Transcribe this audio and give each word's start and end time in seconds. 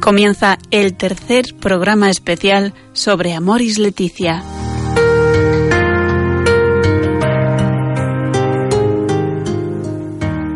Comienza 0.00 0.58
el 0.70 0.94
tercer 0.94 1.54
programa 1.58 2.10
especial 2.10 2.74
sobre 2.92 3.32
Amoris 3.32 3.78
Leticia. 3.78 4.44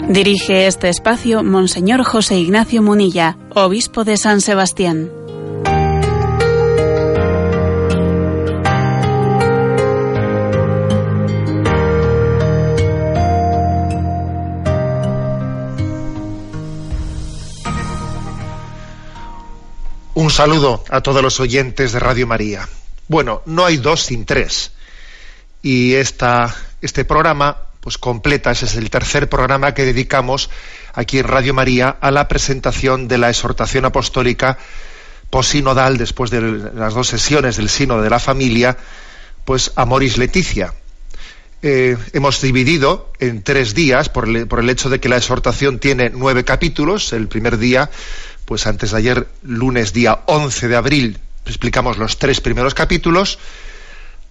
Dirige 0.09 0.67
este 0.67 0.89
espacio 0.89 1.45
Monseñor 1.45 2.03
José 2.03 2.37
Ignacio 2.37 2.81
Munilla, 2.83 3.37
obispo 3.55 4.05
de 4.05 4.17
San 4.17 4.41
Sebastián. 4.41 5.13
Un 20.15 20.31
saludo 20.31 20.83
a 20.89 21.03
todos 21.03 21.23
los 21.23 21.39
oyentes 21.39 21.93
de 21.93 22.01
Radio 22.01 22.27
María. 22.27 22.67
Bueno, 23.09 23.43
no 23.45 23.67
hay 23.67 23.77
dos 23.77 24.05
sin 24.05 24.25
tres. 24.25 24.73
Y 25.61 25.95
esta, 25.97 26.57
este 26.81 27.05
programa 27.05 27.68
pues 27.89 27.97
completa, 27.97 28.51
ese 28.51 28.67
es 28.67 28.75
el 28.75 28.91
tercer 28.91 29.31
programa 29.31 29.73
que 29.73 29.87
dedicamos 29.87 30.51
aquí 30.93 31.21
en 31.21 31.25
Radio 31.25 31.55
María 31.55 31.89
a 31.89 32.11
la 32.11 32.29
presentación 32.29 33.09
de 33.09 33.17
la 33.17 33.31
exhortación 33.31 33.87
apostólica 33.87 34.59
posinodal 35.31 35.97
después 35.97 36.31
de 36.31 36.43
las 36.43 36.93
dos 36.93 37.09
sesiones 37.09 37.57
del 37.57 37.71
Sino 37.71 38.03
de 38.03 38.11
la 38.11 38.19
Familia, 38.19 38.77
pues 39.47 39.73
Amoris 39.75 40.19
Leticia. 40.19 40.75
Eh, 41.63 41.97
hemos 42.13 42.43
dividido 42.43 43.11
en 43.21 43.43
tres 43.43 43.73
días 43.73 44.11
por 44.11 44.29
el, 44.29 44.47
por 44.47 44.61
el 44.61 44.69
hecho 44.69 44.91
de 44.91 45.01
que 45.01 45.09
la 45.09 45.17
exhortación 45.17 45.79
tiene 45.79 46.11
nueve 46.11 46.45
capítulos. 46.45 47.15
El 47.15 47.27
primer 47.27 47.57
día, 47.57 47.89
pues 48.45 48.67
antes 48.67 48.91
de 48.91 48.99
ayer, 48.99 49.29
lunes 49.43 49.95
día 49.95 50.25
11 50.27 50.69
de 50.69 50.77
abril, 50.77 51.19
explicamos 51.47 51.97
los 51.97 52.19
tres 52.19 52.43
primeros 52.43 52.75
capítulos. 52.75 53.39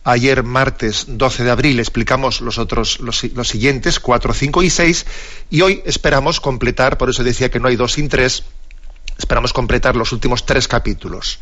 Ayer, 0.10 0.42
martes 0.42 1.04
12 1.10 1.44
de 1.44 1.52
abril, 1.52 1.82
explicamos 1.82 2.40
los 2.40 2.60
otros, 2.60 3.02
los, 3.02 3.18
siguientes, 3.50 4.00
4, 4.00 4.34
5 4.34 4.64
y 4.64 4.70
6, 4.70 5.06
y 5.50 5.60
hoy 5.60 5.82
esperamos 5.84 6.40
completar, 6.40 6.98
por 6.98 7.10
eso 7.10 7.26
decía 7.26 7.52
que 7.52 7.60
no 7.60 7.68
hay 7.68 7.76
dos 7.76 7.92
sin 7.92 8.08
tres, 8.08 8.46
esperamos 9.18 9.52
completar 9.52 9.98
los 9.98 10.14
últimos 10.14 10.46
tres 10.46 10.70
capítulos, 10.70 11.40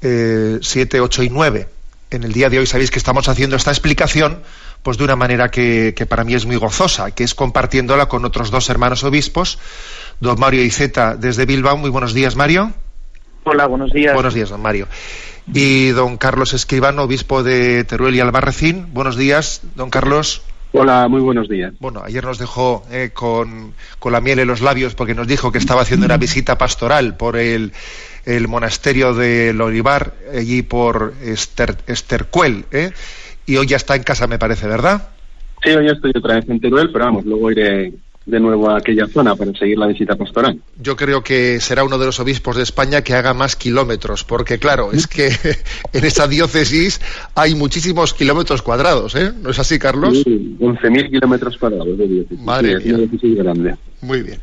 7, 0.00 0.08
eh, 0.10 1.00
8 1.00 1.22
y 1.22 1.30
9. 1.30 1.68
En 2.10 2.24
el 2.24 2.32
día 2.32 2.50
de 2.50 2.58
hoy 2.58 2.66
sabéis 2.66 2.90
que 2.90 2.98
estamos 2.98 3.28
haciendo 3.28 3.54
esta 3.54 3.70
explicación 3.70 4.42
pues 4.82 4.98
de 4.98 5.04
una 5.04 5.14
manera 5.14 5.48
que, 5.48 5.94
que, 5.96 6.04
para 6.04 6.24
mí 6.24 6.34
es 6.34 6.44
muy 6.44 6.56
gozosa, 6.56 7.12
que 7.12 7.22
es 7.22 7.36
compartiéndola 7.36 8.06
con 8.06 8.24
otros 8.24 8.50
dos 8.50 8.68
hermanos 8.70 9.04
obispos, 9.04 9.60
don 10.18 10.36
Mario 10.40 10.64
Iceta 10.64 11.14
desde 11.14 11.46
Bilbao. 11.46 11.76
Muy 11.76 11.90
buenos 11.90 12.12
días, 12.12 12.34
Mario. 12.34 12.72
Hola, 13.44 13.66
buenos 13.66 13.92
días. 13.92 14.14
Buenos 14.14 14.34
días, 14.34 14.50
don 14.50 14.62
Mario 14.62 14.88
y 15.52 15.88
don 15.88 16.16
Carlos 16.16 16.52
Escribano, 16.52 17.02
obispo 17.02 17.42
de 17.42 17.84
Teruel 17.84 18.14
y 18.14 18.20
Albarracín. 18.20 18.86
Buenos 18.92 19.16
días, 19.16 19.62
don 19.74 19.90
Carlos. 19.90 20.42
Hola, 20.72 21.06
muy 21.08 21.20
buenos 21.20 21.48
días. 21.48 21.74
Bueno, 21.80 22.02
ayer 22.02 22.24
nos 22.24 22.38
dejó 22.38 22.84
eh, 22.90 23.10
con, 23.12 23.74
con, 23.98 24.12
la 24.12 24.20
miel 24.20 24.38
en 24.38 24.48
los 24.48 24.62
labios 24.62 24.94
porque 24.94 25.14
nos 25.14 25.26
dijo 25.26 25.52
que 25.52 25.58
estaba 25.58 25.82
haciendo 25.82 26.06
una 26.06 26.16
visita 26.16 26.56
pastoral 26.56 27.16
por 27.16 27.36
el, 27.36 27.72
el 28.24 28.48
monasterio 28.48 29.12
del 29.12 29.60
Olivar, 29.60 30.14
allí 30.34 30.62
por 30.62 31.12
Ester, 31.22 31.76
Estercuel, 31.86 32.64
¿eh? 32.70 32.92
y 33.44 33.56
hoy 33.56 33.66
ya 33.66 33.76
está 33.76 33.96
en 33.96 34.02
casa, 34.02 34.26
me 34.26 34.38
parece, 34.38 34.66
¿verdad? 34.66 35.10
Sí, 35.62 35.70
hoy 35.70 35.88
estoy 35.88 36.12
otra 36.14 36.36
vez 36.36 36.48
en 36.48 36.58
Teruel, 36.58 36.90
pero 36.90 37.04
vamos, 37.04 37.26
luego 37.26 37.50
iré 37.50 37.92
de 38.26 38.40
nuevo 38.40 38.70
a 38.70 38.78
aquella 38.78 39.06
zona 39.06 39.34
para 39.34 39.52
seguir 39.52 39.78
la 39.78 39.86
visita 39.86 40.16
pastoral. 40.16 40.60
Yo 40.80 40.96
creo 40.96 41.22
que 41.22 41.60
será 41.60 41.84
uno 41.84 41.98
de 41.98 42.06
los 42.06 42.20
obispos 42.20 42.56
de 42.56 42.62
España 42.62 43.02
que 43.02 43.14
haga 43.14 43.34
más 43.34 43.56
kilómetros, 43.56 44.24
porque 44.24 44.58
claro, 44.58 44.92
es 44.92 45.06
que 45.06 45.28
en 45.92 46.04
esta 46.04 46.26
diócesis 46.28 47.00
hay 47.34 47.54
muchísimos 47.54 48.14
kilómetros 48.14 48.62
cuadrados, 48.62 49.14
¿eh? 49.14 49.32
¿No 49.40 49.50
es 49.50 49.58
así, 49.58 49.78
Carlos? 49.78 50.22
Sí, 50.22 50.56
11.000 50.60 51.10
kilómetros 51.10 51.56
cuadrados 51.58 51.98
de 51.98 52.06
diócesis. 52.06 52.40
Madre 52.40 52.80
sí, 52.80 53.34
grande. 53.34 53.76
Muy 54.00 54.22
bien. 54.22 54.40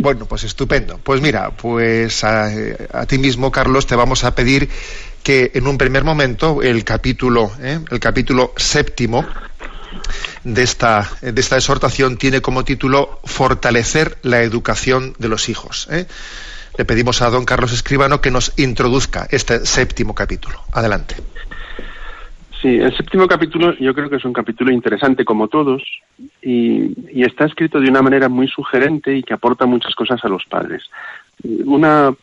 Bueno, 0.00 0.24
pues 0.24 0.44
estupendo. 0.44 0.98
Pues 1.02 1.20
mira, 1.20 1.50
pues 1.50 2.24
a, 2.24 2.48
a, 2.92 3.06
ti 3.06 3.18
mismo, 3.18 3.52
Carlos, 3.52 3.86
te 3.86 3.94
vamos 3.94 4.24
a 4.24 4.34
pedir 4.34 4.68
que 5.22 5.50
en 5.54 5.66
un 5.66 5.76
primer 5.76 6.04
momento 6.04 6.62
el 6.62 6.84
capítulo, 6.84 7.50
¿eh? 7.60 7.78
el 7.90 8.00
capítulo 8.00 8.52
séptimo, 8.56 9.26
de 10.44 10.62
esta, 10.62 11.02
de 11.20 11.40
esta 11.40 11.56
exhortación 11.56 12.16
tiene 12.16 12.40
como 12.40 12.64
título 12.64 13.20
Fortalecer 13.24 14.16
la 14.22 14.42
educación 14.42 15.14
de 15.18 15.28
los 15.28 15.48
hijos. 15.48 15.88
¿eh? 15.90 16.06
Le 16.78 16.84
pedimos 16.84 17.22
a 17.22 17.30
don 17.30 17.44
Carlos 17.44 17.72
Escribano 17.72 18.20
que 18.20 18.30
nos 18.30 18.58
introduzca 18.58 19.26
este 19.30 19.64
séptimo 19.66 20.14
capítulo. 20.14 20.58
Adelante. 20.72 21.16
Sí, 22.60 22.68
el 22.68 22.96
séptimo 22.96 23.26
capítulo 23.26 23.74
yo 23.78 23.94
creo 23.94 24.08
que 24.08 24.16
es 24.16 24.24
un 24.24 24.32
capítulo 24.32 24.72
interesante 24.72 25.24
como 25.24 25.48
todos 25.48 25.82
y, 26.42 26.94
y 27.12 27.24
está 27.24 27.44
escrito 27.44 27.80
de 27.80 27.88
una 27.88 28.02
manera 28.02 28.28
muy 28.28 28.48
sugerente 28.48 29.14
y 29.14 29.22
que 29.22 29.34
aporta 29.34 29.66
muchas 29.66 29.94
cosas 29.94 30.24
a 30.24 30.28
los 30.28 30.44
padres. 30.46 30.82
Una 31.64 32.14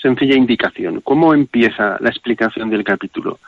sencilla 0.00 0.36
indicación. 0.36 1.00
¿Cómo 1.02 1.34
empieza 1.34 1.96
la 2.00 2.08
explicación 2.10 2.70
del 2.70 2.84
capítulo? 2.84 3.38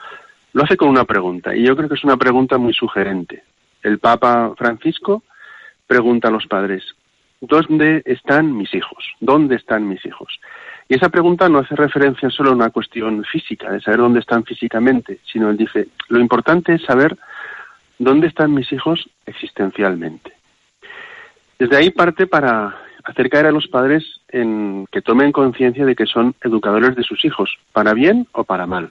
Lo 0.52 0.64
hace 0.64 0.76
con 0.76 0.88
una 0.88 1.04
pregunta 1.04 1.54
y 1.54 1.66
yo 1.66 1.76
creo 1.76 1.88
que 1.88 1.96
es 1.96 2.04
una 2.04 2.16
pregunta 2.16 2.58
muy 2.58 2.72
sugerente 2.72 3.42
el 3.86 4.00
Papa 4.00 4.52
Francisco 4.58 5.22
pregunta 5.86 6.26
a 6.26 6.32
los 6.32 6.46
padres, 6.48 6.82
¿dónde 7.40 8.02
están 8.04 8.56
mis 8.56 8.74
hijos? 8.74 9.04
¿Dónde 9.20 9.54
están 9.54 9.88
mis 9.88 10.04
hijos? 10.04 10.40
Y 10.88 10.94
esa 10.94 11.08
pregunta 11.08 11.48
no 11.48 11.60
hace 11.60 11.76
referencia 11.76 12.28
solo 12.30 12.50
a 12.50 12.54
una 12.54 12.70
cuestión 12.70 13.22
física, 13.24 13.70
de 13.70 13.80
saber 13.80 14.00
dónde 14.00 14.20
están 14.20 14.44
físicamente, 14.44 15.20
sino 15.30 15.50
él 15.50 15.56
dice, 15.56 15.86
lo 16.08 16.18
importante 16.18 16.74
es 16.74 16.82
saber 16.82 17.16
dónde 17.98 18.26
están 18.26 18.52
mis 18.52 18.72
hijos 18.72 19.08
existencialmente. 19.24 20.32
Desde 21.56 21.76
ahí 21.76 21.90
parte 21.90 22.26
para 22.26 22.76
hacer 23.04 23.30
caer 23.30 23.46
a 23.46 23.52
los 23.52 23.68
padres 23.68 24.04
en 24.28 24.86
que 24.90 25.00
tomen 25.00 25.30
conciencia 25.30 25.86
de 25.86 25.94
que 25.94 26.06
son 26.06 26.34
educadores 26.42 26.96
de 26.96 27.04
sus 27.04 27.24
hijos, 27.24 27.56
para 27.72 27.94
bien 27.94 28.26
o 28.32 28.42
para 28.42 28.66
mal. 28.66 28.90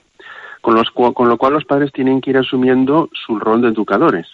Con, 0.61 0.81
con 1.13 1.27
lo 1.27 1.37
cual 1.37 1.53
los 1.53 1.65
padres 1.65 1.91
tienen 1.91 2.21
que 2.21 2.29
ir 2.29 2.37
asumiendo 2.37 3.09
su 3.11 3.37
rol 3.37 3.61
de 3.61 3.67
educadores, 3.67 4.25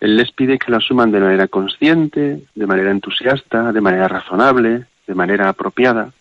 él 0.00 0.16
les 0.16 0.30
pide 0.32 0.58
que 0.58 0.70
lo 0.70 0.76
asuman 0.76 1.10
de 1.10 1.20
manera 1.20 1.48
consciente, 1.48 2.42
de 2.54 2.66
manera 2.66 2.90
entusiasta, 2.90 3.72
de 3.72 3.80
manera 3.80 4.08
razonable, 4.08 4.86
de 5.06 5.14
manera 5.14 5.48
apropiada. 5.48 6.12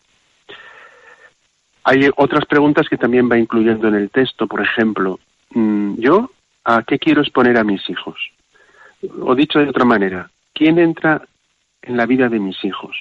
Hay 1.84 2.10
otras 2.16 2.46
preguntas 2.46 2.88
que 2.90 2.98
también 2.98 3.30
va 3.30 3.38
incluyendo 3.38 3.88
en 3.88 3.96
el 3.96 4.10
texto, 4.10 4.48
por 4.48 4.62
ejemplo, 4.62 5.20
mm, 5.52 5.96
¿yo 6.00 6.32
a 6.64 6.84
qué 6.84 6.98
quiero 6.98 7.22
exponer 7.22 7.58
a 7.58 7.64
mis 7.64 7.88
hijos? 7.90 8.16
O 9.22 9.36
dicho 9.36 9.60
de 9.60 9.70
otra 9.70 9.86
manera, 9.86 10.32
¿quién 10.54 10.80
entra 10.80 11.22
en 11.82 11.98
la 11.98 12.06
vida 12.06 12.30
de 12.30 12.40
mis 12.40 12.64
hijos? 12.64 12.98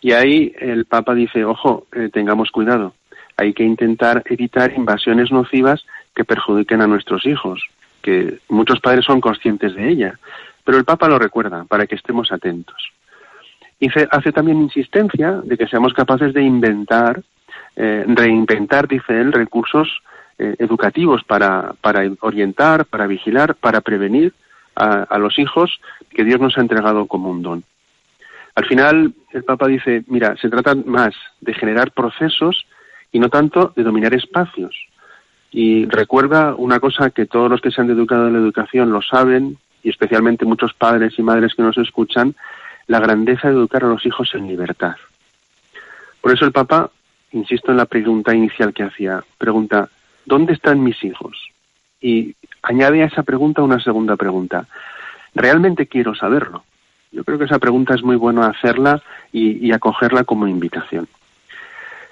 Y 0.00 0.12
ahí 0.12 0.52
el 0.58 0.86
Papa 0.86 1.14
dice, 1.14 1.44
ojo, 1.44 1.86
eh, 1.92 2.08
tengamos 2.12 2.50
cuidado, 2.50 2.94
hay 3.36 3.52
que 3.52 3.62
intentar 3.62 4.22
evitar 4.26 4.72
invasiones 4.72 5.30
nocivas 5.30 5.84
que 6.14 6.24
perjudiquen 6.24 6.82
a 6.82 6.88
nuestros 6.88 7.24
hijos 7.26 7.62
que 8.02 8.38
muchos 8.48 8.80
padres 8.80 9.04
son 9.04 9.20
conscientes 9.20 9.74
de 9.74 9.88
ella, 9.88 10.18
pero 10.64 10.78
el 10.78 10.84
Papa 10.84 11.08
lo 11.08 11.18
recuerda 11.18 11.64
para 11.64 11.86
que 11.86 11.94
estemos 11.94 12.30
atentos. 12.32 12.90
Y 13.80 13.88
hace 14.10 14.32
también 14.32 14.60
insistencia 14.60 15.40
de 15.44 15.56
que 15.56 15.68
seamos 15.68 15.94
capaces 15.94 16.34
de 16.34 16.42
inventar, 16.42 17.22
eh, 17.76 18.04
reinventar, 18.08 18.88
dice 18.88 19.20
él, 19.20 19.32
recursos 19.32 19.88
eh, 20.38 20.56
educativos 20.58 21.22
para, 21.24 21.74
para 21.80 22.02
orientar, 22.20 22.86
para 22.86 23.06
vigilar, 23.06 23.54
para 23.54 23.80
prevenir 23.80 24.32
a, 24.78 25.18
los 25.18 25.38
hijos 25.38 25.80
que 26.10 26.24
Dios 26.24 26.40
nos 26.40 26.56
ha 26.56 26.60
entregado 26.60 27.06
como 27.06 27.30
un 27.30 27.42
don. 27.42 27.64
Al 28.54 28.66
final, 28.66 29.12
el 29.32 29.44
Papa 29.44 29.66
dice, 29.66 30.04
mira, 30.06 30.36
se 30.36 30.48
trata 30.48 30.74
más 30.74 31.14
de 31.40 31.54
generar 31.54 31.90
procesos 31.92 32.66
y 33.12 33.18
no 33.18 33.28
tanto 33.28 33.72
de 33.74 33.82
dominar 33.82 34.14
espacios. 34.14 34.76
Y 35.50 35.86
recuerda 35.86 36.54
una 36.54 36.78
cosa 36.80 37.10
que 37.10 37.26
todos 37.26 37.50
los 37.50 37.60
que 37.60 37.70
se 37.70 37.80
han 37.80 37.90
educado 37.90 38.26
en 38.26 38.34
la 38.34 38.38
educación 38.38 38.92
lo 38.92 39.00
saben, 39.02 39.58
y 39.82 39.90
especialmente 39.90 40.44
muchos 40.44 40.74
padres 40.74 41.18
y 41.18 41.22
madres 41.22 41.54
que 41.54 41.62
nos 41.62 41.78
escuchan, 41.78 42.34
la 42.86 43.00
grandeza 43.00 43.48
de 43.48 43.54
educar 43.54 43.84
a 43.84 43.88
los 43.88 44.04
hijos 44.04 44.34
en 44.34 44.48
libertad. 44.48 44.96
Por 46.20 46.32
eso 46.32 46.44
el 46.44 46.52
Papa, 46.52 46.90
insisto 47.32 47.70
en 47.70 47.76
la 47.76 47.86
pregunta 47.86 48.34
inicial 48.34 48.72
que 48.72 48.82
hacía, 48.82 49.22
pregunta, 49.38 49.88
¿dónde 50.24 50.52
están 50.52 50.82
mis 50.82 51.02
hijos? 51.04 51.48
Y 52.00 52.34
añade 52.62 53.02
a 53.02 53.06
esa 53.06 53.22
pregunta 53.22 53.62
una 53.62 53.80
segunda 53.80 54.16
pregunta. 54.16 54.66
¿Realmente 55.34 55.86
quiero 55.86 56.14
saberlo? 56.14 56.64
Yo 57.12 57.24
creo 57.24 57.38
que 57.38 57.44
esa 57.44 57.58
pregunta 57.58 57.94
es 57.94 58.02
muy 58.02 58.16
bueno 58.16 58.42
hacerla 58.42 59.02
y, 59.32 59.66
y 59.66 59.72
acogerla 59.72 60.24
como 60.24 60.46
invitación. 60.46 61.08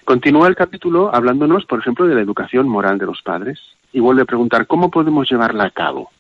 Continúa 0.06 0.46
el 0.46 0.54
capítulo 0.54 1.12
hablándonos, 1.12 1.66
por 1.66 1.80
ejemplo, 1.80 2.06
de 2.06 2.14
la 2.14 2.20
educación 2.20 2.68
moral 2.68 2.96
de 2.96 3.06
los 3.06 3.22
padres 3.22 3.58
y 3.92 3.98
vuelve 3.98 4.22
a 4.22 4.24
preguntar 4.24 4.68
cómo 4.68 4.88
podemos 4.88 5.28
llevarla 5.28 5.64
a 5.64 5.70
cabo. 5.70 6.12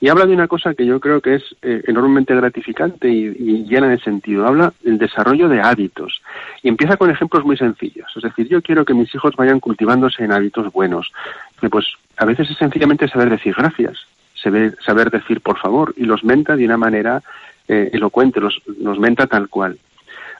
Y 0.00 0.08
habla 0.08 0.26
de 0.26 0.34
una 0.34 0.48
cosa 0.48 0.74
que 0.74 0.84
yo 0.84 0.98
creo 0.98 1.20
que 1.20 1.36
es 1.36 1.44
eh, 1.62 1.80
enormemente 1.86 2.34
gratificante 2.34 3.08
y, 3.08 3.66
llena 3.66 3.86
de 3.86 4.00
sentido. 4.00 4.48
Habla 4.48 4.72
del 4.82 4.98
desarrollo 4.98 5.48
de 5.48 5.60
hábitos. 5.60 6.20
Y 6.64 6.68
empieza 6.68 6.96
con 6.96 7.08
ejemplos 7.08 7.44
muy 7.44 7.56
sencillos. 7.56 8.10
Es 8.16 8.22
decir, 8.24 8.48
yo 8.48 8.62
quiero 8.62 8.84
que 8.84 8.94
mis 8.94 9.14
hijos 9.14 9.36
vayan 9.36 9.60
cultivándose 9.60 10.24
en 10.24 10.32
hábitos 10.32 10.72
buenos. 10.72 11.12
Que 11.60 11.70
pues 11.70 11.86
a 12.16 12.24
veces 12.24 12.50
es 12.50 12.56
sencillamente 12.56 13.06
saber 13.06 13.30
decir 13.30 13.54
gracias, 13.56 14.08
saber, 14.34 14.76
saber 14.84 15.08
decir 15.08 15.40
por 15.40 15.56
favor. 15.56 15.94
Y 15.96 16.02
los 16.02 16.24
menta 16.24 16.56
de 16.56 16.64
una 16.64 16.76
manera 16.76 17.22
eh, 17.68 17.90
elocuente, 17.92 18.40
los, 18.40 18.60
los 18.80 18.98
menta 18.98 19.28
tal 19.28 19.48
cual. 19.48 19.78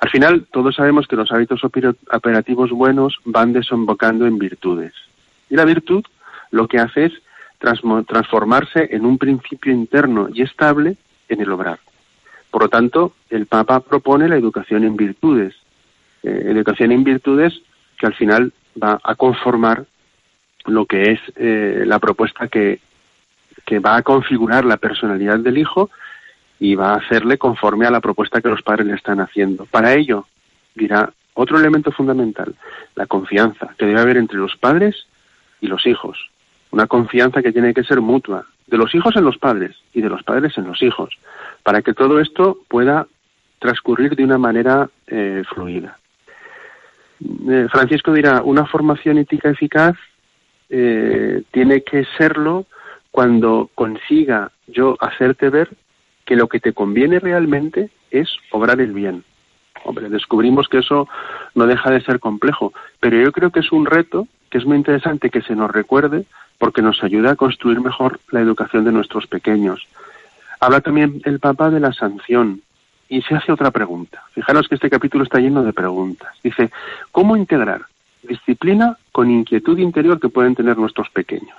Al 0.00 0.08
final, 0.08 0.46
todos 0.50 0.74
sabemos 0.74 1.06
que 1.06 1.16
los 1.16 1.30
hábitos 1.30 1.62
operativos 1.62 2.70
buenos 2.70 3.18
van 3.24 3.52
desembocando 3.52 4.26
en 4.26 4.38
virtudes. 4.38 4.94
Y 5.50 5.56
la 5.56 5.66
virtud 5.66 6.02
lo 6.50 6.66
que 6.66 6.78
hace 6.78 7.06
es 7.06 7.12
transformarse 7.58 8.88
en 8.92 9.04
un 9.04 9.18
principio 9.18 9.72
interno 9.72 10.28
y 10.32 10.40
estable 10.40 10.96
en 11.28 11.42
el 11.42 11.52
obrar. 11.52 11.78
Por 12.50 12.62
lo 12.62 12.68
tanto, 12.70 13.14
el 13.28 13.46
Papa 13.46 13.80
propone 13.80 14.26
la 14.26 14.36
educación 14.36 14.84
en 14.84 14.96
virtudes, 14.96 15.54
eh, 16.22 16.44
educación 16.46 16.92
en 16.92 17.04
virtudes 17.04 17.60
que 17.98 18.06
al 18.06 18.14
final 18.14 18.52
va 18.82 18.98
a 19.04 19.14
conformar 19.14 19.84
lo 20.64 20.86
que 20.86 21.12
es 21.12 21.20
eh, 21.36 21.84
la 21.86 21.98
propuesta 21.98 22.48
que, 22.48 22.80
que 23.66 23.78
va 23.78 23.96
a 23.96 24.02
configurar 24.02 24.64
la 24.64 24.78
personalidad 24.78 25.38
del 25.38 25.58
hijo 25.58 25.90
y 26.60 26.76
va 26.76 26.92
a 26.92 26.98
hacerle 26.98 27.38
conforme 27.38 27.86
a 27.86 27.90
la 27.90 28.00
propuesta 28.00 28.40
que 28.40 28.48
los 28.48 28.62
padres 28.62 28.86
le 28.86 28.94
están 28.94 29.18
haciendo. 29.18 29.66
Para 29.66 29.94
ello, 29.94 30.26
dirá 30.74 31.12
otro 31.34 31.58
elemento 31.58 31.90
fundamental, 31.90 32.54
la 32.94 33.06
confianza 33.06 33.74
que 33.76 33.86
debe 33.86 34.00
haber 34.00 34.18
entre 34.18 34.38
los 34.38 34.56
padres 34.56 35.06
y 35.60 35.66
los 35.66 35.84
hijos 35.86 36.30
una 36.70 36.86
confianza 36.86 37.42
que 37.42 37.52
tiene 37.52 37.74
que 37.74 37.84
ser 37.84 38.00
mutua, 38.00 38.46
de 38.66 38.76
los 38.76 38.94
hijos 38.94 39.16
en 39.16 39.24
los 39.24 39.38
padres 39.38 39.76
y 39.92 40.00
de 40.00 40.08
los 40.08 40.22
padres 40.22 40.56
en 40.56 40.66
los 40.66 40.82
hijos, 40.82 41.18
para 41.62 41.82
que 41.82 41.94
todo 41.94 42.20
esto 42.20 42.58
pueda 42.68 43.06
transcurrir 43.58 44.14
de 44.16 44.24
una 44.24 44.38
manera 44.38 44.88
eh, 45.06 45.42
fluida. 45.52 45.98
Eh, 47.48 47.66
Francisco 47.70 48.12
dirá, 48.12 48.42
una 48.42 48.64
formación 48.66 49.18
ética 49.18 49.50
eficaz 49.50 49.96
eh, 50.70 51.42
tiene 51.50 51.82
que 51.82 52.04
serlo 52.16 52.66
cuando 53.10 53.70
consiga 53.74 54.52
yo 54.68 54.96
hacerte 55.00 55.50
ver 55.50 55.68
que 56.30 56.36
lo 56.36 56.46
que 56.46 56.60
te 56.60 56.72
conviene 56.72 57.18
realmente 57.18 57.90
es 58.12 58.30
obrar 58.52 58.80
el 58.80 58.92
bien. 58.92 59.24
Hombre, 59.82 60.08
descubrimos 60.08 60.68
que 60.68 60.78
eso 60.78 61.08
no 61.56 61.66
deja 61.66 61.90
de 61.90 62.02
ser 62.02 62.20
complejo, 62.20 62.72
pero 63.00 63.20
yo 63.20 63.32
creo 63.32 63.50
que 63.50 63.58
es 63.58 63.72
un 63.72 63.84
reto 63.84 64.28
que 64.48 64.58
es 64.58 64.64
muy 64.64 64.76
interesante 64.76 65.28
que 65.28 65.42
se 65.42 65.56
nos 65.56 65.72
recuerde 65.72 66.26
porque 66.56 66.82
nos 66.82 67.02
ayuda 67.02 67.32
a 67.32 67.34
construir 67.34 67.80
mejor 67.80 68.20
la 68.30 68.38
educación 68.38 68.84
de 68.84 68.92
nuestros 68.92 69.26
pequeños. 69.26 69.88
Habla 70.60 70.80
también 70.82 71.20
el 71.24 71.40
Papa 71.40 71.68
de 71.68 71.80
la 71.80 71.92
sanción 71.92 72.62
y 73.08 73.22
se 73.22 73.34
hace 73.34 73.50
otra 73.50 73.72
pregunta. 73.72 74.22
Fijaros 74.32 74.68
que 74.68 74.76
este 74.76 74.88
capítulo 74.88 75.24
está 75.24 75.40
lleno 75.40 75.64
de 75.64 75.72
preguntas. 75.72 76.32
Dice, 76.44 76.70
¿cómo 77.10 77.36
integrar 77.36 77.86
disciplina 78.22 78.96
con 79.10 79.32
inquietud 79.32 79.80
interior 79.80 80.20
que 80.20 80.28
pueden 80.28 80.54
tener 80.54 80.78
nuestros 80.78 81.10
pequeños? 81.10 81.58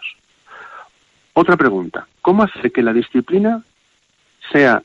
Otra 1.33 1.57
pregunta, 1.57 2.07
¿cómo 2.21 2.43
hacer 2.43 2.71
que 2.71 2.81
la 2.81 2.93
disciplina 2.93 3.65
sea 4.51 4.83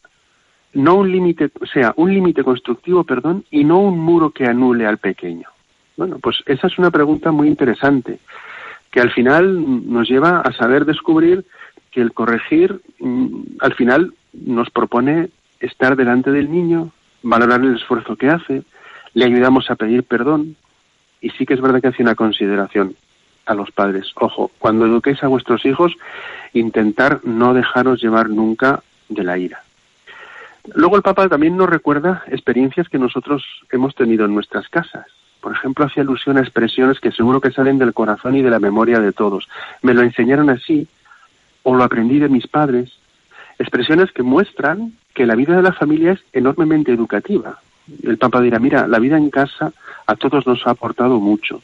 no 0.72 0.96
un 0.96 1.10
límite, 1.10 1.50
sea 1.72 1.94
un 1.96 2.12
límite 2.12 2.44
constructivo, 2.44 3.04
perdón, 3.04 3.44
y 3.50 3.64
no 3.64 3.78
un 3.78 3.98
muro 3.98 4.30
que 4.30 4.44
anule 4.44 4.86
al 4.86 4.98
pequeño? 4.98 5.48
Bueno, 5.96 6.18
pues 6.18 6.36
esa 6.46 6.66
es 6.66 6.78
una 6.78 6.90
pregunta 6.90 7.32
muy 7.32 7.48
interesante 7.48 8.18
que 8.90 9.00
al 9.00 9.10
final 9.10 9.90
nos 9.90 10.08
lleva 10.08 10.40
a 10.40 10.52
saber 10.52 10.84
descubrir 10.84 11.44
que 11.90 12.00
el 12.00 12.12
corregir 12.12 12.80
mm, 12.98 13.40
al 13.60 13.74
final 13.74 14.12
nos 14.32 14.70
propone 14.70 15.30
estar 15.60 15.96
delante 15.96 16.30
del 16.30 16.50
niño, 16.50 16.92
valorar 17.22 17.60
el 17.62 17.76
esfuerzo 17.76 18.16
que 18.16 18.28
hace, 18.28 18.62
le 19.14 19.24
ayudamos 19.24 19.70
a 19.70 19.76
pedir 19.76 20.04
perdón 20.04 20.56
y 21.20 21.30
sí 21.30 21.46
que 21.46 21.54
es 21.54 21.60
verdad 21.60 21.80
que 21.80 21.88
hace 21.88 22.02
una 22.02 22.14
consideración 22.14 22.96
a 23.46 23.54
los 23.54 23.70
padres. 23.70 24.12
Ojo, 24.16 24.50
cuando 24.58 24.86
eduquéis 24.86 25.22
a 25.22 25.28
vuestros 25.28 25.64
hijos, 25.64 25.94
intentar 26.52 27.20
no 27.24 27.54
dejaros 27.54 28.02
llevar 28.02 28.28
nunca 28.28 28.82
de 29.08 29.24
la 29.24 29.38
ira. 29.38 29.62
Luego 30.74 30.96
el 30.96 31.02
Papa 31.02 31.28
también 31.28 31.56
nos 31.56 31.70
recuerda 31.70 32.24
experiencias 32.28 32.88
que 32.88 32.98
nosotros 32.98 33.44
hemos 33.70 33.94
tenido 33.94 34.24
en 34.24 34.34
nuestras 34.34 34.68
casas 34.68 35.06
por 35.46 35.52
ejemplo, 35.52 35.84
hacía 35.84 36.02
alusión 36.02 36.38
a 36.38 36.40
expresiones 36.40 36.98
que 36.98 37.12
seguro 37.12 37.40
que 37.40 37.52
salen 37.52 37.78
del 37.78 37.94
corazón 37.94 38.34
y 38.34 38.42
de 38.42 38.50
la 38.50 38.58
memoria 38.58 38.98
de 38.98 39.12
todos. 39.12 39.48
Me 39.80 39.94
lo 39.94 40.02
enseñaron 40.02 40.50
así, 40.50 40.88
o 41.62 41.76
lo 41.76 41.84
aprendí 41.84 42.18
de 42.18 42.28
mis 42.28 42.48
padres. 42.48 42.98
Expresiones 43.56 44.10
que 44.10 44.24
muestran 44.24 44.94
que 45.14 45.24
la 45.24 45.36
vida 45.36 45.54
de 45.54 45.62
la 45.62 45.72
familia 45.72 46.14
es 46.14 46.20
enormemente 46.32 46.92
educativa. 46.92 47.60
El 48.02 48.18
Papa 48.18 48.40
dirá, 48.40 48.58
mira, 48.58 48.88
la 48.88 48.98
vida 48.98 49.16
en 49.16 49.30
casa 49.30 49.72
a 50.08 50.16
todos 50.16 50.48
nos 50.48 50.66
ha 50.66 50.70
aportado 50.70 51.20
mucho. 51.20 51.62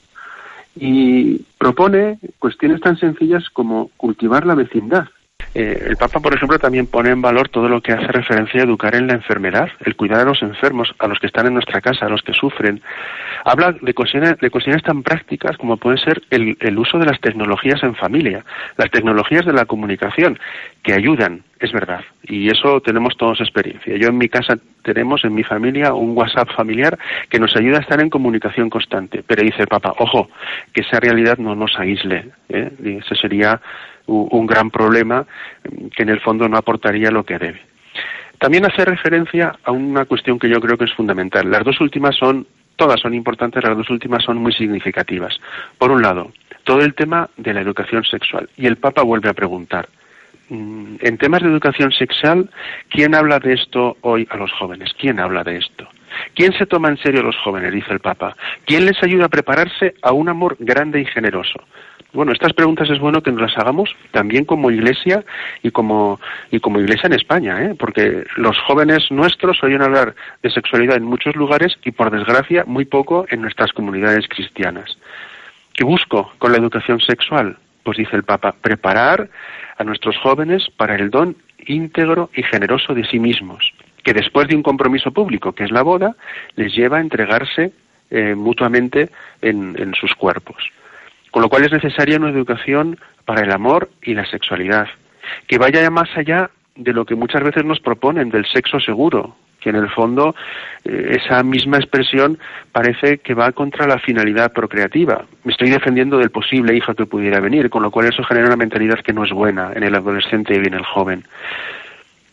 Y 0.76 1.38
propone 1.58 2.20
cuestiones 2.38 2.80
tan 2.80 2.96
sencillas 2.96 3.50
como 3.50 3.90
cultivar 3.96 4.46
la 4.46 4.54
vecindad, 4.54 5.08
eh, 5.54 5.86
el 5.88 5.96
Papa, 5.96 6.20
por 6.20 6.34
ejemplo, 6.34 6.58
también 6.58 6.86
pone 6.86 7.10
en 7.10 7.20
valor 7.20 7.48
todo 7.48 7.68
lo 7.68 7.80
que 7.80 7.92
hace 7.92 8.06
referencia 8.06 8.60
a 8.60 8.64
educar 8.64 8.94
en 8.94 9.06
la 9.06 9.14
enfermedad, 9.14 9.68
el 9.84 9.96
cuidar 9.96 10.20
a 10.20 10.24
los 10.24 10.42
enfermos, 10.42 10.94
a 10.98 11.06
los 11.06 11.18
que 11.18 11.26
están 11.26 11.46
en 11.46 11.54
nuestra 11.54 11.80
casa, 11.80 12.06
a 12.06 12.08
los 12.08 12.22
que 12.22 12.32
sufren. 12.32 12.80
Habla 13.44 13.74
de 13.80 13.92
cuestiones, 13.92 14.38
de 14.38 14.50
cuestiones 14.50 14.82
tan 14.82 15.02
prácticas 15.02 15.56
como 15.58 15.76
puede 15.76 15.98
ser 15.98 16.22
el, 16.30 16.56
el 16.60 16.78
uso 16.78 16.98
de 16.98 17.06
las 17.06 17.20
tecnologías 17.20 17.82
en 17.82 17.94
familia, 17.94 18.44
las 18.76 18.90
tecnologías 18.90 19.44
de 19.44 19.52
la 19.52 19.66
comunicación, 19.66 20.38
que 20.82 20.94
ayudan, 20.94 21.42
es 21.60 21.70
verdad, 21.72 22.00
y 22.24 22.48
eso 22.48 22.80
tenemos 22.80 23.16
todos 23.16 23.40
experiencia. 23.40 23.96
Yo 23.96 24.08
en 24.08 24.18
mi 24.18 24.28
casa 24.28 24.56
tenemos, 24.82 25.24
en 25.24 25.34
mi 25.34 25.44
familia, 25.44 25.94
un 25.94 26.16
WhatsApp 26.16 26.50
familiar 26.56 26.98
que 27.28 27.38
nos 27.38 27.54
ayuda 27.56 27.78
a 27.78 27.80
estar 27.82 28.00
en 28.00 28.10
comunicación 28.10 28.68
constante. 28.68 29.22
Pero 29.26 29.42
dice 29.42 29.62
el 29.62 29.68
Papa, 29.68 29.94
ojo, 29.98 30.28
que 30.72 30.80
esa 30.80 30.98
realidad 30.98 31.38
no 31.38 31.54
nos 31.54 31.78
aísle. 31.78 32.30
¿eh? 32.48 32.70
ese 33.04 33.14
sería 33.14 33.60
un 34.12 34.46
gran 34.46 34.70
problema 34.70 35.26
que 35.94 36.02
en 36.02 36.08
el 36.08 36.20
fondo 36.20 36.48
no 36.48 36.56
aportaría 36.56 37.10
lo 37.10 37.24
que 37.24 37.38
debe. 37.38 37.60
También 38.38 38.66
hace 38.66 38.84
referencia 38.84 39.56
a 39.62 39.70
una 39.70 40.04
cuestión 40.04 40.36
que 40.36 40.48
yo 40.48 40.60
creo 40.60 40.76
que 40.76 40.86
es 40.86 40.92
fundamental. 40.94 41.48
Las 41.48 41.64
dos 41.64 41.80
últimas 41.80 42.16
son, 42.16 42.44
todas 42.74 43.00
son 43.00 43.14
importantes, 43.14 43.62
las 43.62 43.76
dos 43.76 43.88
últimas 43.88 44.24
son 44.24 44.38
muy 44.38 44.52
significativas. 44.52 45.38
Por 45.78 45.92
un 45.92 46.02
lado, 46.02 46.32
todo 46.64 46.80
el 46.80 46.94
tema 46.94 47.30
de 47.36 47.54
la 47.54 47.60
educación 47.60 48.02
sexual. 48.02 48.48
Y 48.56 48.66
el 48.66 48.78
Papa 48.78 49.02
vuelve 49.02 49.28
a 49.28 49.34
preguntar, 49.34 49.88
mm, 50.48 50.96
en 51.00 51.18
temas 51.18 51.42
de 51.42 51.50
educación 51.50 51.92
sexual, 51.92 52.50
¿quién 52.88 53.14
habla 53.14 53.38
de 53.38 53.52
esto 53.52 53.96
hoy 54.00 54.26
a 54.28 54.36
los 54.36 54.50
jóvenes? 54.52 54.92
¿Quién 54.98 55.20
habla 55.20 55.44
de 55.44 55.58
esto? 55.58 55.86
¿Quién 56.34 56.52
se 56.52 56.66
toma 56.66 56.88
en 56.88 56.98
serio 56.98 57.20
a 57.20 57.24
los 57.24 57.36
jóvenes? 57.36 57.72
Dice 57.72 57.92
el 57.92 58.00
Papa. 58.00 58.36
¿Quién 58.64 58.86
les 58.86 59.00
ayuda 59.02 59.26
a 59.26 59.28
prepararse 59.28 59.94
a 60.02 60.12
un 60.12 60.28
amor 60.28 60.56
grande 60.58 61.00
y 61.00 61.04
generoso? 61.04 61.62
Bueno, 62.12 62.32
estas 62.32 62.52
preguntas 62.52 62.90
es 62.90 62.98
bueno 62.98 63.22
que 63.22 63.32
nos 63.32 63.40
las 63.40 63.56
hagamos 63.56 63.96
también 64.10 64.44
como 64.44 64.70
iglesia 64.70 65.24
y 65.62 65.70
como, 65.70 66.20
y 66.50 66.60
como 66.60 66.78
iglesia 66.78 67.06
en 67.06 67.14
España, 67.14 67.62
¿eh? 67.62 67.74
porque 67.78 68.24
los 68.36 68.58
jóvenes 68.58 69.10
nuestros 69.10 69.62
oyen 69.62 69.80
hablar 69.80 70.14
de 70.42 70.50
sexualidad 70.50 70.96
en 70.96 71.04
muchos 71.04 71.34
lugares 71.36 71.78
y, 71.84 71.92
por 71.92 72.10
desgracia, 72.10 72.64
muy 72.66 72.84
poco 72.84 73.24
en 73.30 73.40
nuestras 73.40 73.72
comunidades 73.72 74.28
cristianas. 74.28 74.98
¿Qué 75.72 75.84
busco 75.84 76.32
con 76.36 76.52
la 76.52 76.58
educación 76.58 77.00
sexual? 77.00 77.56
Pues 77.82 77.96
dice 77.96 78.14
el 78.14 78.24
Papa, 78.24 78.54
preparar 78.60 79.30
a 79.78 79.84
nuestros 79.84 80.18
jóvenes 80.18 80.68
para 80.76 80.96
el 80.96 81.08
don 81.08 81.34
íntegro 81.66 82.28
y 82.34 82.42
generoso 82.42 82.92
de 82.92 83.06
sí 83.06 83.18
mismos, 83.18 83.72
que 84.04 84.12
después 84.12 84.48
de 84.48 84.56
un 84.56 84.62
compromiso 84.62 85.12
público, 85.12 85.52
que 85.52 85.64
es 85.64 85.70
la 85.70 85.82
boda, 85.82 86.14
les 86.56 86.74
lleva 86.74 86.98
a 86.98 87.00
entregarse 87.00 87.72
eh, 88.10 88.34
mutuamente 88.34 89.08
en 89.40 89.94
sus 89.94 90.14
cuerpos. 90.14 90.62
Con 91.32 91.42
lo 91.42 91.48
cual 91.48 91.64
es 91.64 91.72
necesaria 91.72 92.18
una 92.18 92.28
educación 92.28 92.98
para 93.24 93.40
el 93.40 93.50
amor 93.50 93.88
y 94.02 94.14
la 94.14 94.26
sexualidad, 94.26 94.86
que 95.48 95.56
vaya 95.56 95.90
más 95.90 96.08
allá 96.14 96.50
de 96.76 96.92
lo 96.92 97.06
que 97.06 97.14
muchas 97.14 97.42
veces 97.42 97.64
nos 97.64 97.80
proponen 97.80 98.28
del 98.28 98.44
sexo 98.46 98.78
seguro, 98.78 99.34
que 99.58 99.70
en 99.70 99.76
el 99.76 99.88
fondo 99.88 100.34
eh, 100.84 101.18
esa 101.22 101.42
misma 101.42 101.78
expresión 101.78 102.38
parece 102.70 103.18
que 103.18 103.32
va 103.32 103.52
contra 103.52 103.86
la 103.86 103.98
finalidad 103.98 104.52
procreativa. 104.52 105.24
Me 105.44 105.52
estoy 105.52 105.70
defendiendo 105.70 106.18
del 106.18 106.30
posible 106.30 106.76
hijo 106.76 106.94
que 106.94 107.06
pudiera 107.06 107.40
venir, 107.40 107.70
con 107.70 107.82
lo 107.82 107.90
cual 107.90 108.08
eso 108.08 108.22
genera 108.24 108.48
una 108.48 108.56
mentalidad 108.56 109.00
que 109.00 109.14
no 109.14 109.24
es 109.24 109.30
buena 109.30 109.72
en 109.74 109.84
el 109.84 109.94
adolescente 109.94 110.54
y 110.54 110.66
en 110.66 110.74
el 110.74 110.84
joven. 110.84 111.24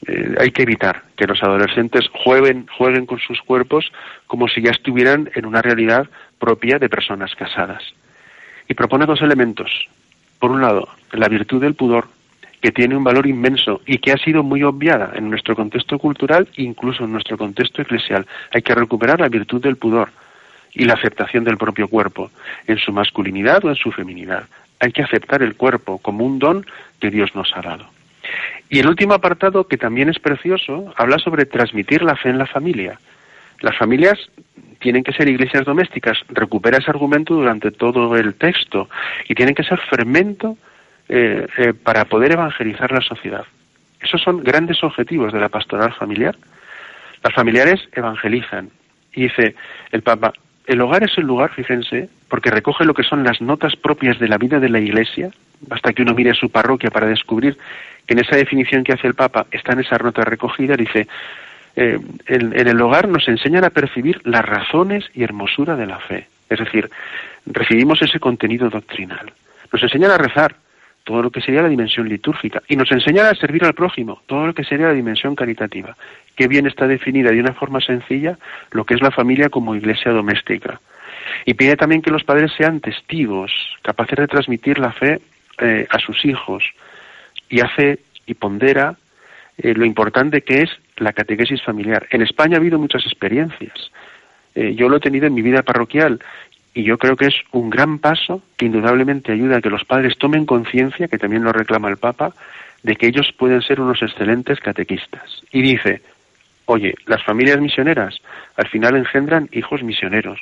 Eh, 0.07 0.35
hay 0.39 0.51
que 0.51 0.63
evitar 0.63 1.03
que 1.15 1.25
los 1.25 1.41
adolescentes 1.41 2.09
jueguen, 2.23 2.67
jueguen 2.77 3.05
con 3.05 3.19
sus 3.19 3.41
cuerpos 3.43 3.91
como 4.27 4.49
si 4.49 4.61
ya 4.61 4.71
estuvieran 4.71 5.29
en 5.35 5.45
una 5.45 5.61
realidad 5.61 6.09
propia 6.37 6.79
de 6.79 6.89
personas 6.89 7.33
casadas. 7.35 7.83
Y 8.69 8.73
propone 8.75 9.05
dos 9.05 9.21
elementos. 9.21 9.69
Por 10.39 10.51
un 10.51 10.61
lado, 10.61 10.87
la 11.11 11.27
virtud 11.27 11.59
del 11.59 11.75
pudor, 11.75 12.07
que 12.61 12.71
tiene 12.71 12.95
un 12.95 13.03
valor 13.03 13.27
inmenso 13.27 13.81
y 13.85 13.97
que 13.97 14.11
ha 14.11 14.17
sido 14.17 14.43
muy 14.43 14.63
obviada 14.63 15.11
en 15.15 15.29
nuestro 15.29 15.55
contexto 15.55 15.97
cultural, 15.99 16.47
incluso 16.55 17.03
en 17.03 17.11
nuestro 17.11 17.37
contexto 17.37 17.81
eclesial. 17.81 18.25
Hay 18.53 18.61
que 18.61 18.75
recuperar 18.75 19.19
la 19.19 19.29
virtud 19.29 19.61
del 19.61 19.75
pudor 19.75 20.09
y 20.73 20.85
la 20.85 20.93
aceptación 20.93 21.43
del 21.43 21.57
propio 21.57 21.87
cuerpo, 21.87 22.31
en 22.67 22.77
su 22.77 22.93
masculinidad 22.93 23.65
o 23.65 23.69
en 23.69 23.75
su 23.75 23.91
feminidad. 23.91 24.43
Hay 24.79 24.91
que 24.91 25.03
aceptar 25.03 25.41
el 25.41 25.55
cuerpo 25.55 25.97
como 25.97 26.25
un 26.25 26.39
don 26.39 26.65
que 27.01 27.09
Dios 27.09 27.33
nos 27.35 27.51
ha 27.55 27.61
dado. 27.61 27.85
Y 28.69 28.79
el 28.79 28.87
último 28.87 29.15
apartado, 29.15 29.67
que 29.67 29.77
también 29.77 30.09
es 30.09 30.19
precioso, 30.19 30.93
habla 30.95 31.17
sobre 31.17 31.45
transmitir 31.45 32.03
la 32.03 32.15
fe 32.15 32.29
en 32.29 32.37
la 32.37 32.45
familia. 32.45 32.99
Las 33.61 33.77
familias 33.77 34.17
tienen 34.79 35.03
que 35.03 35.11
ser 35.11 35.27
iglesias 35.27 35.65
domésticas, 35.65 36.17
recupera 36.29 36.77
ese 36.77 36.89
argumento 36.89 37.33
durante 37.33 37.71
todo 37.71 38.15
el 38.15 38.35
texto, 38.35 38.89
y 39.27 39.35
tienen 39.35 39.55
que 39.55 39.63
ser 39.63 39.79
fermento 39.89 40.57
eh, 41.09 41.47
eh, 41.57 41.73
para 41.73 42.05
poder 42.05 42.31
evangelizar 42.31 42.91
la 42.91 43.01
sociedad. 43.01 43.43
Esos 43.99 44.21
son 44.21 44.43
grandes 44.43 44.83
objetivos 44.83 45.33
de 45.33 45.39
la 45.39 45.49
pastoral 45.49 45.93
familiar. 45.93 46.37
Las 47.23 47.33
familiares 47.33 47.81
evangelizan. 47.91 48.69
Y 49.13 49.23
dice 49.23 49.55
el 49.91 50.01
Papa, 50.01 50.33
el 50.65 50.79
hogar 50.81 51.03
es 51.03 51.17
el 51.17 51.25
lugar, 51.25 51.51
fíjense, 51.51 52.09
porque 52.29 52.51
recoge 52.51 52.85
lo 52.85 52.93
que 52.93 53.03
son 53.03 53.23
las 53.23 53.41
notas 53.41 53.75
propias 53.75 54.19
de 54.19 54.27
la 54.27 54.37
vida 54.37 54.59
de 54.59 54.69
la 54.69 54.79
Iglesia. 54.79 55.31
Basta 55.61 55.91
que 55.91 56.03
uno 56.03 56.13
mire 56.13 56.33
su 56.35 56.49
parroquia 56.49 56.91
para 56.91 57.07
descubrir 57.07 57.57
que 58.05 58.13
en 58.13 58.19
esa 58.19 58.35
definición 58.35 58.83
que 58.83 58.93
hace 58.93 59.07
el 59.07 59.15
Papa 59.15 59.47
están 59.51 59.79
esas 59.79 60.01
notas 60.01 60.25
recogidas. 60.25 60.77
Dice, 60.77 61.07
eh, 61.81 61.97
en, 62.27 62.67
el 62.67 62.81
hogar 62.81 63.07
nos 63.07 63.25
enseñan 63.29 63.63
a 63.63 63.69
percibir 63.69 64.19
las 64.25 64.43
razones 64.43 65.05
y 65.13 65.23
hermosura 65.23 65.77
de 65.77 65.85
la 65.85 65.97
fe. 65.97 66.27
Es 66.49 66.59
decir, 66.59 66.89
recibimos 67.45 68.01
ese 68.01 68.19
contenido 68.19 68.69
doctrinal. 68.69 69.31
Nos 69.71 69.81
enseñan 69.81 70.11
a 70.11 70.17
rezar, 70.17 70.55
todo 71.05 71.21
lo 71.21 71.31
que 71.31 71.39
sería 71.39 71.61
la 71.61 71.69
dimensión 71.69 72.09
litúrgica, 72.09 72.61
y 72.67 72.75
nos 72.75 72.91
enseñará 72.91 73.29
a 73.29 73.35
servir 73.35 73.63
al 73.63 73.75
prójimo, 73.75 74.21
todo 74.25 74.47
lo 74.47 74.53
que 74.53 74.65
sería 74.65 74.87
la 74.87 74.93
dimensión 74.93 75.35
caritativa. 75.35 75.95
Qué 76.35 76.49
bien 76.49 76.67
está 76.67 76.85
definida 76.85 77.31
de 77.31 77.39
una 77.39 77.53
forma 77.53 77.79
sencilla 77.79 78.37
lo 78.71 78.83
que 78.83 78.95
es 78.95 79.01
la 79.01 79.11
familia 79.11 79.47
como 79.47 79.73
iglesia 79.73 80.11
doméstica. 80.11 80.81
Y 81.45 81.53
pide 81.53 81.77
también 81.77 82.01
que 82.01 82.11
los 82.11 82.25
padres 82.25 82.51
sean 82.57 82.81
testigos, 82.81 83.53
capaces 83.83 84.19
de 84.19 84.27
transmitir 84.27 84.79
la 84.79 84.91
fe 84.91 85.21
eh, 85.59 85.87
a 85.89 85.97
sus 85.99 86.25
hijos, 86.25 86.61
y 87.49 87.61
hace 87.61 87.99
y 88.25 88.33
pondera 88.33 88.95
eh, 89.57 89.73
lo 89.73 89.85
importante 89.85 90.41
que 90.41 90.63
es 90.63 90.69
la 91.01 91.13
catequesis 91.13 91.63
familiar. 91.63 92.07
En 92.11 92.21
España 92.21 92.55
ha 92.55 92.59
habido 92.59 92.79
muchas 92.79 93.05
experiencias. 93.05 93.91
Eh, 94.55 94.75
yo 94.75 94.89
lo 94.89 94.97
he 94.97 94.99
tenido 94.99 95.27
en 95.27 95.33
mi 95.33 95.41
vida 95.41 95.63
parroquial 95.63 96.19
y 96.73 96.83
yo 96.83 96.97
creo 96.97 97.15
que 97.15 97.27
es 97.27 97.35
un 97.51 97.69
gran 97.69 97.99
paso 97.99 98.41
que 98.57 98.65
indudablemente 98.65 99.31
ayuda 99.31 99.57
a 99.57 99.61
que 99.61 99.69
los 99.69 99.85
padres 99.85 100.17
tomen 100.17 100.45
conciencia, 100.45 101.07
que 101.07 101.17
también 101.17 101.43
lo 101.43 101.51
reclama 101.51 101.89
el 101.89 101.97
Papa, 101.97 102.33
de 102.83 102.95
que 102.95 103.07
ellos 103.07 103.33
pueden 103.37 103.61
ser 103.61 103.81
unos 103.81 104.01
excelentes 104.01 104.59
catequistas. 104.59 105.41
Y 105.51 105.61
dice, 105.61 106.01
oye, 106.65 106.95
las 107.05 107.23
familias 107.23 107.59
misioneras 107.59 108.15
al 108.55 108.67
final 108.67 108.95
engendran 108.95 109.49
hijos 109.51 109.83
misioneros, 109.83 110.39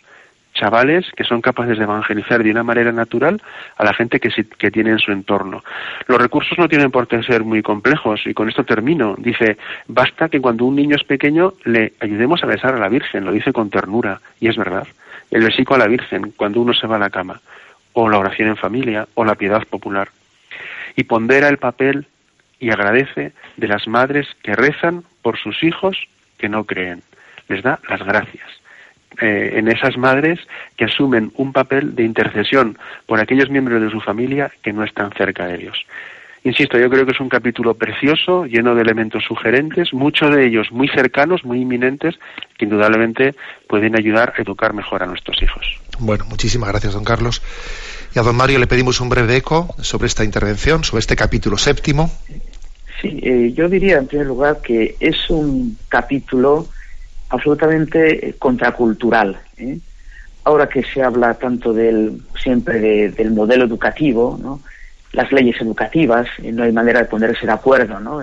chavales 0.57 1.05
que 1.15 1.23
son 1.23 1.41
capaces 1.41 1.77
de 1.77 1.83
evangelizar 1.83 2.43
de 2.43 2.51
una 2.51 2.63
manera 2.63 2.91
natural 2.91 3.41
a 3.77 3.83
la 3.83 3.93
gente 3.93 4.19
que, 4.19 4.29
tiene 4.71 4.91
en 4.91 4.99
su 4.99 5.11
entorno. 5.11 5.63
Los 6.07 6.21
recursos 6.21 6.57
no 6.57 6.67
tienen 6.67 6.91
por 6.91 7.07
qué 7.07 7.21
ser 7.23 7.43
muy 7.43 7.61
complejos 7.61 8.21
y 8.25 8.33
con 8.33 8.49
esto 8.49 8.63
termino. 8.63 9.15
Dice, 9.17 9.57
basta 9.87 10.29
que 10.29 10.41
cuando 10.41 10.65
un 10.65 10.75
niño 10.75 10.95
es 10.95 11.03
pequeño 11.03 11.53
le 11.65 11.93
ayudemos 11.99 12.43
a 12.43 12.47
besar 12.47 12.75
a 12.75 12.79
la 12.79 12.89
Virgen, 12.89 13.25
lo 13.25 13.31
dice 13.31 13.53
con 13.53 13.69
ternura 13.69 14.19
y 14.39 14.47
es 14.47 14.57
verdad 14.57 14.87
el 15.31 15.43
versículo 15.43 15.75
a 15.75 15.85
la 15.85 15.87
Virgen 15.87 16.33
cuando 16.35 16.61
uno 16.61 16.73
se 16.73 16.87
va 16.87 16.95
a 16.95 16.99
la 16.99 17.09
cama, 17.09 17.41
o 17.93 18.09
la 18.09 18.19
oración 18.19 18.49
en 18.49 18.57
familia, 18.57 19.07
o 19.15 19.25
la 19.25 19.35
piedad 19.35 19.65
popular. 19.67 20.09
Y 20.95 21.03
pondera 21.03 21.49
el 21.49 21.57
papel 21.57 22.07
y 22.59 22.69
agradece 22.71 23.33
de 23.55 23.67
las 23.67 23.87
madres 23.87 24.27
que 24.43 24.55
rezan 24.55 25.03
por 25.21 25.37
sus 25.37 25.63
hijos 25.63 26.07
que 26.37 26.49
no 26.49 26.63
creen. 26.63 27.03
Les 27.49 27.63
da 27.63 27.79
las 27.89 28.03
gracias. 28.03 28.47
Eh, 29.19 29.53
en 29.57 29.67
esas 29.67 29.97
madres 29.97 30.39
que 30.75 30.85
asumen 30.85 31.31
un 31.37 31.51
papel 31.51 31.95
de 31.95 32.03
intercesión 32.03 32.77
por 33.07 33.19
aquellos 33.19 33.49
miembros 33.49 33.81
de 33.81 33.89
su 33.89 33.99
familia 33.99 34.51
que 34.61 34.71
no 34.73 34.83
están 34.83 35.11
cerca 35.13 35.47
de 35.47 35.57
Dios. 35.57 35.85
Insisto, 36.43 36.77
yo 36.77 36.89
creo 36.89 37.05
que 37.05 37.13
es 37.13 37.19
un 37.19 37.29
capítulo 37.29 37.73
precioso, 37.73 38.45
lleno 38.45 38.75
de 38.75 38.81
elementos 38.81 39.23
sugerentes, 39.27 39.91
muchos 39.91 40.33
de 40.35 40.45
ellos 40.45 40.71
muy 40.71 40.87
cercanos, 40.87 41.43
muy 41.43 41.61
inminentes, 41.61 42.15
que 42.57 42.65
indudablemente 42.65 43.33
pueden 43.67 43.97
ayudar 43.97 44.33
a 44.37 44.41
educar 44.41 44.73
mejor 44.73 45.01
a 45.01 45.07
nuestros 45.07 45.41
hijos. 45.41 45.65
Bueno, 45.99 46.25
muchísimas 46.29 46.69
gracias, 46.69 46.93
don 46.93 47.03
Carlos. 47.03 47.41
Y 48.15 48.19
a 48.19 48.21
don 48.21 48.35
Mario 48.35 48.59
le 48.59 48.67
pedimos 48.67 49.01
un 49.01 49.09
breve 49.09 49.37
eco 49.37 49.75
sobre 49.81 50.07
esta 50.07 50.23
intervención, 50.23 50.83
sobre 50.83 50.99
este 50.99 51.15
capítulo 51.15 51.57
séptimo. 51.57 52.11
Sí, 53.01 53.19
eh, 53.23 53.51
yo 53.53 53.67
diría 53.67 53.97
en 53.97 54.07
primer 54.07 54.27
lugar 54.27 54.61
que 54.61 54.95
es 54.99 55.29
un 55.29 55.77
capítulo 55.89 56.67
absolutamente 57.29 58.35
contracultural. 58.39 59.37
¿eh? 59.57 59.79
Ahora 60.43 60.69
que 60.69 60.83
se 60.83 61.01
habla 61.01 61.33
tanto 61.33 61.73
del 61.73 62.21
siempre 62.41 63.09
del 63.11 63.31
modelo 63.31 63.65
educativo, 63.65 64.39
¿no? 64.41 64.61
las 65.13 65.31
leyes 65.31 65.59
educativas, 65.61 66.27
y 66.41 66.51
no 66.51 66.63
hay 66.63 66.71
manera 66.71 66.99
de 66.99 67.05
ponerse 67.05 67.45
de 67.45 67.51
acuerdo, 67.51 67.99
¿no? 67.99 68.21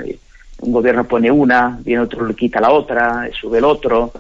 un 0.60 0.72
gobierno 0.72 1.04
pone 1.04 1.30
una, 1.30 1.78
viene 1.84 2.02
otro 2.02 2.26
le 2.26 2.34
quita 2.34 2.60
la 2.60 2.70
otra, 2.70 3.28
sube 3.38 3.58
el 3.58 3.64
otro. 3.64 4.12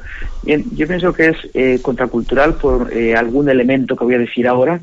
Yo 0.44 0.86
pienso 0.86 1.12
que 1.12 1.28
es 1.28 1.36
eh, 1.54 1.78
contracultural 1.80 2.54
por 2.54 2.92
eh, 2.92 3.14
algún 3.14 3.48
elemento 3.48 3.96
que 3.96 4.04
voy 4.04 4.14
a 4.14 4.18
decir 4.18 4.46
ahora 4.46 4.80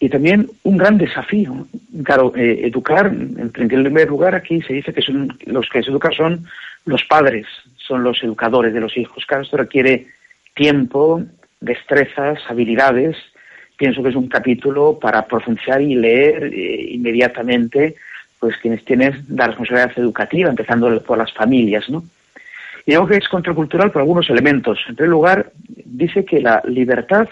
y 0.00 0.08
también 0.08 0.50
un 0.64 0.76
gran 0.76 0.98
desafío. 0.98 1.66
Claro, 2.04 2.32
eh, 2.36 2.60
educar, 2.64 3.06
en 3.06 3.50
primer 3.50 4.08
lugar 4.08 4.34
aquí 4.34 4.60
se 4.62 4.74
dice 4.74 4.92
que 4.92 5.02
son 5.02 5.36
los 5.46 5.68
que 5.68 5.82
se 5.82 5.90
educan 5.90 6.12
son 6.12 6.46
los 6.84 7.04
padres, 7.04 7.46
son 7.88 8.04
los 8.04 8.22
educadores 8.22 8.72
de 8.72 8.80
los 8.80 8.96
hijos. 8.96 9.26
Claro, 9.26 9.42
esto 9.42 9.56
requiere 9.56 10.06
tiempo, 10.54 11.22
destrezas, 11.60 12.38
habilidades 12.48 13.16
pienso 13.78 14.02
que 14.02 14.10
es 14.10 14.16
un 14.16 14.28
capítulo 14.28 14.98
para 14.98 15.24
profundizar 15.24 15.80
y 15.80 15.94
leer 15.94 16.52
eh, 16.52 16.88
inmediatamente 16.90 17.94
pues 18.38 18.56
quienes 18.58 18.84
tienen 18.84 19.24
la 19.30 19.46
responsabilidad 19.46 19.98
educativa, 19.98 20.50
empezando 20.50 21.02
por 21.02 21.16
las 21.18 21.32
familias, 21.32 21.88
¿no? 21.88 22.04
Y 22.84 22.92
digo 22.92 23.06
que 23.06 23.16
es 23.16 23.28
contracultural 23.28 23.90
por 23.90 24.02
algunos 24.02 24.30
elementos. 24.30 24.78
En 24.88 24.94
primer 24.94 25.10
lugar, 25.10 25.52
dice 25.84 26.24
que 26.24 26.40
la 26.40 26.62
libertad 26.66 27.28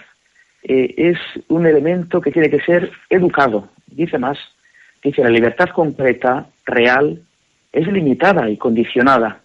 eh, 0.62 0.94
es 0.96 1.18
un 1.48 1.66
elemento 1.66 2.20
que 2.20 2.32
tiene 2.32 2.50
que 2.50 2.60
ser 2.60 2.90
educado. 3.08 3.68
Dice 3.86 4.18
más, 4.18 4.38
dice 5.02 5.22
la 5.22 5.30
libertad 5.30 5.68
concreta, 5.70 6.46
real, 6.64 7.22
es 7.72 7.86
limitada 7.86 8.50
y 8.50 8.56
condicionada. 8.56 9.40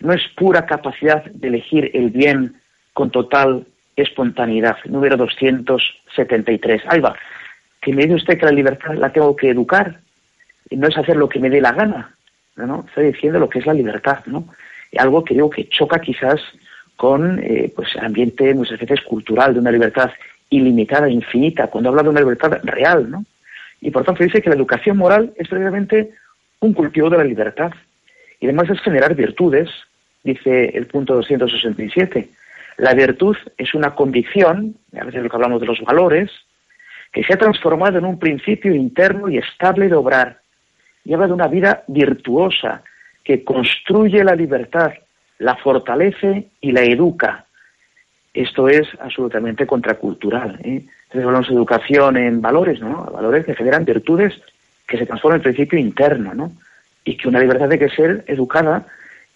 No 0.00 0.12
es 0.12 0.22
pura 0.36 0.66
capacidad 0.66 1.24
de 1.24 1.48
elegir 1.48 1.90
el 1.94 2.10
bien 2.10 2.60
con 2.92 3.10
total 3.10 3.66
espontaneidad, 3.96 4.76
número 4.86 5.16
273. 5.16 6.82
Ahí 6.86 7.00
va, 7.00 7.14
que 7.80 7.92
me 7.92 8.02
dice 8.02 8.16
usted 8.16 8.38
que 8.38 8.46
la 8.46 8.52
libertad 8.52 8.94
la 8.94 9.12
tengo 9.12 9.36
que 9.36 9.50
educar, 9.50 10.00
y 10.68 10.76
no 10.76 10.88
es 10.88 10.96
hacer 10.96 11.16
lo 11.16 11.28
que 11.28 11.40
me 11.40 11.50
dé 11.50 11.60
la 11.60 11.72
gana, 11.72 12.14
¿no? 12.56 12.84
Estoy 12.88 13.12
diciendo 13.12 13.38
lo 13.38 13.48
que 13.48 13.58
es 13.58 13.66
la 13.66 13.74
libertad, 13.74 14.20
¿no? 14.26 14.46
Algo 14.96 15.24
que 15.24 15.34
digo 15.34 15.50
que 15.50 15.68
choca 15.68 16.00
quizás 16.00 16.40
con 16.96 17.40
eh, 17.42 17.72
pues 17.74 17.96
ambiente 17.96 18.54
muchas 18.54 18.78
veces 18.78 19.00
cultural 19.02 19.54
de 19.54 19.60
una 19.60 19.72
libertad 19.72 20.10
ilimitada, 20.50 21.08
infinita, 21.08 21.68
cuando 21.68 21.90
habla 21.90 22.02
de 22.02 22.08
una 22.10 22.20
libertad 22.20 22.60
real, 22.64 23.10
¿no? 23.10 23.24
Y 23.80 23.90
por 23.90 24.04
tanto 24.04 24.22
dice 24.22 24.42
que 24.42 24.50
la 24.50 24.56
educación 24.56 24.96
moral 24.96 25.32
es 25.36 25.48
precisamente 25.48 26.10
un 26.60 26.74
cultivo 26.74 27.08
de 27.08 27.18
la 27.18 27.24
libertad. 27.24 27.72
Y 28.38 28.46
además 28.46 28.70
es 28.70 28.80
generar 28.80 29.14
virtudes, 29.14 29.70
dice 30.22 30.70
el 30.76 30.86
punto 30.86 31.14
267. 31.14 32.28
La 32.78 32.94
virtud 32.94 33.36
es 33.58 33.74
una 33.74 33.94
convicción, 33.94 34.76
a 34.98 35.04
veces 35.04 35.22
lo 35.22 35.28
que 35.28 35.36
hablamos 35.36 35.60
de 35.60 35.66
los 35.66 35.80
valores, 35.82 36.30
que 37.12 37.24
se 37.24 37.34
ha 37.34 37.38
transformado 37.38 37.98
en 37.98 38.04
un 38.04 38.18
principio 38.18 38.74
interno 38.74 39.28
y 39.28 39.38
estable 39.38 39.88
de 39.88 39.94
obrar. 39.94 40.40
Y 41.04 41.12
habla 41.12 41.26
de 41.26 41.32
una 41.32 41.48
vida 41.48 41.82
virtuosa 41.88 42.82
que 43.24 43.44
construye 43.44 44.22
la 44.22 44.34
libertad, 44.34 44.92
la 45.38 45.56
fortalece 45.56 46.48
y 46.60 46.72
la 46.72 46.82
educa. 46.82 47.44
Esto 48.32 48.68
es 48.68 48.86
absolutamente 49.00 49.66
contracultural. 49.66 50.60
¿eh? 50.62 50.84
Entonces 51.04 51.24
hablamos 51.24 51.48
de 51.48 51.54
educación 51.54 52.16
en 52.16 52.40
valores, 52.40 52.80
¿no? 52.80 53.04
Valores 53.06 53.44
que 53.44 53.56
generan 53.56 53.84
virtudes 53.84 54.40
que 54.86 54.98
se 54.98 55.06
transforman 55.06 55.38
en 55.38 55.42
principio 55.42 55.78
interno, 55.78 56.34
¿no? 56.34 56.52
y 57.04 57.16
que 57.16 57.28
una 57.28 57.40
libertad 57.40 57.70
hay 57.70 57.78
que 57.78 57.88
ser 57.88 58.24
educada 58.26 58.86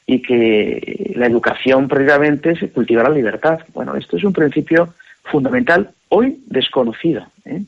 y 0.06 0.20
que 0.20 1.12
la 1.16 1.26
educación 1.26 1.88
previamente 1.88 2.50
es 2.50 2.70
cultivar 2.72 3.08
la 3.08 3.14
libertad. 3.14 3.60
Bueno, 3.72 3.96
esto 3.96 4.16
es 4.16 4.24
un 4.24 4.32
principio 4.32 4.94
fundamental 5.24 5.90
hoy 6.08 6.42
desconocido. 6.46 7.26
¿eh? 7.44 7.62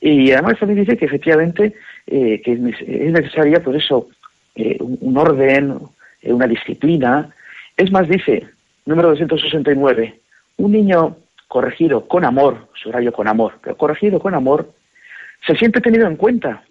Y 0.00 0.30
además 0.32 0.58
también 0.58 0.80
dice 0.80 0.96
que 0.96 1.06
efectivamente 1.06 1.74
eh, 2.06 2.40
que 2.44 2.52
es 2.52 2.60
necesaria, 2.60 3.62
pues 3.62 3.84
eso, 3.84 4.08
eh, 4.54 4.76
un 4.80 5.16
orden, 5.16 5.78
una 6.22 6.46
disciplina. 6.46 7.30
Es 7.76 7.90
más, 7.90 8.08
dice, 8.08 8.46
número 8.84 9.08
269, 9.08 10.20
un 10.58 10.72
niño 10.72 11.16
corregido 11.48 12.06
con 12.06 12.24
amor, 12.24 12.68
subrayo 12.74 13.12
con 13.12 13.26
amor, 13.26 13.54
pero 13.62 13.76
corregido 13.76 14.20
con 14.20 14.34
amor, 14.34 14.72
se 15.46 15.56
siente 15.56 15.80
tenido 15.80 16.06
en 16.06 16.16
cuenta 16.16 16.62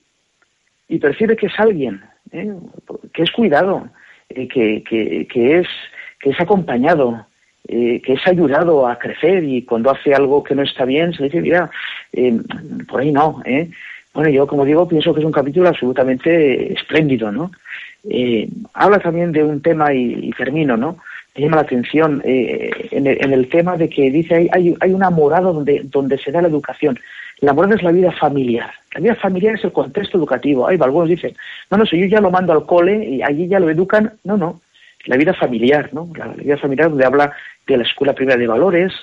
y 0.87 0.99
percibe 0.99 1.35
que 1.35 1.47
es 1.47 1.59
alguien, 1.59 2.01
que 2.31 3.23
es 3.23 3.31
cuidado, 3.31 3.89
que, 4.29 4.83
que, 4.83 5.27
que, 5.31 5.59
es, 5.59 5.67
que 6.19 6.29
es 6.31 6.39
acompañado, 6.39 7.25
eh, 7.67 8.01
que 8.01 8.13
es 8.13 8.27
ayudado 8.27 8.87
a 8.87 8.97
crecer 8.99 9.43
y 9.43 9.63
cuando 9.63 9.91
hace 9.91 10.13
algo 10.13 10.43
que 10.43 10.55
no 10.55 10.63
está 10.63 10.85
bien 10.85 11.13
se 11.13 11.23
dice, 11.25 11.41
mira, 11.41 11.69
eh, 12.13 12.39
por 12.87 13.01
ahí 13.01 13.11
no. 13.11 13.41
¿eh? 13.45 13.69
Bueno, 14.13 14.29
yo 14.29 14.47
como 14.47 14.65
digo, 14.65 14.87
pienso 14.87 15.13
que 15.13 15.19
es 15.19 15.25
un 15.25 15.31
capítulo 15.31 15.67
absolutamente 15.67 16.73
espléndido, 16.73 17.31
¿no? 17.31 17.51
Eh, 18.09 18.47
habla 18.73 18.99
también 18.99 19.31
de 19.31 19.43
un 19.43 19.61
tema 19.61 19.93
y, 19.93 20.31
termino, 20.37 20.77
¿no? 20.77 20.97
Llama 21.35 21.57
la 21.57 21.63
atención 21.63 22.21
en 22.23 23.07
el, 23.07 23.17
en, 23.21 23.33
el, 23.33 23.49
tema 23.49 23.75
de 23.75 23.89
que 23.89 24.09
dice 24.09 24.49
hay, 24.51 24.73
hay 24.79 24.93
una 24.93 25.09
morada 25.09 25.51
donde, 25.51 25.81
donde 25.83 26.17
se 26.17 26.31
da 26.31 26.41
la 26.41 26.47
educación. 26.47 26.97
La 27.41 27.53
morada 27.53 27.75
es 27.75 27.83
la 27.83 27.91
vida 27.91 28.11
familiar. 28.13 28.71
La 28.93 29.01
vida 29.01 29.15
familiar 29.15 29.55
es 29.55 29.63
el 29.65 29.73
contexto 29.73 30.17
educativo. 30.17 30.67
Hay 30.67 30.77
algunos 30.79 31.09
dicen, 31.09 31.35
no, 31.69 31.77
no, 31.77 31.85
si 31.85 31.99
yo 31.99 32.05
ya 32.05 32.21
lo 32.21 32.31
mando 32.31 32.53
al 32.53 32.65
cole 32.65 33.03
y 33.03 33.21
allí 33.21 33.47
ya 33.47 33.59
lo 33.59 33.69
educan. 33.69 34.13
No, 34.23 34.37
no. 34.37 34.61
La 35.05 35.17
vida 35.17 35.33
familiar, 35.33 35.89
¿no? 35.91 36.09
La 36.15 36.27
vida 36.27 36.57
familiar 36.57 36.89
donde 36.89 37.05
habla 37.05 37.33
de 37.67 37.77
la 37.77 37.83
Escuela 37.83 38.13
Primera 38.13 38.39
de 38.39 38.47
Valores, 38.47 38.93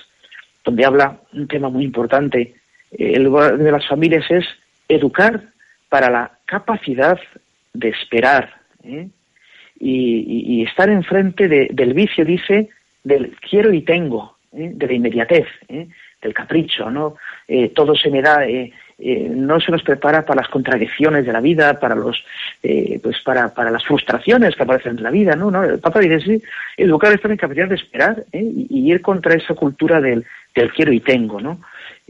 donde 0.65 0.85
habla 0.85 1.17
un 1.33 1.47
tema 1.47 1.69
muy 1.69 1.83
importante 1.83 2.55
eh, 2.97 3.13
el 3.15 3.31
de 3.31 3.71
las 3.71 3.87
familias 3.87 4.25
es 4.29 4.45
educar 4.87 5.41
para 5.89 6.09
la 6.09 6.31
capacidad 6.45 7.19
de 7.73 7.89
esperar 7.89 8.53
¿eh? 8.83 9.07
Y, 9.85 10.59
y, 10.59 10.63
estar 10.63 10.89
enfrente 10.89 11.47
de, 11.47 11.69
del 11.71 11.93
vicio, 11.93 12.23
dice, 12.23 12.69
del 13.03 13.35
quiero 13.37 13.73
y 13.73 13.81
tengo, 13.81 14.37
¿eh? 14.53 14.71
de 14.73 14.87
la 14.87 14.93
inmediatez, 14.93 15.47
del 15.67 16.33
capricho, 16.33 16.89
¿no? 16.89 17.15
todo 17.75 17.95
se 17.95 18.09
me 18.09 18.21
da, 18.21 18.45
no 18.97 19.59
se 19.59 19.71
nos 19.71 19.83
prepara 19.83 20.25
para 20.25 20.41
las 20.41 20.49
contradicciones 20.49 21.25
de 21.25 21.33
la 21.33 21.41
vida, 21.41 21.79
para 21.79 21.95
los, 21.95 22.23
pues 22.61 23.19
para, 23.25 23.53
para 23.53 23.71
las 23.71 23.83
frustraciones 23.83 24.55
que 24.55 24.63
aparecen 24.63 24.97
en 24.97 25.03
la 25.03 25.11
vida, 25.11 25.35
¿no? 25.35 25.51
¿No? 25.51 25.63
El 25.63 25.79
Papa 25.79 25.99
dice, 25.99 26.21
sí, 26.21 26.41
educar 26.77 27.11
es 27.11 27.25
en 27.25 27.35
capacidad 27.35 27.67
de 27.67 27.75
esperar 27.75 28.23
y, 28.31 28.67
y, 28.69 28.89
ir 28.89 29.01
contra 29.01 29.35
esa 29.35 29.53
cultura 29.53 29.99
del, 29.99 30.23
del 30.55 30.71
quiero 30.71 30.93
y 30.93 31.01
tengo, 31.01 31.41
¿no? 31.41 31.59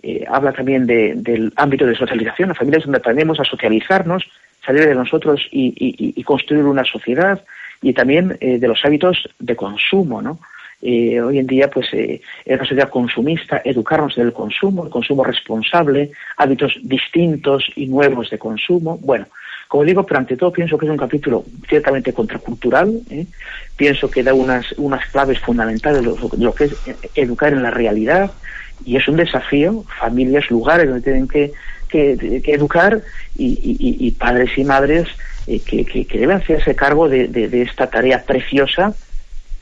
Eh, 0.02 0.26
habla 0.28 0.52
también 0.52 0.86
del 0.86 1.54
ámbito 1.56 1.86
de 1.86 1.96
socialización, 1.96 2.50
las 2.50 2.58
familias 2.58 2.84
donde 2.84 2.98
aprendemos 2.98 3.40
a 3.40 3.46
socializarnos, 3.46 4.26
salir 4.66 4.86
de 4.86 4.96
nosotros 4.96 5.48
y, 5.52 6.22
construir 6.24 6.64
una 6.66 6.84
sociedad, 6.84 7.44
y 7.84 7.94
también 7.94 8.38
eh, 8.40 8.58
de 8.58 8.68
los 8.68 8.84
hábitos 8.84 9.30
de 9.38 9.56
consumo, 9.56 10.22
¿no? 10.22 10.40
Eh, 10.82 11.22
hoy 11.22 11.38
en 11.38 11.48
día, 11.48 11.70
pues, 11.70 11.88
es 11.94 12.20
una 12.46 12.66
sociedad 12.66 12.90
consumista, 12.90 13.62
educarnos 13.64 14.18
en 14.18 14.26
el 14.26 14.34
consumo, 14.34 14.84
el 14.84 14.90
consumo 14.90 15.24
responsable, 15.24 16.12
hábitos 16.36 16.78
distintos 16.82 17.64
y 17.76 17.86
nuevos 17.86 18.30
de 18.30 18.38
consumo. 18.38 18.98
Bueno, 18.98 19.28
como 19.70 19.86
digo, 19.86 20.06
pero 20.06 20.20
ante 20.20 20.36
todo 20.36 20.52
pienso 20.52 20.78
que 20.78 20.86
es 20.86 20.92
un 20.92 20.98
capítulo 20.98 21.46
ciertamente 21.70 22.12
contracultural. 22.12 23.00
Pienso 23.78 24.12
que 24.12 24.24
da 24.24 24.34
unas, 24.34 24.74
unas 24.74 25.06
claves 25.10 25.40
fundamentales 25.40 26.02
de 26.02 26.44
lo, 26.44 26.54
que 26.54 26.66
es 26.66 26.76
educar 27.16 27.54
en 27.54 27.64
la 27.64 27.72
realidad, 27.72 28.32
y 28.86 28.98
es 28.98 29.08
un 29.08 29.16
desafío, 29.16 29.86
familias, 30.00 30.50
lugares 30.50 30.88
donde 30.88 31.02
tienen 31.02 31.28
que, 31.28 31.54
que, 31.90 32.42
educar 32.48 33.02
y, 33.38 34.12
padres 34.12 34.58
y 34.58 34.64
madres 34.64 35.08
eh, 35.48 35.60
que, 35.60 35.86
que, 35.86 36.18
deben 36.18 36.38
hacerse 36.38 36.76
cargo 36.76 37.10
de, 37.10 37.28
de, 37.28 37.62
esta 37.62 37.88
tarea 37.88 38.24
preciosa, 38.24 38.94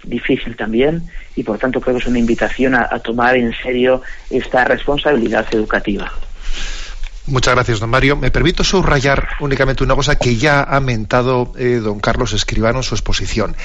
difícil 0.04 0.56
también, 0.56 1.04
y 1.36 1.44
por 1.44 1.58
tanto 1.58 1.82
creo 1.82 1.96
que 1.96 2.02
es 2.02 2.08
una 2.08 2.20
invitación 2.20 2.76
a, 2.76 2.88
tomar 3.00 3.36
en 3.36 3.54
serio 3.54 4.02
esta 4.30 4.64
responsabilidad 4.64 5.46
educativa. 5.52 6.12
Muchas 7.28 7.54
gracias, 7.54 7.80
don 7.80 7.90
Mario. 7.90 8.16
Me 8.18 8.32
permito 8.32 8.64
subrayar 8.64 9.30
únicamente 9.40 9.84
una 9.84 9.96
cosa 9.96 10.18
que 10.18 10.36
ya 10.36 10.64
ha 10.64 10.80
mentado 10.80 11.54
eh, 11.58 11.80
don 11.82 12.00
Carlos 12.00 12.34
Escribano 12.34 12.80
en 12.80 12.84
su 12.84 12.96
exposición. 12.96 13.56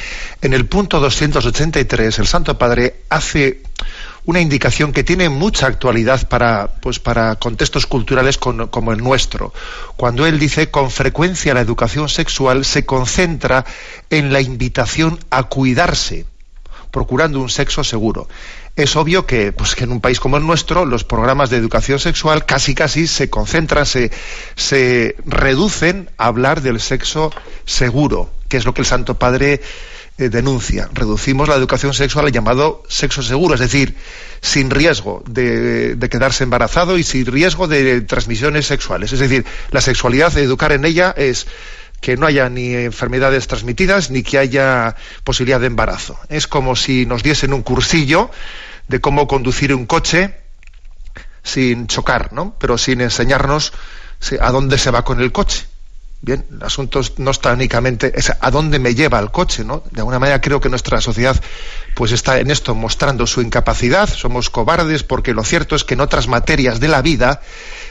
En 0.43 0.53
el 0.53 0.67
punto 0.67 1.01
283, 1.01 2.19
el 2.19 2.27
Santo 2.27 2.59
Padre 2.59 2.97
hace 3.09 3.63
una 4.27 4.41
indicación 4.41 4.93
que 4.93 5.05
tiene 5.05 5.29
mucha 5.29 5.67
actualidad 5.67 6.29
para, 6.29 6.75
pues, 6.81 6.99
para 6.99 7.37
contextos 7.37 7.87
culturales 7.87 8.39
como 8.39 8.93
el 8.93 8.99
nuestro. 8.99 9.55
Cuando 9.97 10.27
él 10.27 10.39
dice, 10.39 10.71
con 10.71 10.91
frecuencia 10.91 11.55
la 11.55 11.61
educación 11.61 12.09
sexual 12.09 12.65
se 12.65 12.85
concentra 12.85 13.65
en 14.11 14.33
la 14.33 14.41
invitación 14.41 15.19
a 15.31 15.45
cuidarse, 15.45 16.27
procurando 16.91 17.41
un 17.41 17.49
sexo 17.49 17.85
seguro. 17.85 18.29
Es 18.75 18.97
obvio 18.97 19.27
que, 19.27 19.53
pues, 19.53 19.77
que 19.77 19.85
en 19.85 19.93
un 19.93 20.01
país 20.01 20.19
como 20.19 20.37
el 20.37 20.47
nuestro, 20.47 20.85
los 20.85 21.05
programas 21.05 21.49
de 21.49 21.57
educación 21.57 22.01
sexual 22.01 22.45
casi 22.45 22.75
casi 22.75 23.07
se 23.07 23.31
concentran, 23.31 23.87
se, 23.87 24.11
se 24.57 25.15
reducen 25.25 26.11
a 26.19 26.27
hablar 26.27 26.63
del 26.63 26.81
sexo 26.81 27.33
seguro, 27.65 28.29
que 28.49 28.57
es 28.57 28.65
lo 28.65 28.75
que 28.75 28.83
el 28.83 28.87
Santo 28.87 29.15
Padre 29.15 29.63
eh, 30.19 30.31
denuncia. 30.31 30.89
Reducimos 30.95 31.47
la 31.47 31.57
educación 31.57 31.93
sexual 31.93 32.25
al 32.25 32.33
llamado 32.33 32.83
sexo 32.89 33.23
seguro, 33.23 33.55
es 33.55 33.61
decir, 33.61 33.97
sin 34.41 34.71
riesgo 34.71 35.23
de, 35.29 35.99
quedarse 36.11 36.45
embarazado 36.45 36.97
y 36.97 37.03
sin 37.03 37.27
riesgo 37.27 37.69
de 37.69 38.01
transmisiones 38.01 38.67
sexuales. 38.67 39.13
Es 39.13 39.21
decir, 39.21 39.45
la 39.71 39.83
sexualidad, 39.83 40.35
educar 40.39 40.73
en 40.73 40.87
ella 40.87 41.15
es 41.17 41.47
que 42.01 42.17
no 42.17 42.27
haya 42.27 42.49
ni 42.49 42.75
enfermedades 42.75 43.47
transmitidas 43.47 44.11
ni 44.11 44.23
que 44.23 44.39
haya 44.39 44.97
posibilidad 45.23 45.61
de 45.61 45.67
embarazo. 45.67 46.19
Es 46.31 46.47
como 46.47 46.77
si 46.77 47.05
nos 47.05 47.23
diesen 47.23 47.53
un 47.53 47.63
cursillo 47.63 48.31
de 48.89 49.03
cómo 49.03 49.29
conducir 49.29 49.75
un 49.75 49.85
coche 49.85 50.35
sin 51.43 51.89
chocar, 51.89 52.33
¿no? 52.33 52.57
Pero 52.59 52.79
sin 52.79 53.03
enseñarnos 53.03 53.75
a 54.41 54.51
dónde 54.51 54.79
se 54.79 54.91
va 54.91 55.05
con 55.05 55.21
el 55.21 55.31
coche. 55.31 55.67
Bien, 56.23 56.45
el 56.51 56.63
asunto 56.63 57.03
no 57.19 57.31
está 57.31 57.53
únicamente 57.53 58.13
a 58.41 58.51
dónde 58.51 58.79
me 58.79 58.95
lleva 58.95 59.19
el 59.19 59.31
coche, 59.31 59.65
¿no? 59.65 59.83
De 59.91 60.01
alguna 60.01 60.19
manera 60.19 60.41
creo 60.41 60.61
que 60.61 60.69
nuestra 60.69 61.01
sociedad 61.01 61.41
pues 61.95 62.11
está 62.11 62.41
en 62.41 62.51
esto 62.51 62.75
mostrando 62.75 63.27
su 63.27 63.43
incapacidad, 63.43 64.09
somos 64.09 64.51
cobardes 64.51 65.03
porque 65.03 65.35
lo 65.35 65.45
cierto 65.45 65.77
es 65.77 65.85
que 65.85 65.95
en 65.95 66.01
otras 66.01 66.27
materias 66.27 66.81
de 66.81 66.89
la 66.89 67.03
vida 67.03 67.43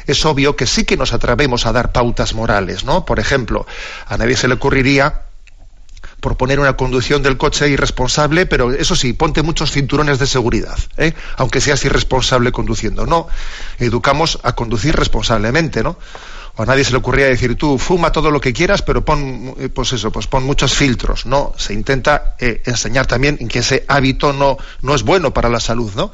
es 0.08 0.26
obvio 0.26 0.56
que 0.56 0.66
sí 0.66 0.86
que 0.86 0.98
nos 0.98 1.14
atrevemos 1.14 1.66
a 1.66 1.72
dar 1.72 1.92
pautas 1.92 2.34
morales, 2.34 2.84
¿no? 2.84 3.06
Por 3.06 3.20
ejemplo, 3.20 3.68
a 4.08 4.18
nadie 4.18 4.36
se 4.36 4.48
le 4.48 4.56
ocurriría 4.56 5.22
proponer 6.20 6.60
una 6.60 6.76
conducción 6.76 7.22
del 7.22 7.38
coche 7.38 7.70
irresponsable, 7.70 8.48
pero 8.48 8.74
eso 8.74 8.96
sí, 8.96 9.14
ponte 9.14 9.44
muchos 9.44 9.72
cinturones 9.72 10.18
de 10.18 10.26
seguridad, 10.26 10.78
¿eh? 10.98 11.14
aunque 11.38 11.62
seas 11.62 11.86
irresponsable 11.86 12.52
conduciendo. 12.52 13.06
No, 13.06 13.28
educamos 13.78 14.40
a 14.42 14.54
conducir 14.54 14.96
responsablemente, 14.96 15.84
¿no? 15.84 15.98
O 16.56 16.64
a 16.64 16.66
nadie 16.66 16.84
se 16.84 16.92
le 16.92 16.98
ocurría 16.98 17.28
decir 17.28 17.56
tú 17.56 17.78
fuma 17.78 18.12
todo 18.12 18.32
lo 18.32 18.40
que 18.40 18.54
quieras 18.54 18.82
pero 18.82 19.04
pon 19.04 19.56
eh, 19.60 19.70
pues 19.70 19.94
eso 19.94 20.12
pues 20.12 20.28
pon 20.28 20.44
muchos 20.44 20.74
filtros 20.74 21.26
no 21.26 21.54
se 21.58 21.74
intenta 21.74 22.36
eh, 22.40 22.62
enseñar 22.66 23.08
también 23.08 23.38
que 23.48 23.60
ese 23.60 23.86
hábito 23.88 24.34
no 24.34 24.58
no 24.82 24.96
es 24.96 25.04
bueno 25.04 25.34
para 25.34 25.50
la 25.50 25.60
salud 25.60 25.92
no 25.96 26.12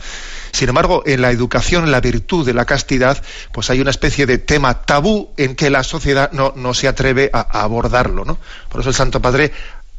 sin 0.51 0.69
embargo 0.69 1.03
en 1.05 1.21
la 1.21 1.31
educación 1.31 1.83
en 1.85 1.91
la 1.91 2.01
virtud 2.01 2.45
de 2.45 2.53
la 2.53 2.65
castidad 2.65 3.21
pues 3.51 3.69
hay 3.69 3.81
una 3.81 3.91
especie 3.91 4.25
de 4.25 4.37
tema 4.37 4.81
tabú 4.81 5.31
en 5.37 5.55
que 5.55 5.69
la 5.69 5.83
sociedad 5.83 6.31
no, 6.31 6.53
no 6.55 6.73
se 6.73 6.87
atreve 6.87 7.29
a 7.33 7.41
abordarlo 7.61 8.25
no 8.25 8.37
por 8.69 8.81
eso 8.81 8.89
el 8.89 8.95
Santo 8.95 9.21
Padre 9.21 9.51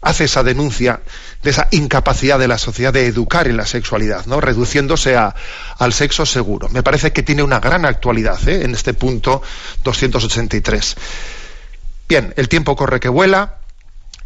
hace 0.03 0.25
esa 0.25 0.43
denuncia 0.43 1.01
de 1.43 1.51
esa 1.51 1.69
incapacidad 1.71 2.39
de 2.39 2.49
la 2.49 2.59
sociedad 2.59 2.93
de 2.93 3.07
educar 3.07 3.47
en 3.47 3.57
la 3.57 3.67
sexualidad, 3.67 4.27
¿no? 4.27 4.41
reduciéndose 4.41 5.17
a, 5.17 5.35
al 5.79 5.93
sexo 5.93 6.27
seguro. 6.27 6.69
Me 6.69 6.83
parece 6.83 7.13
que 7.13 7.23
tiene 7.23 7.43
una 7.43 7.61
gran 7.61 7.85
actualidad 7.87 8.37
¿eh? 8.49 8.65
en 8.65 8.73
este 8.73 8.95
punto 8.95 9.43
283. 9.85 10.97
Bien, 12.09 12.35
el 12.37 12.49
tiempo 12.49 12.77
corre 12.77 13.01
que 13.01 13.09
vuela. 13.09 13.59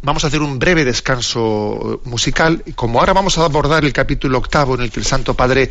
Vamos 0.01 0.23
a 0.23 0.27
hacer 0.27 0.41
un 0.41 0.59
breve 0.59 0.83
descanso 0.83 2.01
musical. 2.05 2.63
Y 2.65 2.73
como 2.73 2.99
ahora 2.99 3.13
vamos 3.13 3.37
a 3.37 3.45
abordar 3.45 3.85
el 3.85 3.93
capítulo 3.93 4.39
octavo 4.39 4.75
en 4.75 4.81
el 4.81 4.91
que 4.91 4.99
el 4.99 5.05
Santo 5.05 5.35
Padre 5.35 5.69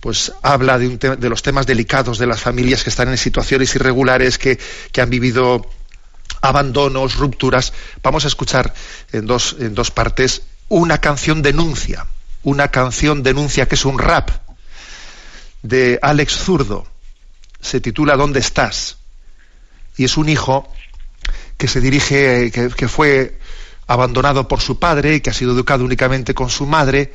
pues 0.00 0.32
habla 0.42 0.78
de, 0.78 0.96
de 0.96 1.28
los 1.28 1.42
temas 1.42 1.66
delicados 1.66 2.18
de 2.18 2.26
las 2.26 2.40
familias 2.40 2.84
que 2.84 2.90
están 2.90 3.08
en 3.08 3.18
situaciones 3.18 3.74
irregulares, 3.74 4.38
que, 4.38 4.58
que 4.92 5.00
han 5.00 5.10
vivido 5.10 5.66
abandonos, 6.40 7.16
rupturas, 7.16 7.72
vamos 8.02 8.24
a 8.24 8.28
escuchar 8.28 8.72
en 9.12 9.26
dos, 9.26 9.56
en 9.58 9.74
dos 9.74 9.90
partes 9.90 10.42
una 10.68 10.98
canción 10.98 11.42
denuncia, 11.42 12.06
una 12.42 12.68
canción 12.68 13.22
denuncia 13.22 13.66
que 13.66 13.74
es 13.74 13.84
un 13.84 13.98
rap 13.98 14.30
de 15.62 15.98
Alex 16.02 16.36
Zurdo. 16.36 16.86
Se 17.60 17.80
titula 17.80 18.16
¿Dónde 18.16 18.40
estás? 18.40 18.98
Y 19.96 20.04
es 20.04 20.16
un 20.16 20.28
hijo 20.28 20.72
que 21.56 21.66
se 21.66 21.80
dirige, 21.80 22.50
que, 22.52 22.68
que 22.68 22.88
fue 22.88 23.38
abandonado 23.86 24.46
por 24.46 24.60
su 24.60 24.78
padre, 24.78 25.20
que 25.22 25.30
ha 25.30 25.34
sido 25.34 25.52
educado 25.52 25.84
únicamente 25.84 26.34
con 26.34 26.50
su 26.50 26.66
madre, 26.66 27.12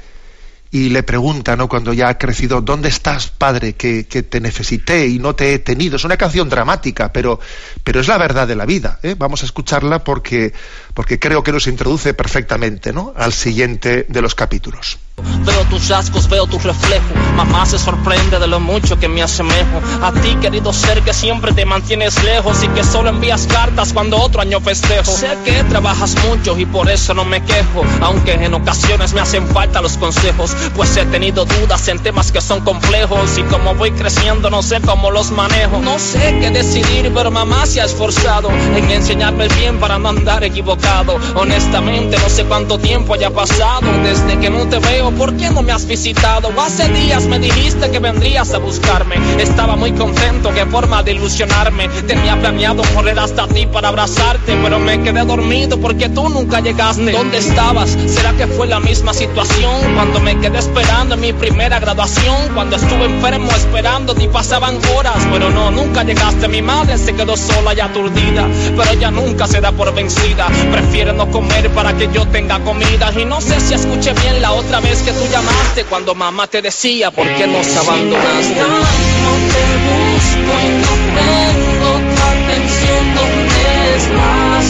y 0.73 0.89
le 0.89 1.03
pregunta, 1.03 1.55
¿no? 1.55 1.69
Cuando 1.69 1.93
ya 1.93 2.09
ha 2.09 2.17
crecido, 2.17 2.59
¿dónde 2.59 2.89
estás, 2.89 3.27
padre? 3.27 3.73
Que, 3.73 4.03
te 4.03 4.41
necesité 4.41 5.07
y 5.07 5.19
no 5.19 5.35
te 5.35 5.53
he 5.53 5.59
tenido. 5.59 5.97
Es 5.97 6.03
una 6.03 6.17
canción 6.17 6.49
dramática, 6.49 7.13
pero, 7.13 7.39
pero 7.83 7.99
es 7.99 8.07
la 8.07 8.17
verdad 8.17 8.47
de 8.47 8.55
la 8.55 8.65
vida. 8.65 8.99
¿eh? 9.03 9.13
Vamos 9.15 9.43
a 9.43 9.45
escucharla 9.45 10.03
porque, 10.03 10.51
porque 10.95 11.19
creo 11.19 11.43
que 11.43 11.51
nos 11.51 11.67
introduce 11.67 12.15
perfectamente, 12.15 12.91
¿no? 12.91 13.13
Al 13.15 13.33
siguiente 13.33 14.07
de 14.09 14.21
los 14.23 14.33
capítulos. 14.33 14.97
Veo 15.17 15.63
tus 15.65 15.89
rasgos, 15.89 16.27
veo 16.27 16.47
tu 16.47 16.57
reflejo. 16.57 17.13
Mamá 17.35 17.65
se 17.65 17.77
sorprende 17.77 18.39
de 18.39 18.47
lo 18.47 18.59
mucho 18.59 18.97
que 18.97 19.07
me 19.07 19.21
asemejo. 19.21 19.81
A 20.01 20.11
ti, 20.11 20.35
querido 20.41 20.73
ser, 20.73 21.01
que 21.01 21.13
siempre 21.13 21.51
te 21.53 21.65
mantienes 21.65 22.23
lejos 22.23 22.63
y 22.63 22.67
que 22.69 22.83
solo 22.83 23.09
envías 23.09 23.45
cartas 23.45 23.93
cuando 23.93 24.17
otro 24.17 24.41
año 24.41 24.59
festejo. 24.59 25.11
Sé 25.11 25.37
que 25.45 25.63
trabajas 25.65 26.15
mucho 26.27 26.57
y 26.57 26.65
por 26.65 26.89
eso 26.89 27.13
no 27.13 27.25
me 27.25 27.43
quejo. 27.43 27.83
Aunque 28.01 28.33
en 28.33 28.53
ocasiones 28.53 29.13
me 29.13 29.21
hacen 29.21 29.47
falta 29.49 29.81
los 29.81 29.97
consejos. 29.97 30.55
Pues 30.75 30.95
he 30.97 31.05
tenido 31.05 31.45
dudas 31.45 31.87
en 31.89 31.99
temas 31.99 32.31
que 32.31 32.41
son 32.41 32.61
complejos. 32.61 33.37
Y 33.37 33.43
como 33.43 33.75
voy 33.75 33.91
creciendo, 33.91 34.49
no 34.49 34.63
sé 34.63 34.81
cómo 34.81 35.11
los 35.11 35.31
manejo. 35.31 35.79
No 35.79 35.99
sé 35.99 36.39
qué 36.39 36.49
decidir, 36.49 37.11
pero 37.13 37.29
mamá 37.29 37.65
se 37.65 37.81
ha 37.81 37.85
esforzado 37.85 38.49
en 38.49 38.89
enseñarme 38.89 39.47
bien 39.49 39.79
para 39.79 39.99
no 39.99 40.09
andar 40.09 40.43
equivocado. 40.43 41.17
Honestamente, 41.35 42.17
no 42.17 42.29
sé 42.29 42.45
cuánto 42.45 42.79
tiempo 42.79 43.13
haya 43.13 43.29
pasado 43.29 43.81
desde 44.03 44.39
que 44.39 44.49
no 44.49 44.65
te 44.67 44.79
veo 44.79 45.02
¿por 45.11 45.35
qué 45.35 45.49
no 45.49 45.61
me 45.61 45.71
has 45.71 45.85
visitado? 45.85 46.49
Hace 46.59 46.87
días 46.89 47.25
me 47.25 47.39
dijiste 47.39 47.91
que 47.91 47.99
vendrías 47.99 48.53
a 48.53 48.57
buscarme. 48.57 49.15
Estaba 49.37 49.75
muy 49.75 49.91
contento, 49.91 50.53
qué 50.53 50.65
forma 50.65 51.03
de 51.03 51.13
ilusionarme. 51.13 51.89
Tenía 52.07 52.39
planeado 52.39 52.83
correr 52.93 53.19
hasta 53.19 53.47
ti 53.47 53.65
para 53.65 53.89
abrazarte, 53.89 54.55
pero 54.63 54.79
me 54.79 55.01
quedé 55.01 55.25
dormido 55.25 55.79
porque 55.79 56.09
tú 56.09 56.29
nunca 56.29 56.61
llegaste. 56.61 57.11
¿Dónde 57.11 57.37
estabas? 57.39 57.97
¿Será 58.07 58.33
que 58.33 58.47
fue 58.47 58.67
la 58.67 58.79
misma 58.79 59.13
situación? 59.13 59.93
Cuando 59.95 60.19
me 60.19 60.39
quedé 60.39 60.59
esperando 60.59 61.15
en 61.15 61.21
mi 61.21 61.33
primera 61.33 61.79
graduación, 61.79 62.53
cuando 62.53 62.77
estuve 62.77 63.05
enfermo 63.05 63.51
esperando 63.51 64.15
y 64.19 64.27
pasaban 64.27 64.79
horas, 64.95 65.27
pero 65.31 65.49
no, 65.49 65.71
nunca 65.71 66.03
llegaste. 66.03 66.47
Mi 66.47 66.61
madre 66.61 66.97
se 66.97 67.13
quedó 67.13 67.35
sola 67.35 67.73
y 67.73 67.79
aturdida, 67.79 68.47
pero 68.77 68.89
ella 68.91 69.11
nunca 69.11 69.47
se 69.47 69.59
da 69.59 69.71
por 69.71 69.93
vencida. 69.93 70.47
Prefiere 70.71 71.13
no 71.13 71.29
comer 71.29 71.69
para 71.71 71.93
que 71.93 72.09
yo 72.13 72.25
tenga 72.27 72.59
comida 72.59 73.11
y 73.19 73.25
no 73.25 73.41
sé 73.41 73.59
si 73.59 73.73
escuché 73.73 74.13
bien 74.13 74.41
la 74.41 74.51
otra 74.51 74.79
vez 74.79 74.92
que 75.01 75.11
tú 75.11 75.25
llamaste 75.31 75.85
cuando 75.85 76.13
mamá 76.13 76.45
te 76.47 76.61
decía 76.61 77.09
por 77.09 77.27
qué 77.35 77.47
nos 77.47 77.75
abandonaste. 77.75 78.55
No 78.55 79.33
te 79.53 79.63
busco 79.87 80.53
y 80.61 80.69
no 80.83 80.93
tengo 81.17 81.91
tu 82.13 82.21
atención, 82.21 83.03
¿dónde 83.15 83.61
estás? 83.95 84.67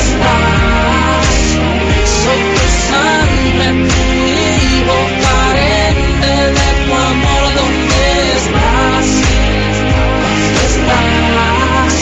Estás, 0.00 1.30
soy 2.24 2.40
tu 2.54 2.66
sangre, 2.90 3.66
tu 3.88 4.02
hijo 4.34 4.98
carente 5.22 6.32
de 6.58 6.68
tu 6.86 6.92
amor, 6.94 7.42
¿dónde 7.54 8.02
estás? 8.36 9.08
Estás. 10.66 11.96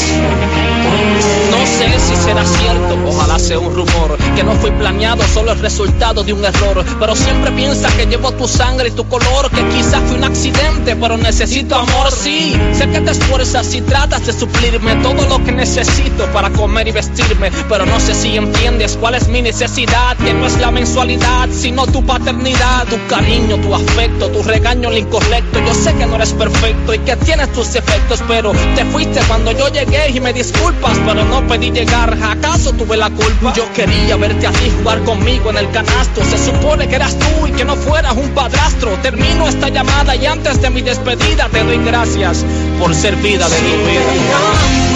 No 1.50 1.60
sé 1.66 1.88
si 2.00 2.14
será 2.16 2.44
cierto, 2.46 2.92
ojalá 3.06 3.38
sea 3.38 3.58
un 3.58 3.74
rumor, 3.74 4.16
que 4.34 4.42
no 4.42 4.52
fui 4.56 4.70
planeado, 4.72 5.22
solo 5.32 5.52
el 5.52 5.58
resultado 5.60 6.22
de 6.22 6.32
un 6.32 6.44
error. 6.44 6.84
Pero 6.98 7.16
siempre 7.16 7.50
piensa 7.52 7.88
que 7.96 8.06
llevo 8.06 8.32
tu 8.32 8.48
sangre 8.48 8.88
y 8.88 8.92
tu 8.92 9.06
color, 9.08 9.50
que 9.50 9.62
quizás 9.68 10.02
fue 10.06 10.16
un 10.16 10.24
accidente, 10.24 10.96
pero 10.96 11.16
necesito 11.16 11.76
amor, 11.76 12.10
sí. 12.10 12.56
Sé 12.72 12.88
que 12.90 13.00
te 13.00 13.10
esfuerzas 13.10 13.74
y 13.74 13.80
tratas 13.82 14.26
de 14.26 14.32
suplirme 14.32 14.96
todo 14.96 15.26
lo 15.28 15.42
que 15.44 15.52
necesito 15.52 16.26
para 16.32 16.50
comer 16.50 16.88
y 16.88 16.92
vestirme, 16.92 17.50
pero 17.68 17.86
no 17.86 17.98
sé 18.00 18.14
si 18.14 18.36
entiendes 18.36 18.96
cuál 19.00 19.14
es 19.14 19.28
mi 19.28 19.42
necesidad, 19.42 20.16
que 20.16 20.34
no 20.34 20.46
es 20.46 20.58
la 20.58 20.70
mensualidad, 20.70 21.48
sino 21.50 21.86
tu 21.86 22.04
paternidad, 22.04 22.86
tu 22.86 22.96
cariño, 23.08 23.56
tu 23.58 23.74
afecto, 23.74 24.28
tu 24.30 24.42
regaño 24.42 24.90
el 24.90 24.98
incorrecto. 24.98 25.60
Yo 25.60 25.74
sé 25.74 25.94
que 25.94 26.06
no 26.06 26.16
eres 26.16 26.32
perfecto 26.32 26.94
y 26.94 26.98
que 26.98 27.16
tienes 27.16 27.52
tus 27.52 27.74
efectos, 27.74 28.22
pero 28.26 28.52
te 28.74 28.84
fuiste 28.86 29.20
cuando 29.28 29.52
yo 29.52 29.68
llegué 29.68 30.10
y 30.10 30.20
me 30.20 30.32
disculpas, 30.32 30.98
pero 31.06 31.24
no 31.24 31.46
pedí 31.46 31.70
llegar, 31.70 32.16
¿acaso 32.22 32.72
tuve 32.72 32.96
la 32.96 33.10
culpa? 33.10 33.52
Yo 33.54 33.70
quería 33.72 34.16
verte 34.28 34.46
a 34.46 34.52
ti 34.52 34.70
jugar 34.78 35.00
conmigo 35.04 35.50
en 35.50 35.58
el 35.58 35.70
canasto. 35.70 36.24
Se 36.24 36.38
supone 36.38 36.88
que 36.88 36.96
eras 36.96 37.14
tú 37.18 37.46
y 37.46 37.52
que 37.52 37.64
no 37.64 37.76
fueras 37.76 38.16
un 38.16 38.30
padrastro. 38.30 38.90
Termino 39.02 39.46
esta 39.48 39.68
llamada 39.68 40.16
y 40.16 40.24
antes 40.24 40.62
de 40.62 40.70
mi 40.70 40.80
despedida 40.80 41.48
te 41.50 41.62
doy 41.62 41.78
gracias 41.84 42.44
por 42.80 42.94
ser 42.94 43.16
vida 43.16 43.46
de 43.46 43.60
mi 43.60 43.74
vida. 43.88 44.12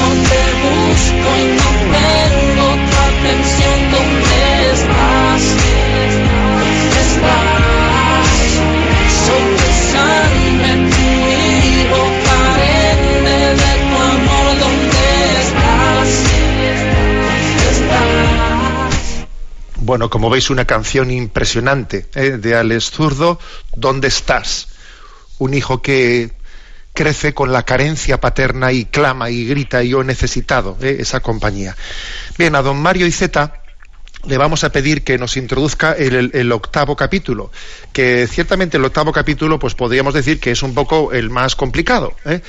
No 0.01 0.09
te 0.31 0.43
busco 0.65 1.29
y 1.43 1.47
no 1.61 1.71
tengo 1.99 2.69
tu 2.89 2.97
atención. 3.11 3.77
¿Dónde 3.93 4.73
estás? 4.73 5.43
Estás. 5.43 5.68
Bueno, 19.89 20.11
como 20.11 20.29
veis, 20.29 20.51
una 20.51 20.67
canción 20.67 21.11
impresionante 21.11 22.09
¿eh? 22.15 22.33
de 22.33 22.55
Alex 22.55 22.91
Zurdo, 22.91 23.39
¿Dónde 23.75 24.09
estás? 24.09 24.69
Un 25.39 25.55
hijo 25.55 25.81
que 25.81 26.31
crece 26.93 27.33
con 27.33 27.53
la 27.53 27.63
carencia 27.63 28.21
paterna 28.21 28.71
y 28.71 28.85
clama 28.85 29.31
y 29.31 29.47
grita, 29.47 29.83
yo 29.83 30.03
he 30.03 30.05
necesitado 30.05 30.77
¿eh? 30.83 30.99
esa 31.01 31.21
compañía. 31.21 31.75
Bien, 32.37 32.55
a 32.55 32.61
don 32.61 32.79
Mario 32.83 33.07
Iceta 33.07 33.63
le 34.27 34.37
vamos 34.37 34.63
a 34.63 34.73
pedir 34.73 35.05
que 35.05 35.17
nos 35.17 35.39
introduzca 35.39 35.93
el, 35.93 36.53
octavo 36.53 36.95
capítulo, 36.95 37.51
que 37.91 38.27
ciertamente 38.27 38.77
el 38.77 38.85
octavo 38.85 39.11
capítulo, 39.11 39.59
pues 39.59 39.75
podríamos 39.75 40.13
decir 40.13 40.39
que 40.39 40.51
es 40.51 40.63
un 40.63 40.75
poco 40.75 41.15
el 41.15 41.31
más 41.31 41.57
complicado, 41.57 42.15
¿eh? 42.27 42.43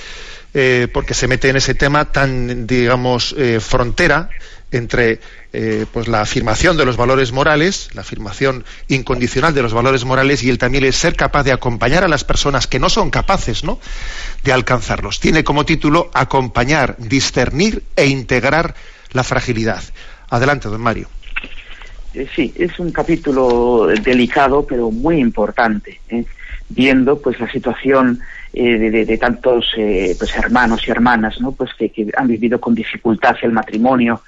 Porque 0.94 1.14
se 1.14 1.28
mete 1.28 1.50
en 1.50 1.58
ese 1.58 1.76
tema 1.76 2.12
tan, 2.12 2.66
digamos, 2.66 3.36
frontera 3.60 4.30
entre 4.72 5.20
eh, 5.52 5.86
pues 5.92 6.08
la 6.08 6.22
afirmación 6.22 6.78
de 6.78 6.86
los 6.86 6.96
valores 6.96 7.32
morales, 7.32 7.90
la 7.94 8.02
afirmación 8.02 8.66
incondicional 8.88 9.54
de 9.54 9.62
los 9.62 9.74
valores 9.74 10.06
morales 10.06 10.44
y 10.44 10.50
el 10.50 10.58
también 10.58 10.84
es 10.84 10.96
ser 10.96 11.16
capaz 11.16 11.44
de 11.44 11.52
acompañar 11.52 12.04
a 12.04 12.08
las 12.08 12.24
personas 12.24 12.68
que 12.68 12.80
no 12.80 12.90
son 12.90 13.10
capaces 13.10 13.64
¿no? 13.64 13.80
de 14.44 14.54
alcanzarlos. 14.54 15.20
Tiene 15.20 15.44
como 15.44 15.66
título 15.66 16.12
acompañar, 16.14 16.96
discernir 17.00 17.84
e 17.96 18.08
integrar 18.08 18.76
la 19.12 19.24
fragilidad. 19.24 19.84
Adelante, 20.30 20.70
don 20.70 20.82
Mario. 20.82 21.10
Eh, 22.14 22.28
sí, 22.36 22.54
es 22.56 22.78
un 22.80 22.92
capítulo 22.92 23.88
delicado 23.88 24.66
pero 24.68 24.92
muy 24.92 25.20
importante, 25.20 26.00
¿eh? 26.10 26.26
viendo 26.70 27.20
pues 27.20 27.40
la 27.40 27.52
situación 27.52 28.20
de, 28.54 29.18
tantos 29.18 29.74
pues 29.76 30.36
hermanos 30.36 30.88
y 30.88 30.92
hermanas, 30.92 31.40
¿no? 31.40 31.52
Pues 31.52 31.72
que, 31.74 31.90
que, 31.90 32.10
han 32.16 32.28
vivido 32.28 32.60
con 32.60 32.74
dificultad 32.76 33.36
el 33.42 33.52
matrimonio, 33.52 34.22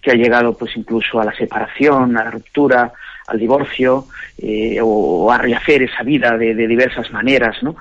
que 0.00 0.10
ha 0.10 0.14
llegado 0.14 0.56
pues 0.56 0.76
incluso 0.76 1.20
a 1.20 1.24
la 1.24 1.34
separación, 1.34 2.16
a 2.16 2.24
la 2.24 2.30
ruptura, 2.30 2.92
al 3.26 3.38
divorcio 3.38 4.06
eh, 4.38 4.78
o, 4.82 5.30
a 5.30 5.38
rehacer 5.38 5.82
esa 5.82 6.02
vida 6.02 6.36
de, 6.36 6.54
diversas 6.54 7.10
maneras, 7.10 7.62
¿no? 7.62 7.76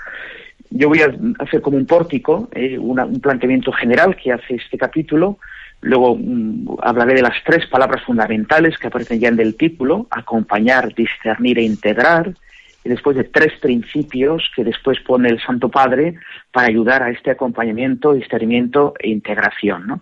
Yo 0.69 0.89
voy 0.89 1.01
a 1.01 1.13
hacer 1.39 1.61
como 1.61 1.77
un 1.77 1.85
pórtico, 1.85 2.49
eh, 2.53 2.79
un 2.79 3.19
planteamiento 3.19 3.71
general 3.71 4.15
que 4.15 4.31
hace 4.31 4.55
este 4.55 4.77
capítulo, 4.77 5.37
luego 5.81 6.15
mm, 6.15 6.77
hablaré 6.81 7.13
de 7.13 7.21
las 7.21 7.35
tres 7.45 7.67
palabras 7.67 8.03
fundamentales 8.03 8.77
que 8.77 8.87
aparecen 8.87 9.19
ya 9.19 9.27
en 9.27 9.39
el 9.39 9.55
título, 9.55 10.07
acompañar, 10.09 10.93
discernir 10.95 11.59
e 11.59 11.63
integrar, 11.63 12.33
y 12.83 12.89
después 12.89 13.15
de 13.15 13.23
tres 13.23 13.53
principios 13.61 14.49
que 14.55 14.63
después 14.63 14.99
pone 15.01 15.29
el 15.29 15.39
Santo 15.41 15.69
Padre 15.69 16.15
para 16.51 16.67
ayudar 16.67 17.03
a 17.03 17.09
este 17.09 17.31
acompañamiento, 17.31 18.13
discernimiento 18.13 18.93
e 18.99 19.09
integración, 19.09 19.87
¿no? 19.87 20.01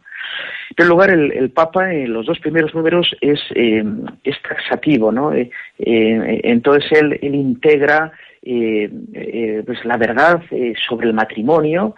En 0.69 0.75
primer 0.75 0.89
lugar, 0.89 1.09
el, 1.09 1.51
Papa 1.51 1.93
en 1.93 2.13
los 2.13 2.25
dos 2.25 2.39
primeros 2.39 2.73
números 2.73 3.15
es, 3.21 3.39
eh, 3.55 3.83
taxativo, 4.47 5.11
¿no? 5.11 5.33
Eh, 5.33 5.49
eh, 5.79 6.41
entonces 6.43 6.91
él, 6.93 7.19
él 7.21 7.35
integra 7.35 8.11
pues 8.43 9.85
la 9.85 9.97
verdad 9.97 10.41
sobre 10.87 11.07
el 11.07 11.13
matrimonio 11.13 11.95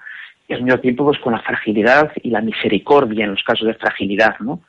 y 0.50 0.54
al 0.54 0.64
mismo 0.64 0.80
tiempo 0.80 1.06
pues, 1.06 1.18
con 1.20 1.32
la 1.32 1.40
fragilidad 1.40 2.12
y 2.22 2.32
la 2.32 2.42
misericordia 2.42 3.24
en 3.24 3.32
los 3.32 3.44
casos 3.44 3.66
de 3.66 3.76
fragilidad, 3.76 4.38
¿no? 4.40 4.62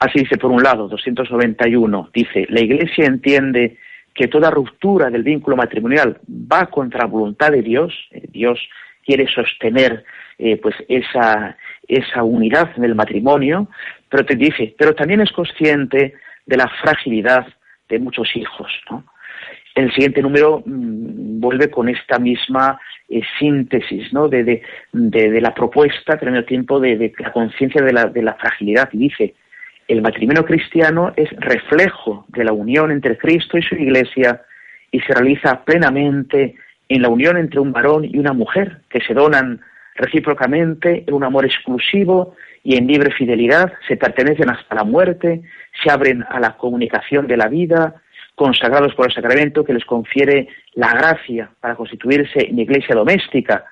Así 0.00 0.20
dice, 0.20 0.38
por 0.38 0.50
un 0.50 0.62
lado, 0.62 0.88
291, 0.88 2.10
dice, 2.12 2.46
la 2.48 2.60
Iglesia 2.60 3.04
entiende 3.04 3.76
que 4.20 4.28
toda 4.28 4.50
ruptura 4.50 5.08
del 5.08 5.22
vínculo 5.22 5.56
matrimonial 5.56 6.18
va 6.28 6.66
contra 6.66 7.00
la 7.00 7.06
voluntad 7.06 7.52
de 7.52 7.62
Dios, 7.62 7.94
Dios 8.28 8.60
quiere 9.02 9.26
sostener 9.26 10.04
pues 10.60 10.74
esa, 10.88 11.56
esa 11.88 12.22
unidad 12.22 12.70
en 12.76 12.84
el 12.84 12.94
matrimonio, 12.94 13.68
pero 14.10 14.26
te 14.26 14.36
dice, 14.36 14.74
pero 14.76 14.94
también 14.94 15.22
es 15.22 15.32
consciente 15.32 16.12
de 16.44 16.56
la 16.58 16.68
fragilidad 16.82 17.46
de 17.88 17.98
muchos 17.98 18.28
hijos. 18.36 18.70
¿no? 18.90 19.06
El 19.74 19.90
siguiente 19.94 20.20
número 20.20 20.62
mm, 20.66 21.40
vuelve 21.40 21.70
con 21.70 21.88
esta 21.88 22.18
misma 22.18 22.78
síntesis 23.38 24.12
¿no? 24.12 24.28
de, 24.28 24.44
de, 24.44 24.62
de, 24.92 25.40
la 25.40 25.54
propuesta, 25.54 26.18
pero 26.18 26.30
en 26.30 26.36
el 26.36 26.44
tiempo 26.44 26.78
de, 26.78 27.10
la 27.18 27.32
conciencia 27.32 27.80
de 27.82 27.94
la, 27.94 28.04
de 28.04 28.22
la 28.22 28.34
fragilidad. 28.34 28.90
Y 28.92 28.98
dice, 28.98 29.34
el 29.90 30.02
matrimonio 30.02 30.44
cristiano 30.44 31.12
es 31.16 31.28
reflejo 31.38 32.24
de 32.28 32.44
la 32.44 32.52
unión 32.52 32.92
entre 32.92 33.18
Cristo 33.18 33.58
y 33.58 33.62
su 33.62 33.74
Iglesia 33.74 34.42
y 34.92 35.00
se 35.00 35.12
realiza 35.12 35.64
plenamente 35.64 36.54
en 36.88 37.02
la 37.02 37.08
unión 37.08 37.36
entre 37.36 37.58
un 37.58 37.72
varón 37.72 38.04
y 38.04 38.16
una 38.18 38.32
mujer 38.32 38.82
que 38.88 39.00
se 39.00 39.14
donan 39.14 39.60
recíprocamente 39.96 41.02
en 41.06 41.12
un 41.12 41.24
amor 41.24 41.44
exclusivo 41.44 42.36
y 42.62 42.76
en 42.76 42.86
libre 42.86 43.10
fidelidad, 43.10 43.72
se 43.88 43.96
pertenecen 43.96 44.50
hasta 44.50 44.76
la 44.76 44.84
muerte, 44.84 45.42
se 45.82 45.90
abren 45.90 46.24
a 46.28 46.38
la 46.38 46.56
comunicación 46.56 47.26
de 47.26 47.36
la 47.36 47.48
vida, 47.48 47.94
consagrados 48.36 48.94
por 48.94 49.06
el 49.06 49.14
sacramento 49.14 49.64
que 49.64 49.74
les 49.74 49.84
confiere 49.84 50.48
la 50.74 50.92
gracia 50.92 51.50
para 51.60 51.74
constituirse 51.74 52.46
en 52.48 52.60
iglesia 52.60 52.94
doméstica 52.94 53.64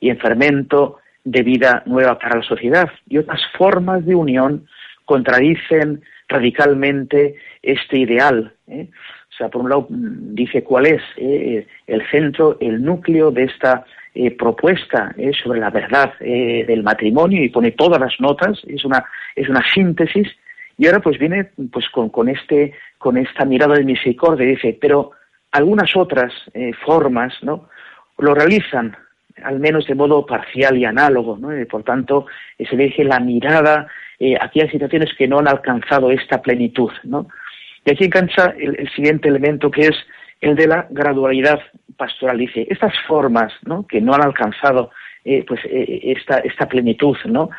y 0.00 0.08
en 0.08 0.18
fermento 0.18 1.00
de 1.22 1.42
vida 1.42 1.82
nueva 1.86 2.18
para 2.18 2.36
la 2.36 2.42
sociedad. 2.42 2.90
Y 3.08 3.18
otras 3.18 3.42
formas 3.58 4.06
de 4.06 4.14
unión 4.14 4.66
contradicen 5.06 6.02
radicalmente 6.28 7.36
este 7.62 7.98
ideal. 7.98 8.52
¿eh? 8.68 8.88
O 8.90 9.34
sea, 9.36 9.48
por 9.48 9.62
un 9.62 9.70
lado 9.70 9.86
dice 9.88 10.62
cuál 10.62 10.86
es 10.86 11.02
eh, 11.16 11.66
el 11.86 12.02
centro, 12.10 12.58
el 12.60 12.82
núcleo 12.82 13.30
de 13.30 13.44
esta 13.44 13.84
eh, 14.14 14.30
propuesta 14.32 15.14
sobre 15.42 15.60
la 15.60 15.70
verdad 15.70 16.18
del 16.18 16.82
matrimonio 16.82 17.42
y 17.42 17.50
pone 17.50 17.72
todas 17.72 18.00
las 18.00 18.18
notas, 18.18 18.60
es 18.66 18.84
una, 18.84 19.04
es 19.34 19.48
una 19.48 19.62
síntesis, 19.74 20.28
y 20.78 20.86
ahora 20.86 21.00
pues 21.00 21.18
viene 21.18 21.50
pues 21.70 21.88
con, 21.90 22.08
con, 22.10 22.28
este, 22.28 22.72
con 22.98 23.16
esta 23.16 23.44
mirada 23.44 23.74
de 23.74 23.84
misericordia, 23.84 24.46
dice, 24.46 24.76
pero 24.80 25.12
algunas 25.52 25.94
otras 25.96 26.32
formas, 26.84 27.34
¿no? 27.42 27.68
Lo 28.18 28.34
realizan 28.34 28.96
al 29.44 29.60
menos 29.60 29.86
de 29.86 29.94
modo 29.94 30.24
parcial 30.24 30.78
y 30.78 30.86
análogo, 30.86 31.36
¿no? 31.36 31.50
por 31.66 31.82
tanto, 31.82 32.26
se 32.58 32.74
dirige 32.74 33.04
la 33.04 33.20
mirada 33.20 33.86
eh, 34.18 34.36
aquí 34.40 34.60
hay 34.60 34.68
situaciones 34.70 35.12
que 35.16 35.28
no 35.28 35.38
han 35.38 35.48
alcanzado 35.48 36.10
esta 36.10 36.40
plenitud, 36.40 36.90
¿no? 37.04 37.28
Y 37.84 37.90
aquí 37.90 38.04
engancha 38.04 38.54
el, 38.58 38.88
siguiente 38.90 39.28
elemento 39.28 39.70
que 39.70 39.82
es 39.82 39.96
el 40.40 40.56
de 40.56 40.66
la 40.66 40.86
gradualidad 40.90 41.60
pastoral. 41.96 42.38
Dice, 42.38 42.66
estas 42.68 42.94
formas, 43.06 43.52
¿no? 43.64 43.86
Que 43.86 44.00
no 44.00 44.14
han 44.14 44.22
alcanzado 44.22 44.90
eh, 45.24 45.44
pues 45.46 45.60
eh, 45.64 46.14
esta, 46.16 46.38
esta 46.38 46.66
plenitud, 46.66 47.16
¿no? 47.26 47.50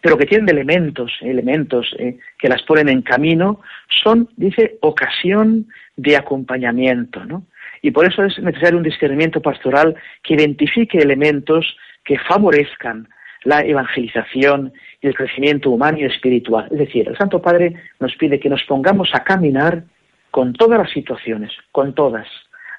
Pero 0.00 0.16
que 0.18 0.26
tienen 0.26 0.48
elementos, 0.48 1.12
elementos 1.20 1.94
que 2.38 2.48
las 2.48 2.62
ponen 2.62 2.88
en 2.88 3.02
camino, 3.02 3.60
son, 4.02 4.28
dice, 4.36 4.76
ocasión 4.80 5.66
de 5.96 6.16
acompañamiento, 6.16 7.24
¿no? 7.24 7.44
Y 7.82 7.90
por 7.90 8.06
eso 8.06 8.24
es 8.24 8.38
necesario 8.38 8.78
un 8.78 8.84
discernimiento 8.84 9.40
pastoral 9.40 9.94
que 10.22 10.34
identifique 10.34 10.98
elementos 10.98 11.76
que 12.04 12.18
favorezcan 12.18 13.08
la 13.44 13.60
evangelización 13.60 14.72
el 15.06 15.14
crecimiento 15.14 15.70
humano 15.70 15.98
y 15.98 16.04
espiritual. 16.04 16.68
Es 16.70 16.78
decir, 16.78 17.08
el 17.08 17.16
Santo 17.16 17.40
Padre 17.40 17.74
nos 18.00 18.14
pide 18.16 18.40
que 18.40 18.48
nos 18.48 18.62
pongamos 18.64 19.10
a 19.14 19.24
caminar 19.24 19.84
con 20.30 20.52
todas 20.52 20.78
las 20.78 20.90
situaciones, 20.90 21.52
con 21.72 21.94
todas. 21.94 22.26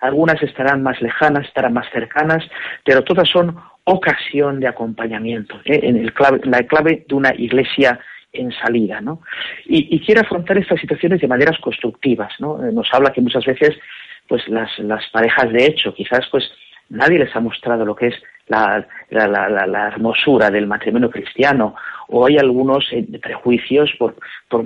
Algunas 0.02 0.42
estarán 0.44 0.84
más 0.84 1.02
lejanas, 1.02 1.48
estarán 1.48 1.74
más 1.74 1.90
cercanas, 1.92 2.44
pero 2.86 3.04
todas 3.04 3.28
son 3.28 3.58
ocasión 3.84 4.60
de 4.60 4.68
acompañamiento, 4.68 5.60
¿eh? 5.66 6.12
la 6.44 6.64
clave 6.64 7.06
de 7.08 7.16
una 7.16 7.34
iglesia 7.34 8.00
en 8.34 8.52
salida, 8.52 9.02
¿no? 9.02 9.22
Y, 9.66 9.96
y, 9.96 10.00
quiere 10.02 10.22
afrontar 10.22 10.58
estas 10.58 10.80
situaciones 10.80 11.22
de 11.22 11.28
maneras 11.28 11.58
constructivas. 11.60 12.34
Eh, 12.40 12.72
nos 12.74 12.88
habla 12.92 13.12
que 13.12 13.22
muchas 13.22 13.46
veces, 13.46 13.78
pues 14.28 14.48
las, 14.50 14.78
las 14.80 15.08
parejas 15.10 15.52
de 15.52 15.66
hecho, 15.66 15.94
quizás 15.94 16.28
pues 16.30 16.52
nadie 16.90 17.20
les 17.20 17.36
ha 17.36 17.40
mostrado 17.40 17.86
lo 17.86 17.96
que 17.96 18.08
es 18.08 18.16
la, 18.48 18.88
la, 19.10 19.88
hermosura 19.88 20.50
del 20.50 20.68
matrimonio 20.68 21.10
cristiano, 21.10 21.76
o 22.10 22.26
hay 22.26 22.38
algunos 22.38 22.86
eh, 22.92 23.06
prejuicios 23.22 23.92
por, 24.00 24.16
por 24.48 24.64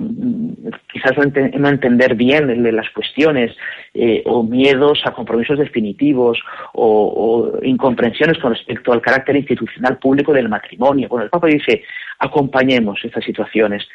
quizás 0.92 1.12
no, 1.58 1.68
entender 1.68 2.14
bien 2.14 2.62
las 2.76 2.88
cuestiones, 2.90 3.56
eh, 3.94 4.22
o 4.26 4.42
miedos 4.42 5.02
a 5.04 5.10
compromisos 5.12 5.58
definitivos, 5.58 6.40
o, 6.74 7.52
incomprensiones 7.62 8.38
con 8.38 8.52
respecto 8.52 8.92
al 8.92 9.02
carácter 9.02 9.36
institucional 9.36 9.98
público 9.98 10.32
del 10.32 10.48
matrimonio. 10.48 11.08
Bueno, 11.08 11.24
el 11.24 11.30
Papa 11.30 11.48
dice, 11.48 11.82
acompañemos 12.18 13.00
estas 13.04 13.24
situaciones, 13.24 13.88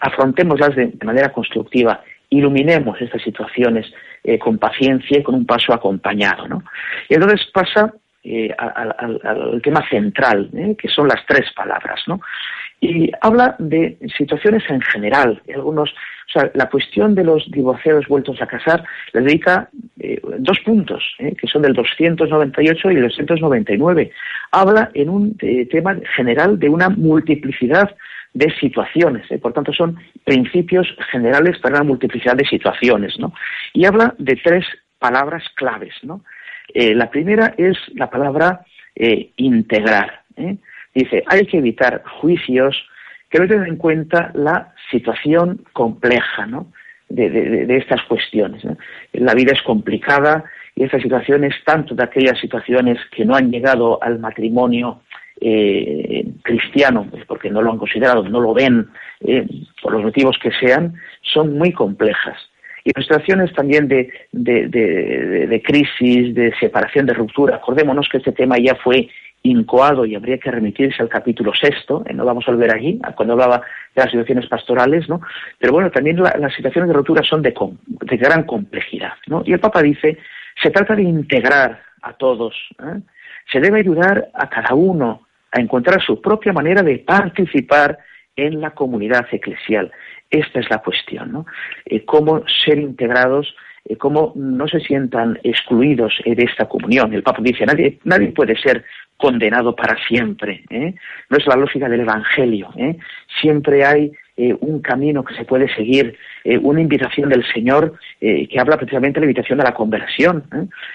afrontémoslas 0.00 0.74
de, 0.74 0.92
manera 1.04 1.30
constructiva, 1.32 2.02
iluminemos 2.30 3.00
estas 3.00 3.22
situaciones 3.22 3.86
eh, 4.24 4.38
con 4.38 4.58
paciencia 4.58 5.18
y 5.18 5.22
con 5.22 5.34
un 5.34 5.46
paso 5.46 5.72
acompañado. 5.72 6.48
¿no? 6.48 6.62
Y 7.08 7.14
entonces 7.14 7.46
pasa 7.52 7.92
eh, 8.30 8.54
al, 8.58 9.62
tema 9.62 9.82
central, 9.88 10.50
¿eh? 10.54 10.76
que 10.76 10.88
son 10.88 11.08
las 11.08 11.24
tres 11.26 11.50
palabras, 11.56 12.00
¿no? 12.06 12.20
Y 12.78 13.10
habla 13.22 13.56
de 13.58 13.96
situaciones 14.18 14.62
en 14.68 14.82
general. 14.82 15.40
Algunos, 15.54 15.90
o 15.90 16.30
sea, 16.30 16.50
la 16.52 16.68
cuestión 16.68 17.14
de 17.14 17.24
los 17.24 17.50
divorciados 17.50 18.06
vueltos 18.06 18.42
a 18.42 18.46
casar 18.46 18.84
le 19.14 19.22
dedica 19.22 19.70
eh, 19.98 20.20
dos 20.40 20.60
puntos, 20.60 21.02
que 21.18 21.46
son 21.46 21.62
del 21.62 21.72
298 21.72 22.90
y 22.90 22.96
el 22.96 23.02
299. 23.04 24.10
Habla 24.52 24.90
en 24.92 25.08
un 25.08 25.36
tema 25.70 25.96
general 26.14 26.58
de 26.58 26.68
una 26.68 26.90
multiplicidad 26.90 27.96
de 28.34 28.54
situaciones. 28.60 29.26
Por 29.40 29.54
tanto, 29.54 29.72
son 29.72 29.96
principios 30.24 30.86
generales 31.10 31.58
para 31.60 31.76
una 31.76 31.84
multiplicidad 31.84 32.36
de 32.36 32.44
situaciones. 32.44 33.18
¿no? 33.18 33.32
Y 33.72 33.86
habla 33.86 34.14
de 34.18 34.36
tres 34.36 34.66
palabras 34.98 35.44
claves. 35.54 35.94
¿no? 36.02 36.22
Eh, 36.74 36.94
la 36.94 37.10
primera 37.10 37.54
es 37.56 37.76
la 37.94 38.10
palabra 38.10 38.64
eh, 38.94 39.30
integrar. 39.36 40.22
¿eh? 40.36 40.56
Dice, 40.94 41.24
hay 41.26 41.46
que 41.46 41.58
evitar 41.58 42.02
juicios 42.20 42.76
que 43.30 43.38
no 43.38 43.46
tengan 43.46 43.68
en 43.68 43.76
cuenta 43.76 44.30
la 44.34 44.72
situación 44.90 45.64
compleja 45.72 46.48
de, 47.08 47.76
estas 47.76 48.02
cuestiones. 48.04 48.62
La 49.12 49.34
vida 49.34 49.52
es 49.52 49.62
complicada 49.62 50.44
y 50.74 50.84
estas 50.84 51.02
situaciones, 51.02 51.54
tanto 51.64 51.94
de 51.94 52.04
aquellas 52.04 52.38
situaciones 52.38 52.98
que 53.14 53.24
no 53.24 53.34
han 53.34 53.50
llegado 53.50 54.02
al 54.02 54.18
matrimonio 54.18 55.02
cristiano, 56.42 57.06
pues 57.10 57.24
porque 57.26 57.50
no 57.50 57.62
lo 57.62 57.70
han 57.70 57.78
considerado, 57.78 58.22
no 58.24 58.40
lo 58.40 58.54
ven, 58.54 58.88
por 59.82 59.92
los 59.92 60.02
motivos 60.02 60.36
que 60.42 60.50
sean, 60.50 60.94
son 61.22 61.56
muy 61.56 61.72
complejas 61.72 62.36
y 62.84 62.90
situaciones 63.00 63.52
también 63.52 63.88
de, 63.88 64.10
de, 64.32 65.62
crisis, 65.64 66.34
de 66.34 66.54
separación, 66.58 67.06
de 67.06 67.14
ruptura. 67.14 67.56
Acordémonos 67.56 68.08
que 68.08 68.18
este 68.18 68.32
tema 68.32 68.58
ya 68.58 68.74
fue 68.76 69.08
incoado 69.42 70.04
y 70.04 70.14
habría 70.14 70.38
que 70.38 70.50
remitirse 70.50 71.02
al 71.02 71.08
capítulo 71.08 71.52
sexto, 71.54 72.02
eh, 72.06 72.12
no 72.12 72.24
vamos 72.24 72.46
a 72.48 72.50
volver 72.50 72.74
allí, 72.74 73.00
cuando 73.16 73.34
hablaba 73.34 73.62
de 73.94 74.02
las 74.02 74.10
situaciones 74.10 74.46
pastorales, 74.46 75.08
¿no? 75.08 75.20
Pero 75.58 75.72
bueno, 75.72 75.90
también 75.90 76.20
las 76.20 76.54
situaciones 76.54 76.88
de 76.88 76.94
ruptura 76.94 77.22
son 77.22 77.42
de, 77.42 77.54
de 77.86 78.16
gran 78.16 78.42
complejidad, 78.44 79.14
¿no? 79.26 79.42
Y 79.46 79.52
el 79.52 79.60
Papa 79.60 79.80
dice, 79.82 80.18
se 80.60 80.70
trata 80.70 80.96
de 80.96 81.02
integrar 81.02 81.80
a 82.02 82.12
todos, 82.14 82.54
¿eh? 82.80 83.00
se 83.50 83.60
debe 83.60 83.80
ayudar 83.80 84.28
a 84.34 84.48
cada 84.48 84.74
uno 84.74 85.26
a 85.52 85.60
encontrar 85.60 86.02
su 86.02 86.20
propia 86.20 86.52
manera 86.52 86.82
de 86.82 86.98
participar 86.98 87.98
en 88.38 88.60
la 88.60 88.70
comunidad 88.70 89.26
eclesial. 89.32 89.90
Esta 90.30 90.60
es 90.60 90.70
la 90.70 90.78
cuestión, 90.78 91.32
¿no? 91.32 91.46
Eh, 91.84 92.04
cómo 92.04 92.44
ser 92.64 92.78
integrados, 92.78 93.54
eh, 93.84 93.96
cómo 93.96 94.32
no 94.36 94.68
se 94.68 94.80
sientan 94.80 95.38
excluidos 95.42 96.14
de 96.24 96.44
esta 96.44 96.68
comunión. 96.68 97.12
El 97.12 97.24
Papa 97.24 97.42
dice, 97.42 97.66
nadie, 97.66 97.98
nadie 98.04 98.28
puede 98.28 98.56
ser 98.56 98.84
condenado 99.16 99.74
para 99.74 99.96
siempre. 100.06 100.64
¿eh? 100.70 100.94
No 101.28 101.36
es 101.36 101.46
la 101.46 101.56
lógica 101.56 101.88
del 101.88 102.00
Evangelio. 102.00 102.68
Siempre 103.40 103.84
hay 103.84 104.12
eh, 104.40 104.56
un 104.60 104.80
camino 104.80 105.24
que 105.24 105.34
se 105.34 105.44
puede 105.44 105.68
seguir, 105.74 106.16
eh, 106.44 106.56
una 106.58 106.80
invitación 106.80 107.28
del 107.28 107.44
Señor 107.52 107.94
eh, 108.20 108.46
que 108.46 108.60
habla 108.60 108.76
precisamente 108.76 109.18
de 109.18 109.26
la 109.26 109.32
invitación 109.32 109.60
a 109.60 109.64
la 109.64 109.74
conversión 109.74 110.44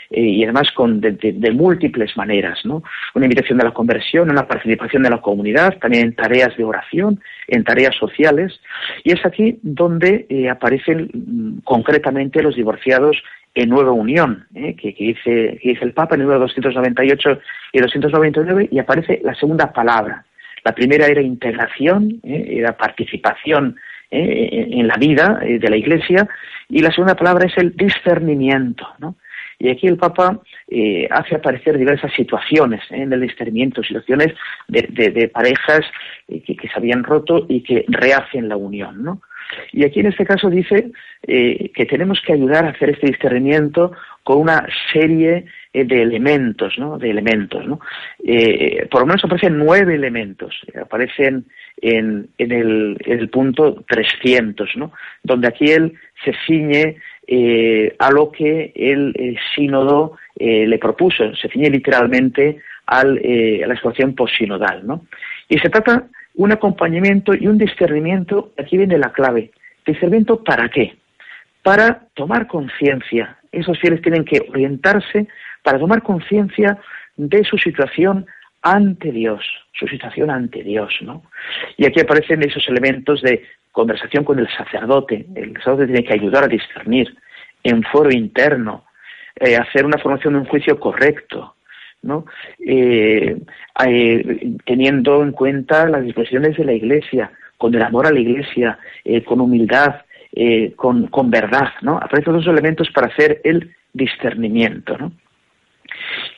y 0.10 0.42
además 0.46 0.72
con, 0.72 1.02
de, 1.02 1.52
múltiples 1.52 2.16
maneras, 2.16 2.60
¿no? 2.64 2.84
Una 3.14 3.26
invitación 3.26 3.60
a 3.60 3.66
la 3.66 3.72
conversión, 3.72 4.32
una 4.32 4.48
participación 4.48 5.04
de 5.04 5.10
la 5.10 5.20
comunidad, 5.20 5.78
también 5.80 6.06
en 6.06 6.16
tareas 6.16 6.56
de 6.56 6.64
oración, 6.64 7.20
en 7.50 7.66
tareas 7.66 7.94
sociales. 7.98 8.62
Y 9.04 9.12
es 9.12 9.26
aquí 9.26 9.60
donde 9.62 10.26
aparecen 10.50 11.10
mm, 11.14 11.64
concretamente 11.66 12.42
los 12.42 12.56
divorciados 12.56 13.22
en 13.56 13.68
nueva 13.68 13.92
unión, 13.92 14.48
que, 14.54 14.96
dice, 14.98 15.60
que 15.62 15.70
dice 15.70 15.84
el 15.84 15.92
Papa 15.92 16.16
en 16.16 16.22
el 16.22 16.28
número 16.28 16.40
298 16.40 17.40
y 17.74 17.80
299 17.80 18.70
y 18.72 18.80
aparece 18.80 19.20
la 19.22 19.36
segunda 19.36 19.74
palabra, 19.74 20.24
la 20.64 20.74
primera 20.74 21.08
era 21.08 21.22
integración, 21.22 22.20
¿eh? 22.24 22.46
era 22.50 22.78
participación 22.78 23.76
¿eh? 24.10 24.68
en 24.72 24.88
la 24.88 24.96
vida 24.96 25.40
eh, 25.44 25.60
de 25.60 25.70
la 25.70 25.78
Iglesia, 25.78 26.28
y 26.70 26.80
la 26.80 26.92
segunda 26.92 27.16
palabra 27.16 27.48
es 27.48 27.58
el 27.58 27.76
discernimiento. 27.76 28.88
¿no? 29.00 29.16
Y 29.60 29.70
aquí 29.70 29.88
el 29.88 29.98
Papa 29.98 30.40
hace 31.12 31.36
aparecer 31.36 31.78
diversas 31.78 32.12
situaciones 32.14 32.82
en 32.90 33.14
el 33.14 33.22
discernimiento, 33.22 33.84
situaciones 33.84 34.34
de, 34.68 35.30
parejas 35.32 35.82
que, 36.28 36.56
se 36.68 36.74
habían 36.76 37.04
roto 37.04 37.46
y 37.48 37.62
que 37.62 37.86
rehacen 37.88 38.50
la 38.50 38.58
unión. 38.58 39.04
¿no? 39.04 39.22
Y 39.72 39.86
aquí 39.86 40.00
en 40.00 40.08
este 40.08 40.26
caso 40.26 40.50
dice 40.50 40.92
que 41.22 41.86
tenemos 41.88 42.20
que 42.26 42.34
ayudar 42.34 42.66
a 42.66 42.70
hacer 42.70 42.90
este 42.90 43.08
discernimiento 43.08 43.92
con 44.24 44.40
una 44.40 44.66
serie 44.92 45.46
de 45.74 46.04
elementos, 46.04 46.78
¿no? 46.78 47.00
De 47.00 47.10
elementos, 47.10 47.66
¿no? 47.66 47.80
Eh, 48.24 48.88
por 48.92 49.02
lo 49.02 49.08
menos 49.08 49.26
aparecen 49.26 49.58
nueve 49.58 49.96
elementos, 49.96 50.56
aparecen 50.80 51.46
en, 51.82 52.30
en 52.38 52.52
el 53.06 53.30
punto 53.30 53.84
300, 53.90 54.78
¿no? 54.78 54.94
Donde 55.24 55.48
aquí 55.48 55.72
él 55.72 55.94
se 56.24 56.34
ciñe 56.46 56.98
eh, 57.28 57.96
a 57.98 58.12
lo 58.12 58.32
que 58.32 58.72
el, 58.76 59.38
sínodo 59.56 60.18
eh, 60.38 60.68
le 60.68 60.78
propuso, 60.78 61.36
se 61.36 61.50
ciñe 61.50 61.72
literalmente 61.72 62.60
al, 62.86 63.18
a 63.18 63.68
la 63.68 63.76
situación 63.76 64.14
posinodal, 64.14 64.86
¿no? 64.86 65.08
Y 65.50 65.58
se 65.58 65.70
trata 65.70 66.06
un 66.36 66.52
acompañamiento 66.52 67.34
y 67.34 67.48
un 67.48 67.58
discernimiento, 67.58 68.54
aquí 68.60 68.78
viene 68.78 69.00
la 69.00 69.12
clave, 69.12 69.50
discernimiento 69.86 70.44
para 70.44 70.70
qué? 70.70 70.96
Para 71.64 72.08
tomar 72.14 72.46
conciencia. 72.46 73.38
Esos 73.52 73.80
fieles 73.80 74.02
tienen 74.02 74.26
que 74.26 74.46
orientarse 74.50 75.28
para 75.64 75.80
tomar 75.80 76.04
conciencia 76.04 76.78
de 77.16 77.44
su 77.44 77.58
situación 77.58 78.26
ante 78.62 79.12
Dios, 79.12 79.44
su 79.74 79.88
situación 79.88 80.30
ante 80.30 80.64
Dios, 80.64 80.94
¿no? 81.02 81.24
Y 81.78 81.86
aquí 81.86 82.00
aparecen 82.00 82.44
esos 82.44 82.68
elementos 82.70 83.22
de 83.22 83.44
conversación 83.72 84.24
con 84.24 84.40
el 84.40 84.48
sacerdote. 84.50 85.26
El 85.36 85.54
sacerdote 85.56 85.88
tiene 85.88 86.04
que 86.04 86.14
ayudar 86.14 86.46
a 86.46 86.48
discernir 86.48 87.14
en 87.64 87.84
foro 87.84 88.12
interno, 88.12 88.86
eh, 89.36 89.58
hacer 89.58 89.86
una 89.86 89.98
formación 89.98 90.34
de 90.34 90.40
un 90.40 90.46
juicio 90.46 90.80
correcto, 90.80 91.56
¿no? 92.04 92.26
Eh, 92.60 93.38
eh, 93.86 94.58
teniendo 94.66 95.24
en 95.24 95.32
cuenta 95.32 95.88
las 95.90 96.04
disposiciones 96.04 96.56
de 96.56 96.66
la 96.66 96.74
Iglesia, 96.74 97.32
con 97.58 97.74
el 97.76 97.82
amor 97.82 98.08
a 98.08 98.12
la 98.12 98.20
Iglesia, 98.20 98.78
con 99.26 99.40
humildad, 99.40 100.02
con, 100.76 101.08
con, 101.08 101.30
verdad, 101.30 101.70
¿no? 101.82 101.98
Aparecen 101.98 102.34
dos 102.34 102.48
elementos 102.48 102.90
para 102.92 103.08
hacer 103.08 103.40
el 103.46 103.74
discernimiento, 103.94 104.98
¿no? 104.98 105.14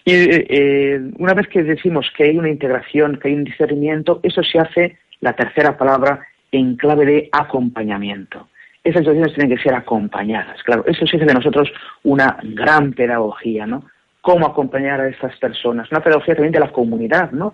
Y 0.04 0.14
eh, 0.14 1.02
una 1.18 1.34
vez 1.34 1.48
que 1.48 1.64
decimos 1.64 2.12
que 2.16 2.26
hay 2.26 2.38
una 2.38 2.50
integración, 2.50 3.18
que 3.18 3.30
hay 3.30 3.34
un 3.36 3.44
discernimiento, 3.44 4.20
eso 4.24 4.44
se 4.44 4.60
hace, 4.60 4.98
la 5.22 5.34
tercera 5.34 5.78
palabra, 5.78 6.28
en 6.52 6.76
clave 6.76 7.06
de 7.06 7.30
acompañamiento. 7.32 8.48
Esas 8.84 9.02
situaciones 9.02 9.34
tienen 9.34 9.56
que 9.56 9.64
ser 9.64 9.74
acompañadas. 9.74 10.62
Claro, 10.64 10.84
eso 10.86 11.06
se 11.08 11.18
hace 11.18 11.26
de 11.26 11.34
nosotros 11.34 11.72
una 12.04 12.38
gran 12.44 12.94
pedagogía, 12.94 13.66
¿no? 13.66 13.84
Cómo 14.22 14.46
acompañar 14.46 15.02
a 15.02 15.08
estas 15.08 15.36
personas. 15.38 15.92
Una 15.92 16.02
pedagogía 16.02 16.36
también 16.36 16.54
de 16.54 16.60
la 16.60 16.72
comunidad, 16.72 17.32
¿no? 17.32 17.54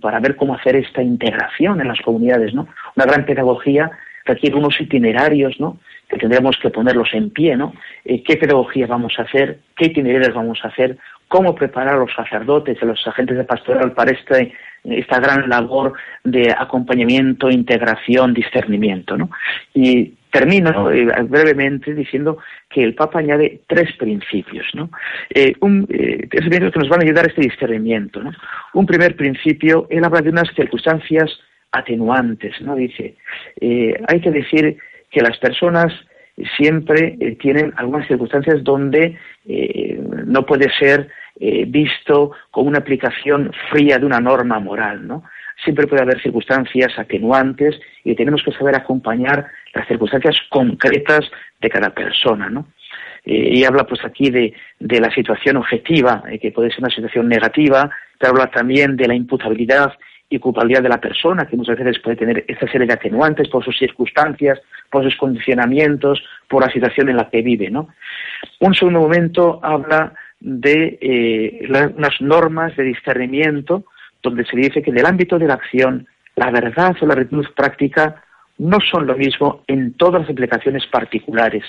para 0.00 0.18
ver 0.18 0.36
cómo 0.36 0.54
hacer 0.54 0.76
esta 0.76 1.02
integración 1.02 1.80
en 1.80 1.88
las 1.88 2.00
comunidades, 2.00 2.54
¿no? 2.54 2.68
Una 2.96 3.04
gran 3.04 3.26
pedagogía 3.26 3.90
requiere 4.24 4.56
unos 4.56 4.80
itinerarios, 4.80 5.58
¿no? 5.58 5.78
Que 6.08 6.16
tendremos 6.16 6.56
que 6.58 6.70
ponerlos 6.70 7.08
en 7.12 7.30
pie, 7.30 7.56
¿no? 7.56 7.74
Eh, 8.04 8.22
¿Qué 8.22 8.36
pedagogía 8.36 8.86
vamos 8.86 9.14
a 9.18 9.22
hacer? 9.22 9.60
¿Qué 9.76 9.86
itinerarios 9.86 10.34
vamos 10.34 10.60
a 10.62 10.68
hacer? 10.68 10.96
Cómo 11.32 11.54
preparar 11.54 11.94
a 11.94 11.98
los 12.00 12.12
sacerdotes, 12.12 12.76
a 12.82 12.84
los 12.84 13.06
agentes 13.06 13.38
de 13.38 13.44
pastoral 13.44 13.92
para 13.92 14.10
este, 14.10 14.52
esta 14.84 15.18
gran 15.18 15.48
labor 15.48 15.94
de 16.24 16.54
acompañamiento, 16.54 17.48
integración, 17.48 18.34
discernimiento. 18.34 19.16
¿no? 19.16 19.30
Y 19.72 20.12
termino 20.30 20.90
eh, 20.90 21.06
brevemente 21.22 21.94
diciendo 21.94 22.36
que 22.68 22.84
el 22.84 22.94
Papa 22.94 23.20
añade 23.20 23.60
tres 23.66 23.96
principios, 23.96 24.66
¿no? 24.74 24.90
Eh, 25.30 25.54
un, 25.60 25.86
eh, 25.88 26.26
tres 26.28 26.42
principios 26.42 26.72
que 26.74 26.80
nos 26.80 26.90
van 26.90 27.00
a 27.00 27.04
ayudar 27.04 27.24
a 27.24 27.28
este 27.28 27.40
discernimiento. 27.40 28.22
¿no? 28.22 28.32
Un 28.74 28.84
primer 28.84 29.16
principio, 29.16 29.86
él 29.88 30.04
habla 30.04 30.20
de 30.20 30.28
unas 30.28 30.52
circunstancias 30.54 31.30
atenuantes, 31.70 32.60
¿no? 32.60 32.76
Dice, 32.76 33.16
hay 34.06 34.20
que 34.20 34.30
decir 34.30 34.76
que 35.10 35.22
las 35.22 35.38
personas 35.38 35.90
siempre 36.58 37.16
tienen 37.40 37.72
algunas 37.76 38.06
circunstancias 38.06 38.62
donde 38.62 39.16
no 40.26 40.44
puede 40.44 40.70
ser 40.78 41.08
eh, 41.40 41.64
visto 41.66 42.32
como 42.50 42.68
una 42.68 42.78
aplicación 42.78 43.52
fría 43.70 43.98
de 43.98 44.06
una 44.06 44.20
norma 44.20 44.60
moral, 44.60 45.06
¿no? 45.06 45.24
Siempre 45.64 45.86
puede 45.86 46.02
haber 46.02 46.20
circunstancias 46.20 46.92
atenuantes 46.98 47.78
y 48.04 48.14
tenemos 48.14 48.42
que 48.42 48.52
saber 48.52 48.74
acompañar 48.74 49.46
las 49.74 49.86
circunstancias 49.86 50.36
concretas 50.50 51.30
de 51.60 51.70
cada 51.70 51.90
persona, 51.90 52.50
¿no? 52.50 52.66
Eh, 53.24 53.50
y 53.58 53.64
habla 53.64 53.84
pues 53.84 54.04
aquí 54.04 54.30
de, 54.30 54.52
de 54.80 55.00
la 55.00 55.10
situación 55.14 55.56
objetiva, 55.56 56.24
eh, 56.28 56.38
que 56.38 56.50
puede 56.50 56.70
ser 56.70 56.80
una 56.80 56.90
situación 56.90 57.28
negativa, 57.28 57.90
pero 58.18 58.32
habla 58.32 58.50
también 58.50 58.96
de 58.96 59.06
la 59.06 59.14
imputabilidad 59.14 59.92
y 60.28 60.38
culpabilidad 60.38 60.82
de 60.82 60.88
la 60.88 61.00
persona, 61.00 61.46
que 61.46 61.56
muchas 61.56 61.78
veces 61.78 62.00
puede 62.02 62.16
tener 62.16 62.44
esta 62.48 62.66
serie 62.70 62.86
de 62.86 62.94
atenuantes 62.94 63.48
por 63.48 63.64
sus 63.64 63.78
circunstancias, 63.78 64.60
por 64.90 65.04
sus 65.04 65.16
condicionamientos, 65.16 66.24
por 66.48 66.64
la 66.64 66.72
situación 66.72 67.10
en 67.10 67.16
la 67.16 67.28
que 67.28 67.42
vive, 67.42 67.70
¿no? 67.70 67.88
Un 68.60 68.74
segundo 68.74 69.00
momento 69.00 69.60
habla 69.62 70.14
de 70.42 70.98
eh, 71.00 71.68
unas 71.96 72.20
normas 72.20 72.76
de 72.76 72.82
discernimiento 72.82 73.84
donde 74.22 74.44
se 74.44 74.56
dice 74.56 74.82
que 74.82 74.90
en 74.90 74.98
el 74.98 75.06
ámbito 75.06 75.38
de 75.38 75.46
la 75.46 75.54
acción 75.54 76.06
la 76.36 76.50
verdad 76.50 76.96
o 77.00 77.06
la 77.06 77.14
rectitud 77.14 77.46
práctica 77.54 78.22
no 78.58 78.78
son 78.80 79.06
lo 79.06 79.16
mismo 79.16 79.62
en 79.66 79.94
todas 79.94 80.22
las 80.22 80.30
implicaciones 80.30 80.86
particulares. 80.86 81.64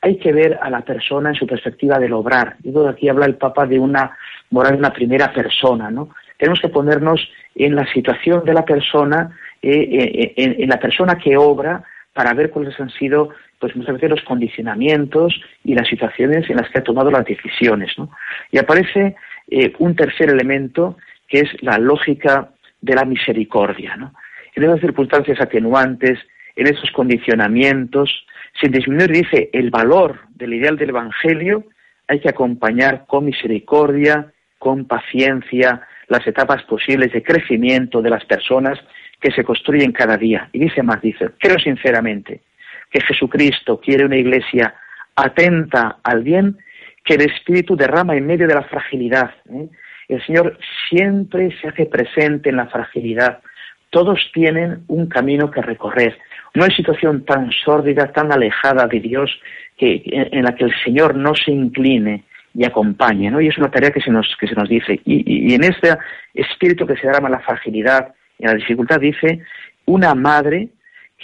Hay 0.00 0.18
que 0.18 0.32
ver 0.32 0.58
a 0.60 0.70
la 0.70 0.82
persona 0.82 1.30
en 1.30 1.34
su 1.34 1.46
perspectiva 1.46 1.98
del 1.98 2.12
obrar. 2.12 2.56
Y 2.62 2.72
aquí 2.86 3.08
habla 3.08 3.26
el 3.26 3.36
Papa 3.36 3.66
de 3.66 3.78
una 3.78 4.16
moral 4.50 4.72
de 4.72 4.78
una 4.78 4.92
primera 4.92 5.32
persona, 5.32 5.90
¿no? 5.90 6.10
Tenemos 6.36 6.60
que 6.60 6.68
ponernos 6.68 7.26
en 7.54 7.74
la 7.74 7.86
situación 7.92 8.44
de 8.44 8.54
la 8.54 8.64
persona, 8.64 9.30
eh, 9.62 10.32
eh, 10.36 10.56
en, 10.58 10.68
la 10.68 10.78
persona 10.78 11.16
que 11.16 11.36
obra, 11.36 11.82
para 12.12 12.34
ver 12.34 12.50
cuáles 12.50 12.78
han 12.78 12.90
sido 12.90 13.30
pues 13.64 13.76
muchas 13.76 13.94
veces 13.94 14.10
los 14.10 14.22
condicionamientos 14.24 15.40
y 15.64 15.74
las 15.74 15.88
situaciones 15.88 16.50
en 16.50 16.58
las 16.58 16.68
que 16.68 16.80
ha 16.80 16.84
tomado 16.84 17.10
las 17.10 17.24
decisiones. 17.24 17.96
¿no? 17.96 18.10
Y 18.52 18.58
aparece 18.58 19.16
eh, 19.50 19.72
un 19.78 19.96
tercer 19.96 20.28
elemento 20.28 20.98
que 21.26 21.40
es 21.40 21.62
la 21.62 21.78
lógica 21.78 22.50
de 22.82 22.94
la 22.94 23.06
misericordia. 23.06 23.96
¿no? 23.96 24.12
En 24.54 24.64
esas 24.64 24.80
circunstancias 24.80 25.40
atenuantes, 25.40 26.18
en 26.56 26.66
esos 26.66 26.90
condicionamientos, 26.90 28.26
sin 28.60 28.70
disminuir, 28.70 29.10
dice, 29.10 29.48
el 29.54 29.70
valor 29.70 30.18
del 30.34 30.52
ideal 30.52 30.76
del 30.76 30.90
Evangelio, 30.90 31.64
hay 32.06 32.20
que 32.20 32.28
acompañar 32.28 33.06
con 33.06 33.24
misericordia, 33.24 34.30
con 34.58 34.84
paciencia, 34.84 35.80
las 36.08 36.26
etapas 36.26 36.62
posibles 36.64 37.14
de 37.14 37.22
crecimiento 37.22 38.02
de 38.02 38.10
las 38.10 38.26
personas 38.26 38.78
que 39.20 39.30
se 39.30 39.42
construyen 39.42 39.92
cada 39.92 40.18
día. 40.18 40.50
Y 40.52 40.58
dice 40.58 40.82
más, 40.82 41.00
dice, 41.00 41.30
creo 41.38 41.58
sinceramente 41.58 42.42
que 42.94 43.00
Jesucristo 43.00 43.80
quiere 43.80 44.04
una 44.04 44.16
iglesia 44.16 44.72
atenta 45.16 45.98
al 46.04 46.22
bien 46.22 46.56
que 47.04 47.14
el 47.14 47.22
Espíritu 47.22 47.74
derrama 47.74 48.14
en 48.16 48.24
medio 48.24 48.46
de 48.46 48.54
la 48.54 48.62
fragilidad. 48.62 49.32
¿eh? 49.50 49.68
El 50.08 50.24
Señor 50.24 50.56
siempre 50.88 51.50
se 51.60 51.68
hace 51.68 51.86
presente 51.86 52.50
en 52.50 52.56
la 52.56 52.68
fragilidad. 52.68 53.40
Todos 53.90 54.30
tienen 54.32 54.84
un 54.86 55.08
camino 55.08 55.50
que 55.50 55.60
recorrer. 55.60 56.16
No 56.54 56.62
hay 56.62 56.70
situación 56.70 57.24
tan 57.24 57.50
sórdida, 57.50 58.12
tan 58.12 58.30
alejada 58.30 58.86
de 58.86 59.00
Dios, 59.00 59.40
que, 59.76 60.02
en, 60.04 60.44
la 60.44 60.54
que 60.54 60.64
el 60.64 60.74
Señor 60.84 61.16
no 61.16 61.34
se 61.34 61.50
incline 61.50 62.22
y 62.54 62.64
acompañe. 62.64 63.28
¿no? 63.28 63.40
Y 63.40 63.48
es 63.48 63.58
una 63.58 63.72
tarea 63.72 63.90
que 63.90 64.02
se 64.02 64.12
nos, 64.12 64.36
que 64.38 64.46
se 64.46 64.54
nos 64.54 64.68
dice. 64.68 65.00
Y, 65.04 65.48
y 65.50 65.54
en 65.54 65.64
este 65.64 65.96
espíritu 66.32 66.86
que 66.86 66.96
se 66.96 67.08
derrama 67.08 67.26
en 67.26 67.32
la 67.32 67.40
fragilidad, 67.40 68.14
en 68.38 68.50
la 68.50 68.54
dificultad, 68.54 69.00
dice, 69.00 69.42
una 69.84 70.14
madre 70.14 70.68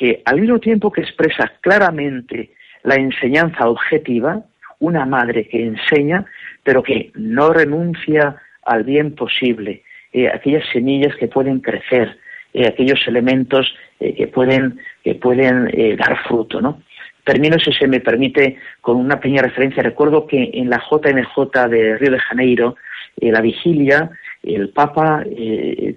que 0.01 0.23
al 0.25 0.41
mismo 0.41 0.59
tiempo 0.59 0.91
que 0.91 1.03
expresa 1.03 1.53
claramente 1.61 2.53
la 2.85 2.95
enseñanza 2.95 3.69
objetiva, 3.69 4.43
una 4.79 5.05
madre 5.05 5.47
que 5.47 5.63
enseña, 5.63 6.25
pero 6.65 6.83
que 6.83 7.11
no 7.15 7.53
renuncia 7.53 8.37
al 8.63 8.85
bien 8.85 9.15
posible, 9.15 9.83
eh, 10.15 10.29
aquellas 10.29 10.65
semillas 10.73 11.15
que 11.17 11.29
pueden 11.29 11.61
crecer, 11.61 12.17
eh, 12.55 12.67
aquellos 12.67 13.07
elementos 13.07 13.75
eh, 14.01 14.15
que 14.15 14.27
pueden, 14.27 14.79
que 15.05 15.17
pueden 15.17 15.67
dar 15.99 16.17
fruto, 16.27 16.63
¿no? 16.63 16.83
Termino, 17.23 17.59
si 17.59 17.71
se 17.71 17.87
me 17.87 18.01
permite, 18.01 18.57
con 18.81 18.97
una 18.97 19.21
pequeña 19.21 19.43
referencia. 19.43 19.83
Recuerdo 19.83 20.27
que 20.27 20.51
en 20.55 20.71
la 20.71 20.79
JMJ 20.79 21.69
de 21.69 21.99
Río 21.99 22.13
de 22.13 22.19
Janeiro, 22.19 22.77
la 23.21 23.43
vigilia, 23.43 24.11
el 24.43 24.71
Papa 24.71 25.23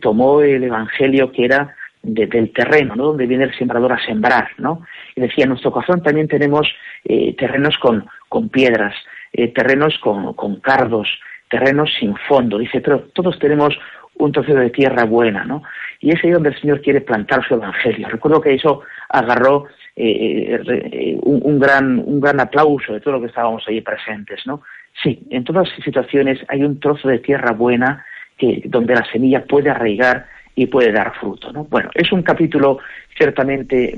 tomó 0.02 0.42
el 0.42 0.66
Evangelio 0.66 1.32
que 1.32 1.46
era 1.46 1.74
del 2.04 2.52
terreno, 2.52 2.96
¿no? 2.96 3.06
Donde 3.06 3.26
viene 3.26 3.46
el 3.46 3.58
sembrador 3.58 3.94
a 3.94 4.06
sembrar, 4.06 4.50
¿no? 4.58 4.82
Y 5.16 5.22
decía, 5.22 5.46
en 5.46 5.52
nuestro 5.52 5.72
corazón 5.72 6.04
también 6.04 6.28
tenemos 6.28 6.68
eh, 7.06 7.34
terrenos 7.36 7.78
con, 7.78 8.06
con 8.28 8.50
piedras, 8.50 8.94
eh, 9.32 9.48
terrenos 9.48 9.98
con, 10.00 10.34
con 10.34 10.60
cardos, 10.60 11.08
terrenos 11.50 11.90
sin 11.98 12.16
fondo. 12.28 12.58
Dice, 12.58 12.82
pero 12.82 13.00
todos 13.14 13.40
tenemos 13.40 13.78
un 14.16 14.32
trozo 14.32 14.54
de 14.54 14.70
tierra 14.70 15.06
buena, 15.06 15.46
¿no? 15.46 15.64
Y 16.02 16.12
es 16.12 16.24
ahí 16.24 16.32
donde 16.32 16.50
el 16.50 16.60
Señor 16.60 16.82
quiere 16.82 17.02
plantar 17.02 17.48
su 17.48 17.54
evangelio. 17.54 18.10
Recuerdo 18.10 18.42
que 18.42 18.54
eso 18.54 18.82
agarró 19.10 19.68
eh, 19.96 21.18
un, 21.22 21.60
gran, 21.60 22.00
un 22.00 22.20
gran 22.20 22.40
aplauso 22.40 22.94
de 22.94 23.00
todo 23.00 23.14
lo 23.14 23.22
que 23.22 23.28
estábamos 23.28 23.64
allí 23.68 23.82
presentes, 23.82 24.46
¿no? 24.46 24.62
Sí, 25.02 25.26
en 25.30 25.44
todas 25.44 25.70
situaciones 25.84 26.40
hay 26.50 26.64
un 26.64 26.80
trozo 26.80 27.08
de 27.08 27.20
tierra 27.20 27.52
buena 27.52 28.06
que, 28.38 28.62
donde 28.66 28.94
la 28.94 29.06
semilla 29.06 29.46
puede 29.46 29.70
arraigar 29.70 30.28
y 30.56 30.68
puede 30.68 30.92
dar 30.92 31.14
fruto. 31.16 31.52
¿no? 31.52 31.66
Bueno, 31.66 31.90
es 31.96 32.12
un 32.12 32.22
capítulo 32.22 32.80
ciertamente 33.18 33.96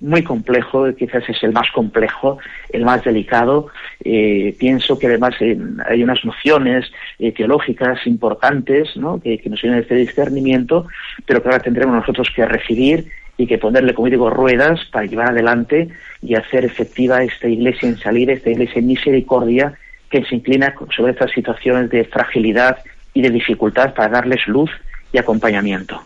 muy 0.00 0.22
complejo, 0.22 0.92
quizás 0.94 1.28
es 1.28 1.42
el 1.42 1.52
más 1.52 1.70
complejo, 1.72 2.38
el 2.70 2.84
más 2.84 3.04
delicado. 3.04 3.68
Eh, 4.04 4.54
pienso 4.58 4.98
que 4.98 5.06
además 5.06 5.34
eh, 5.40 5.58
hay 5.88 6.02
unas 6.02 6.24
nociones 6.24 6.90
eh, 7.18 7.32
teológicas 7.32 8.06
importantes 8.06 8.96
¿no? 8.96 9.20
que, 9.20 9.40
nos 9.46 9.60
vienen 9.60 9.80
de 9.80 9.82
este 9.82 9.94
discernimiento, 9.94 10.86
pero 11.26 11.42
que 11.42 11.48
ahora 11.48 11.62
tendremos 11.62 11.94
nosotros 11.94 12.28
que 12.34 12.44
recibir 12.46 13.06
y 13.36 13.46
que 13.46 13.58
ponerle, 13.58 13.94
como 13.94 14.08
digo, 14.08 14.28
ruedas 14.28 14.84
para 14.92 15.06
llevar 15.06 15.28
adelante 15.28 15.88
y 16.22 16.34
hacer 16.34 16.64
efectiva 16.64 17.22
esta 17.22 17.48
iglesia 17.48 17.88
en 17.88 17.96
salir, 17.96 18.30
esta 18.30 18.50
iglesia 18.50 18.80
en 18.80 18.86
misericordia 18.86 19.74
que 20.10 20.24
se 20.24 20.34
inclina 20.34 20.74
sobre 20.94 21.12
estas 21.12 21.30
situaciones 21.30 21.88
de 21.88 22.04
fragilidad 22.04 22.78
y 23.14 23.22
de 23.22 23.30
dificultad 23.30 23.94
para 23.94 24.08
darles 24.08 24.46
luz 24.46 24.70
y 25.12 25.18
acompañamiento. 25.18 26.02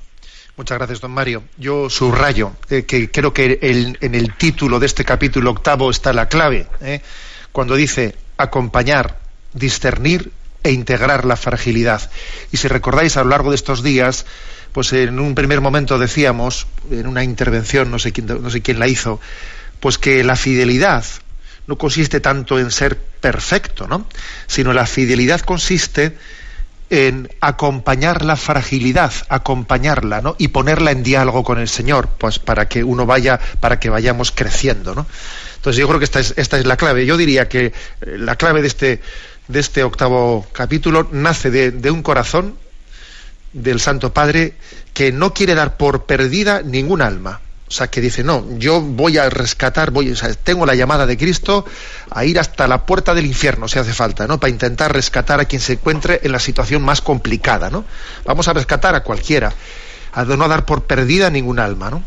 Muchas 0.56 0.78
gracias, 0.78 1.00
don 1.00 1.10
Mario. 1.10 1.42
Yo 1.58 1.90
subrayo 1.90 2.52
eh, 2.70 2.84
que 2.84 3.10
creo 3.10 3.32
que 3.32 3.58
en 3.60 4.14
el 4.14 4.34
título 4.34 4.78
de 4.78 4.86
este 4.86 5.04
capítulo 5.04 5.50
octavo 5.50 5.90
está 5.90 6.12
la 6.12 6.28
clave, 6.28 6.68
eh, 6.80 7.00
cuando 7.50 7.74
dice 7.74 8.14
acompañar, 8.36 9.18
discernir 9.52 10.30
e 10.62 10.72
integrar 10.72 11.24
la 11.24 11.36
fragilidad. 11.36 12.08
Y 12.52 12.56
si 12.56 12.68
recordáis 12.68 13.16
a 13.16 13.24
lo 13.24 13.30
largo 13.30 13.50
de 13.50 13.56
estos 13.56 13.82
días, 13.82 14.26
pues 14.72 14.92
en 14.92 15.18
un 15.20 15.34
primer 15.34 15.60
momento 15.60 15.98
decíamos, 15.98 16.66
en 16.90 17.06
una 17.06 17.22
intervención, 17.22 17.90
no 17.90 17.98
sé 17.98 18.12
quién, 18.12 18.26
no 18.26 18.50
sé 18.50 18.62
quién 18.62 18.78
la 18.78 18.88
hizo, 18.88 19.20
pues 19.80 19.98
que 19.98 20.24
la 20.24 20.36
fidelidad 20.36 21.04
no 21.66 21.78
consiste 21.78 22.20
tanto 22.20 22.58
en 22.58 22.70
ser 22.70 22.96
perfecto, 22.98 23.86
¿no? 23.86 24.06
sino 24.46 24.72
la 24.72 24.86
fidelidad 24.86 25.40
consiste 25.40 26.16
en 26.94 27.28
acompañar 27.40 28.24
la 28.24 28.36
fragilidad, 28.36 29.12
acompañarla, 29.28 30.20
¿no? 30.20 30.36
Y 30.38 30.48
ponerla 30.48 30.92
en 30.92 31.02
diálogo 31.02 31.42
con 31.42 31.58
el 31.58 31.68
Señor, 31.68 32.08
pues 32.18 32.38
para 32.38 32.68
que 32.68 32.84
uno 32.84 33.04
vaya, 33.04 33.40
para 33.60 33.80
que 33.80 33.90
vayamos 33.90 34.30
creciendo, 34.30 34.94
¿no? 34.94 35.06
Entonces 35.56 35.80
yo 35.80 35.88
creo 35.88 35.98
que 35.98 36.04
esta 36.04 36.20
es, 36.20 36.34
esta 36.36 36.58
es 36.58 36.66
la 36.66 36.76
clave. 36.76 37.04
Yo 37.06 37.16
diría 37.16 37.48
que 37.48 37.66
eh, 37.66 37.72
la 38.18 38.36
clave 38.36 38.62
de 38.62 38.68
este, 38.68 39.00
de 39.48 39.60
este 39.60 39.82
octavo 39.82 40.46
capítulo 40.52 41.08
nace 41.10 41.50
de, 41.50 41.72
de 41.72 41.90
un 41.90 42.02
corazón 42.02 42.56
del 43.52 43.80
Santo 43.80 44.12
Padre 44.12 44.54
que 44.92 45.10
no 45.10 45.34
quiere 45.34 45.54
dar 45.54 45.76
por 45.76 46.06
perdida 46.06 46.62
ningún 46.62 47.02
alma. 47.02 47.40
O 47.74 47.76
sea, 47.76 47.88
que 47.88 48.00
dice, 48.00 48.22
no, 48.22 48.46
yo 48.56 48.80
voy 48.80 49.18
a 49.18 49.28
rescatar, 49.28 49.90
voy, 49.90 50.08
o 50.08 50.14
sea, 50.14 50.32
tengo 50.32 50.64
la 50.64 50.76
llamada 50.76 51.06
de 51.06 51.16
Cristo 51.16 51.64
a 52.08 52.24
ir 52.24 52.38
hasta 52.38 52.68
la 52.68 52.86
puerta 52.86 53.14
del 53.14 53.26
infierno, 53.26 53.66
si 53.66 53.80
hace 53.80 53.92
falta, 53.92 54.28
¿no? 54.28 54.38
Para 54.38 54.52
intentar 54.52 54.92
rescatar 54.92 55.40
a 55.40 55.46
quien 55.46 55.60
se 55.60 55.72
encuentre 55.72 56.20
en 56.22 56.30
la 56.30 56.38
situación 56.38 56.82
más 56.82 57.00
complicada, 57.00 57.70
¿no? 57.70 57.84
Vamos 58.24 58.46
a 58.46 58.52
rescatar 58.52 58.94
a 58.94 59.02
cualquiera, 59.02 59.52
a 60.12 60.24
no 60.24 60.46
dar 60.46 60.64
por 60.64 60.84
perdida 60.84 61.30
ningún 61.30 61.58
alma, 61.58 61.90
¿no? 61.90 62.04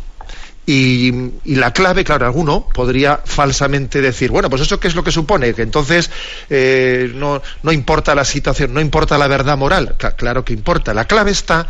Y, 0.66 1.34
la 1.44 1.74
clave, 1.74 2.06
claro, 2.06 2.26
alguno 2.26 2.70
podría 2.74 3.20
falsamente 3.26 4.00
decir, 4.00 4.32
bueno, 4.32 4.50
pues 4.50 4.62
eso 4.62 4.80
qué 4.80 4.88
es 4.88 4.96
lo 4.96 5.04
que 5.04 5.12
supone, 5.12 5.54
que 5.54 5.64
entonces 5.64 6.10
eh, 6.50 7.12
no, 7.14 7.42
no 7.62 7.74
importa 7.74 8.16
la 8.16 8.24
situación, 8.24 8.74
no 8.74 8.80
importa 8.80 9.18
la 9.18 9.28
verdad 9.28 9.58
moral. 9.58 9.98
claro 10.16 10.46
que 10.46 10.54
importa. 10.54 10.94
La 10.94 11.04
clave 11.04 11.32
está 11.32 11.68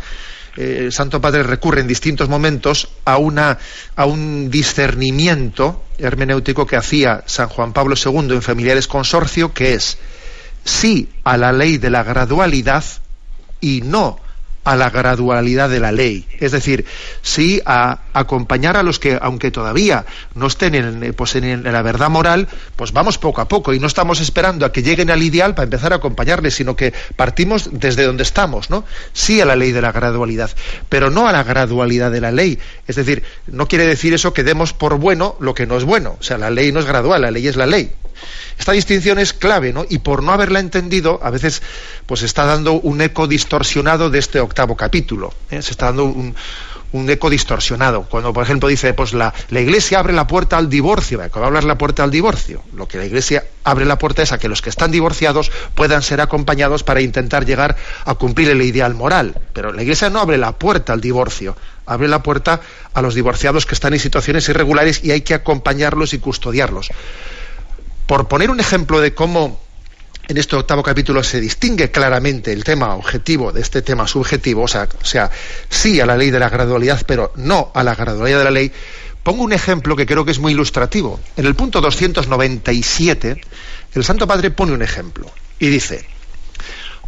eh, 0.58 0.78
el 0.80 0.92
Santo 0.92 1.20
Padre 1.20 1.44
recurre 1.44 1.80
en 1.80 1.86
distintos 1.86 2.28
momentos 2.28 2.88
a, 3.04 3.16
una, 3.16 3.58
a 3.94 4.06
un 4.06 4.50
discernimiento 4.50 5.84
hermenéutico 5.98 6.66
que 6.66 6.74
hacía 6.74 7.22
San 7.26 7.48
Juan 7.48 7.72
Pablo 7.72 7.94
II 7.96 8.32
en 8.32 8.42
Familiares 8.42 8.88
Consorcio, 8.88 9.54
que 9.54 9.74
es 9.74 9.98
sí 10.64 11.10
a 11.22 11.36
la 11.36 11.52
ley 11.52 11.78
de 11.78 11.90
la 11.90 12.02
gradualidad 12.02 12.82
y 13.60 13.82
no 13.82 14.18
a 14.68 14.76
la 14.76 14.90
gradualidad 14.90 15.70
de 15.70 15.80
la 15.80 15.92
ley. 15.92 16.26
Es 16.40 16.52
decir, 16.52 16.84
sí 17.22 17.62
a 17.64 18.00
acompañar 18.12 18.76
a 18.76 18.82
los 18.82 18.98
que, 18.98 19.18
aunque 19.18 19.50
todavía 19.50 20.04
no 20.34 20.46
estén 20.46 20.74
en, 20.74 21.14
pues 21.14 21.36
en, 21.36 21.62
la 21.62 21.80
verdad 21.80 22.10
moral, 22.10 22.48
pues 22.76 22.92
vamos 22.92 23.16
poco 23.16 23.40
a 23.40 23.48
poco 23.48 23.72
y 23.72 23.80
no 23.80 23.86
estamos 23.86 24.20
esperando 24.20 24.66
a 24.66 24.72
que 24.72 24.82
lleguen 24.82 25.10
al 25.10 25.22
ideal 25.22 25.54
para 25.54 25.64
empezar 25.64 25.94
a 25.94 25.96
acompañarles, 25.96 26.54
sino 26.54 26.76
que 26.76 26.92
partimos 27.16 27.70
desde 27.72 28.04
donde 28.04 28.24
estamos, 28.24 28.68
¿no? 28.68 28.84
Sí 29.14 29.40
a 29.40 29.46
la 29.46 29.56
ley 29.56 29.72
de 29.72 29.80
la 29.80 29.90
gradualidad, 29.90 30.50
pero 30.90 31.08
no 31.08 31.26
a 31.26 31.32
la 31.32 31.44
gradualidad 31.44 32.10
de 32.10 32.20
la 32.20 32.30
ley. 32.30 32.58
Es 32.86 32.96
decir, 32.96 33.22
no 33.46 33.68
quiere 33.68 33.86
decir 33.86 34.12
eso 34.12 34.34
que 34.34 34.44
demos 34.44 34.74
por 34.74 34.98
bueno 34.98 35.36
lo 35.40 35.54
que 35.54 35.66
no 35.66 35.78
es 35.78 35.84
bueno. 35.84 36.18
O 36.20 36.22
sea, 36.22 36.36
la 36.36 36.50
ley 36.50 36.72
no 36.72 36.80
es 36.80 36.86
gradual, 36.86 37.22
la 37.22 37.30
ley 37.30 37.48
es 37.48 37.56
la 37.56 37.64
ley. 37.64 37.90
Esta 38.58 38.72
distinción 38.72 39.18
es 39.18 39.32
clave, 39.32 39.72
¿no? 39.72 39.86
Y 39.88 39.98
por 39.98 40.22
no 40.22 40.32
haberla 40.32 40.60
entendido, 40.60 41.20
a 41.22 41.30
veces 41.30 41.62
pues 42.06 42.22
está 42.22 42.44
dando 42.44 42.72
un 42.72 43.00
eco 43.00 43.26
distorsionado 43.26 44.10
de 44.10 44.18
este 44.18 44.40
octavo 44.40 44.57
capítulo. 44.76 45.32
¿eh? 45.50 45.62
Se 45.62 45.72
está 45.72 45.86
dando 45.86 46.04
un, 46.04 46.34
eco 47.10 47.28
distorsionado. 47.30 48.04
Cuando, 48.04 48.32
por 48.32 48.42
ejemplo, 48.42 48.68
dice, 48.68 48.94
pues 48.94 49.12
la, 49.12 49.34
la 49.50 49.60
Iglesia 49.60 49.98
abre 49.98 50.12
la 50.12 50.26
puerta 50.26 50.56
al 50.56 50.68
divorcio. 50.70 51.18
Cuando 51.30 51.46
hablas 51.46 51.64
la 51.64 51.76
puerta 51.76 52.02
al 52.02 52.10
divorcio, 52.10 52.62
lo 52.74 52.88
que 52.88 52.98
la 52.98 53.04
Iglesia 53.04 53.44
abre 53.64 53.84
la 53.84 53.98
puerta 53.98 54.22
es 54.22 54.32
a 54.32 54.38
que 54.38 54.48
los 54.48 54.62
que 54.62 54.70
están 54.70 54.90
divorciados 54.90 55.52
puedan 55.74 56.02
ser 56.02 56.20
acompañados 56.20 56.84
para 56.84 57.00
intentar 57.00 57.44
llegar 57.44 57.76
a 58.04 58.14
cumplir 58.14 58.48
el 58.48 58.62
ideal 58.62 58.94
moral. 58.94 59.38
Pero 59.52 59.72
la 59.72 59.82
Iglesia 59.82 60.10
no 60.10 60.20
abre 60.20 60.38
la 60.38 60.52
puerta 60.52 60.94
al 60.94 61.00
divorcio, 61.00 61.56
abre 61.86 62.08
la 62.08 62.22
puerta 62.22 62.60
a 62.94 63.02
los 63.02 63.14
divorciados 63.14 63.66
que 63.66 63.74
están 63.74 63.92
en 63.92 64.00
situaciones 64.00 64.48
irregulares 64.48 65.04
y 65.04 65.10
hay 65.10 65.20
que 65.20 65.34
acompañarlos 65.34 66.14
y 66.14 66.18
custodiarlos. 66.18 66.90
Por 68.06 68.28
poner 68.28 68.50
un 68.50 68.60
ejemplo 68.60 69.00
de 69.00 69.14
cómo 69.14 69.60
en 70.28 70.36
este 70.36 70.56
octavo 70.56 70.82
capítulo 70.82 71.24
se 71.24 71.40
distingue 71.40 71.90
claramente 71.90 72.52
el 72.52 72.62
tema 72.62 72.94
objetivo 72.94 73.50
de 73.50 73.62
este 73.62 73.80
tema 73.80 74.06
subjetivo, 74.06 74.62
o 74.62 74.68
sea, 74.68 75.30
sí 75.70 76.00
a 76.00 76.06
la 76.06 76.16
ley 76.16 76.30
de 76.30 76.38
la 76.38 76.50
gradualidad, 76.50 77.02
pero 77.06 77.32
no 77.36 77.72
a 77.74 77.82
la 77.82 77.94
gradualidad 77.94 78.38
de 78.38 78.44
la 78.44 78.50
ley, 78.50 78.70
pongo 79.22 79.42
un 79.42 79.54
ejemplo 79.54 79.96
que 79.96 80.04
creo 80.04 80.26
que 80.26 80.32
es 80.32 80.38
muy 80.38 80.52
ilustrativo. 80.52 81.18
En 81.36 81.46
el 81.46 81.54
punto 81.54 81.80
297, 81.80 83.40
el 83.94 84.04
Santo 84.04 84.26
Padre 84.26 84.50
pone 84.50 84.72
un 84.72 84.82
ejemplo 84.82 85.30
y 85.58 85.68
dice, 85.68 86.04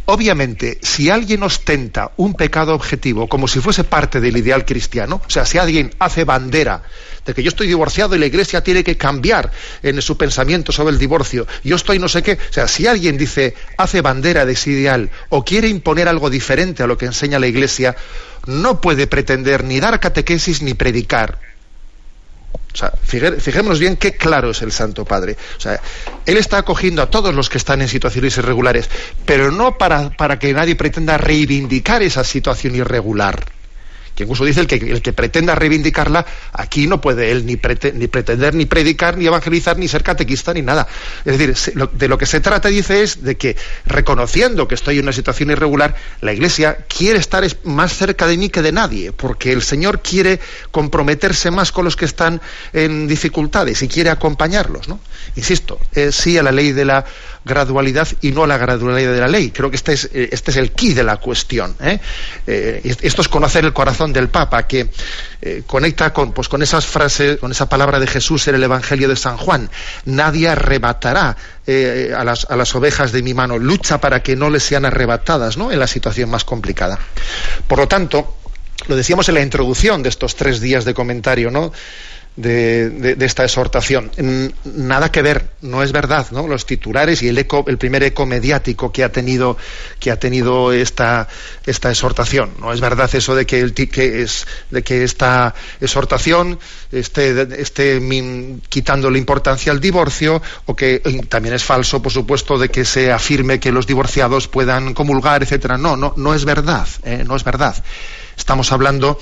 Obviamente, 0.05 0.79
si 0.81 1.09
alguien 1.09 1.43
ostenta 1.43 2.11
un 2.17 2.33
pecado 2.33 2.73
objetivo 2.73 3.29
como 3.29 3.47
si 3.47 3.59
fuese 3.59 3.83
parte 3.83 4.19
del 4.19 4.35
ideal 4.35 4.65
cristiano, 4.65 5.21
o 5.25 5.29
sea, 5.29 5.45
si 5.45 5.57
alguien 5.57 5.91
hace 5.99 6.23
bandera 6.23 6.83
de 7.25 7.33
que 7.33 7.43
yo 7.43 7.49
estoy 7.49 7.67
divorciado 7.67 8.15
y 8.15 8.19
la 8.19 8.25
iglesia 8.25 8.63
tiene 8.63 8.83
que 8.83 8.97
cambiar 8.97 9.51
en 9.83 10.01
su 10.01 10.17
pensamiento 10.17 10.71
sobre 10.71 10.93
el 10.93 10.99
divorcio, 10.99 11.45
yo 11.63 11.75
estoy 11.75 11.99
no 11.99 12.09
sé 12.09 12.23
qué, 12.23 12.33
o 12.33 12.53
sea, 12.53 12.67
si 12.67 12.87
alguien 12.87 13.17
dice, 13.17 13.53
hace 13.77 14.01
bandera 14.01 14.45
de 14.45 14.53
ese 14.53 14.71
ideal 14.71 15.11
o 15.29 15.45
quiere 15.45 15.67
imponer 15.67 16.07
algo 16.07 16.29
diferente 16.29 16.81
a 16.81 16.87
lo 16.87 16.97
que 16.97 17.05
enseña 17.05 17.39
la 17.39 17.47
iglesia, 17.47 17.95
no 18.47 18.81
puede 18.81 19.05
pretender 19.05 19.63
ni 19.63 19.79
dar 19.79 19.99
catequesis 19.99 20.63
ni 20.63 20.73
predicar, 20.73 21.39
o 22.73 22.77
sea, 22.77 22.91
fijémonos 23.03 23.79
bien 23.79 23.97
qué 23.97 24.15
claro 24.15 24.51
es 24.51 24.61
el 24.61 24.71
Santo 24.71 25.03
Padre. 25.05 25.35
O 25.57 25.59
sea, 25.59 25.79
Él 26.25 26.37
está 26.37 26.59
acogiendo 26.59 27.01
a 27.01 27.09
todos 27.09 27.33
los 27.35 27.49
que 27.49 27.57
están 27.57 27.81
en 27.81 27.87
situaciones 27.87 28.37
irregulares, 28.37 28.89
pero 29.25 29.51
no 29.51 29.77
para, 29.77 30.09
para 30.11 30.39
que 30.39 30.53
nadie 30.53 30.75
pretenda 30.75 31.17
reivindicar 31.17 32.01
esa 32.01 32.23
situación 32.23 32.75
irregular 32.75 33.43
que 34.21 34.25
incluso 34.25 34.45
dice 34.45 34.61
el 34.61 35.01
que, 35.01 35.13
pretenda 35.13 35.55
reivindicarla, 35.55 36.25
aquí 36.53 36.87
no 36.87 37.01
puede 37.01 37.31
él 37.31 37.45
ni, 37.45 37.57
pretender 37.57 38.53
ni 38.53 38.65
predicar, 38.65 39.17
ni 39.17 39.25
evangelizar, 39.25 39.77
ni 39.77 39.87
ser 39.87 40.03
catequista, 40.03 40.53
ni 40.53 40.61
nada. 40.61 40.87
Es 41.25 41.37
decir, 41.37 41.75
de 41.93 42.07
lo 42.07 42.17
que 42.17 42.25
se 42.25 42.39
trata, 42.39 42.69
dice, 42.69 43.03
es 43.03 43.23
de 43.23 43.35
que 43.35 43.55
reconociendo 43.85 44.67
que 44.67 44.75
estoy 44.75 44.99
en 44.99 45.05
una 45.05 45.13
situación 45.13 45.49
irregular, 45.49 45.95
la 46.21 46.33
Iglesia 46.33 46.85
quiere 46.87 47.19
estar 47.19 47.43
más 47.63 47.93
cerca 47.93 48.27
de 48.27 48.37
mí 48.37 48.49
que 48.49 48.61
de 48.61 48.71
nadie, 48.71 49.11
porque 49.11 49.51
el 49.51 49.63
Señor 49.63 50.01
quiere 50.01 50.39
comprometerse 50.69 51.49
más 51.49 51.71
con 51.71 51.85
los 51.85 51.95
que 51.95 52.05
están 52.05 52.41
en 52.73 53.07
dificultades 53.07 53.81
y 53.81 53.87
quiere 53.87 54.11
acompañarlos. 54.11 54.87
Insisto, 55.35 55.79
sí 56.11 56.37
a 56.37 56.43
la 56.43 56.51
ley 56.51 56.71
de 56.71 56.85
la 56.85 57.05
gradualidad 57.43 58.07
y 58.21 58.31
no 58.31 58.43
a 58.43 58.47
la 58.47 58.57
gradualidad 58.57 59.13
de 59.13 59.19
la 59.19 59.27
ley. 59.27 59.51
Creo 59.51 59.69
que 59.69 59.75
este 59.75 59.93
es, 59.93 60.05
eh, 60.13 60.29
este 60.31 60.51
es 60.51 60.57
el 60.57 60.71
key 60.71 60.93
de 60.93 61.03
la 61.03 61.17
cuestión. 61.17 61.75
¿eh? 61.79 61.99
Eh, 62.47 62.95
esto 63.01 63.21
es 63.21 63.27
conocer 63.27 63.65
el 63.65 63.73
corazón 63.73 64.10
del 64.13 64.29
Papa, 64.29 64.67
que 64.67 64.89
conecta 65.65 66.13
con, 66.13 66.33
pues, 66.33 66.47
con 66.47 66.61
esas 66.61 66.85
frases, 66.85 67.39
con 67.39 67.51
esa 67.51 67.67
palabra 67.67 67.99
de 67.99 68.07
Jesús 68.07 68.47
en 68.47 68.55
el 68.55 68.63
Evangelio 68.63 69.07
de 69.07 69.15
San 69.15 69.37
Juan. 69.37 69.69
Nadie 70.05 70.49
arrebatará 70.49 71.35
a, 71.67 72.23
las, 72.23 72.45
a 72.49 72.55
las 72.55 72.75
ovejas 72.75 73.11
de 73.11 73.23
mi 73.23 73.33
mano. 73.33 73.57
Lucha 73.57 73.99
para 73.99 74.21
que 74.21 74.35
no 74.35 74.49
les 74.49 74.63
sean 74.63 74.85
arrebatadas 74.85 75.57
¿no? 75.57 75.71
en 75.71 75.79
la 75.79 75.87
situación 75.87 76.29
más 76.29 76.43
complicada. 76.43 76.99
Por 77.67 77.79
lo 77.79 77.87
tanto, 77.87 78.37
lo 78.87 78.95
decíamos 78.95 79.29
en 79.29 79.35
la 79.35 79.41
introducción 79.41 80.01
de 80.03 80.09
estos 80.09 80.35
tres 80.35 80.59
días 80.59 80.85
de 80.85 80.93
comentario, 80.93 81.51
¿no? 81.51 81.71
De, 82.35 83.17
esta 83.19 83.43
exhortación. 83.43 84.11
Nada 84.63 85.11
que 85.11 85.21
ver, 85.21 85.49
no 85.61 85.83
es 85.83 85.91
verdad, 85.91 86.27
¿no? 86.31 86.47
Los 86.47 86.65
titulares 86.65 87.21
y 87.21 87.27
el 87.27 87.37
eco, 87.37 87.65
el 87.67 87.77
primer 87.77 88.03
eco 88.03 88.25
mediático 88.25 88.91
que 88.91 89.03
ha 89.03 89.11
tenido, 89.11 89.57
que 89.99 90.11
ha 90.11 90.17
tenido 90.17 90.71
esta, 90.71 91.27
esta 91.65 91.89
exhortación. 91.89 92.51
No 92.59 92.71
es 92.71 92.79
verdad 92.79 93.09
eso 93.13 93.35
de 93.35 93.45
que, 93.45 93.59
el, 93.59 93.73
que 93.73 94.21
es, 94.21 94.47
de 94.69 94.83
que 94.83 95.03
esta 95.03 95.53
exhortación 95.79 96.59
esté, 96.91 97.61
esté 97.61 98.01
quitando 98.69 99.09
la 99.09 99.17
importancia 99.17 99.71
al 99.71 99.79
divorcio, 99.79 100.41
o 100.65 100.75
que 100.75 100.99
también 101.27 101.55
es 101.55 101.63
falso, 101.63 102.01
por 102.01 102.11
supuesto, 102.11 102.57
de 102.57 102.69
que 102.69 102.85
se 102.85 103.11
afirme 103.11 103.59
que 103.59 103.71
los 103.71 103.87
divorciados 103.87 104.47
puedan 104.47 104.93
comulgar, 104.93 105.43
etcétera. 105.43 105.77
No, 105.77 105.97
no, 105.97 106.13
no 106.15 106.33
es 106.33 106.45
verdad, 106.45 106.87
¿eh? 107.03 107.23
no 107.25 107.35
es 107.35 107.43
verdad. 107.43 107.83
Estamos 108.37 108.71
hablando 108.71 109.19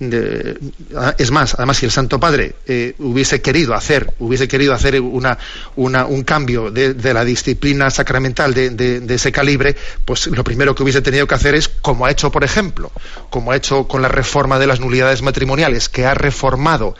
es 0.00 1.30
más, 1.30 1.54
además 1.54 1.76
si 1.76 1.84
el 1.84 1.92
Santo 1.92 2.18
Padre 2.18 2.54
eh, 2.66 2.94
hubiese 2.98 3.42
querido 3.42 3.74
hacer, 3.74 4.14
hubiese 4.18 4.48
querido 4.48 4.72
hacer 4.72 4.98
una, 5.00 5.36
un 5.76 6.22
cambio 6.22 6.70
de, 6.70 6.94
la 7.12 7.24
disciplina 7.24 7.90
sacramental 7.90 8.54
de, 8.54 9.04
ese 9.08 9.30
calibre, 9.30 9.76
pues 10.04 10.26
lo 10.28 10.42
primero 10.42 10.74
que 10.74 10.82
hubiese 10.82 11.02
tenido 11.02 11.26
que 11.26 11.34
hacer 11.34 11.54
es, 11.54 11.68
como 11.68 12.06
ha 12.06 12.10
hecho, 12.10 12.32
por 12.32 12.44
ejemplo, 12.44 12.90
como 13.28 13.52
ha 13.52 13.56
hecho 13.56 13.86
con 13.86 14.00
la 14.00 14.08
reforma 14.08 14.58
de 14.58 14.66
las 14.66 14.80
nulidades 14.80 15.20
matrimoniales, 15.20 15.90
que 15.90 16.06
ha 16.06 16.14
reformado 16.14 16.94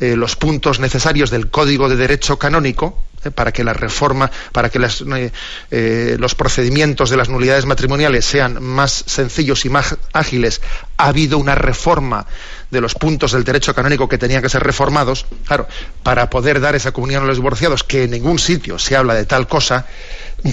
eh, 0.00 0.16
los 0.16 0.34
puntos 0.34 0.80
necesarios 0.80 1.30
del 1.30 1.50
Código 1.50 1.88
de 1.88 1.96
Derecho 1.96 2.36
Canónico. 2.36 2.98
Para 3.30 3.52
que 3.52 3.64
la 3.64 3.72
reforma, 3.72 4.30
para 4.52 4.70
que 4.70 4.78
eh, 4.78 5.32
eh, 5.70 6.16
los 6.18 6.34
procedimientos 6.34 7.10
de 7.10 7.16
las 7.16 7.28
nulidades 7.28 7.66
matrimoniales 7.66 8.24
sean 8.24 8.62
más 8.62 9.04
sencillos 9.06 9.64
y 9.64 9.70
más 9.70 9.96
ágiles, 10.12 10.60
ha 10.96 11.08
habido 11.08 11.38
una 11.38 11.54
reforma 11.54 12.26
de 12.74 12.82
los 12.82 12.94
puntos 12.94 13.32
del 13.32 13.44
derecho 13.44 13.74
canónico 13.74 14.08
que 14.08 14.18
tenían 14.18 14.42
que 14.42 14.50
ser 14.50 14.62
reformados, 14.62 15.24
claro, 15.46 15.66
para 16.02 16.28
poder 16.28 16.60
dar 16.60 16.74
esa 16.74 16.92
comunión 16.92 17.22
a 17.22 17.26
los 17.26 17.36
divorciados, 17.36 17.84
que 17.84 18.04
en 18.04 18.10
ningún 18.10 18.38
sitio 18.38 18.78
se 18.78 18.96
habla 18.96 19.14
de 19.14 19.24
tal 19.24 19.48
cosa, 19.48 19.86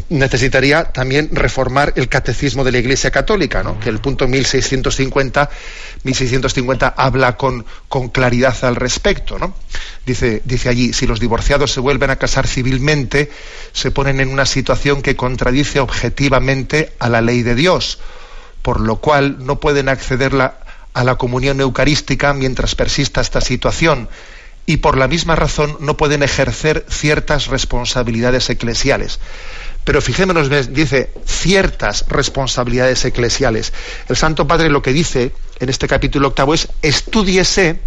necesitaría 0.09 0.85
también 0.85 1.29
reformar 1.33 1.93
el 1.97 2.07
catecismo 2.07 2.63
de 2.63 2.71
la 2.71 2.77
Iglesia 2.77 3.11
Católica, 3.11 3.61
¿no? 3.61 3.79
que 3.79 3.89
el 3.89 3.99
punto 3.99 4.27
1650, 4.27 5.49
1650 6.03 6.87
habla 6.95 7.35
con, 7.35 7.65
con 7.89 8.07
claridad 8.09 8.55
al 8.63 8.77
respecto. 8.77 9.37
¿no? 9.37 9.53
Dice, 10.05 10.41
dice 10.45 10.69
allí, 10.69 10.93
si 10.93 11.07
los 11.07 11.19
divorciados 11.19 11.73
se 11.73 11.81
vuelven 11.81 12.09
a 12.09 12.15
casar 12.15 12.47
civilmente, 12.47 13.31
se 13.73 13.91
ponen 13.91 14.21
en 14.21 14.29
una 14.29 14.45
situación 14.45 15.01
que 15.01 15.17
contradice 15.17 15.81
objetivamente 15.81 16.93
a 16.99 17.09
la 17.09 17.21
ley 17.21 17.43
de 17.43 17.55
Dios, 17.55 17.99
por 18.61 18.79
lo 18.79 18.97
cual 18.97 19.45
no 19.45 19.59
pueden 19.59 19.89
acceder 19.89 20.33
a 20.93 21.03
la 21.03 21.15
comunión 21.15 21.61
eucarística 21.61 22.33
mientras 22.33 22.75
persista 22.75 23.21
esta 23.21 23.41
situación 23.41 24.09
y 24.65 24.77
por 24.77 24.97
la 24.97 25.07
misma 25.07 25.35
razón 25.35 25.75
no 25.79 25.97
pueden 25.97 26.23
ejercer 26.23 26.85
ciertas 26.89 27.47
responsabilidades 27.47 28.49
eclesiales. 28.49 29.19
Pero 29.83 30.01
fijémonos, 30.01 30.49
dice 30.71 31.11
ciertas 31.25 32.05
responsabilidades 32.07 33.03
eclesiales. 33.03 33.73
El 34.07 34.15
Santo 34.15 34.47
Padre 34.47 34.69
lo 34.69 34.81
que 34.81 34.93
dice 34.93 35.31
en 35.59 35.69
este 35.69 35.87
capítulo 35.87 36.29
octavo 36.29 36.53
es 36.53 36.67
estudiese 36.83 37.79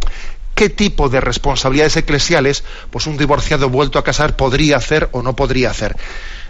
qué 0.55 0.69
tipo 0.69 1.09
de 1.09 1.21
responsabilidades 1.21 1.97
eclesiales 1.97 2.65
pues 2.91 3.07
un 3.07 3.17
divorciado 3.17 3.71
vuelto 3.71 3.99
a 3.99 4.05
casar 4.05 4.37
podría 4.37 4.77
hacer 4.77 5.09
o 5.13 5.23
no 5.23 5.37
podría 5.37 5.71
hacer. 5.71 5.97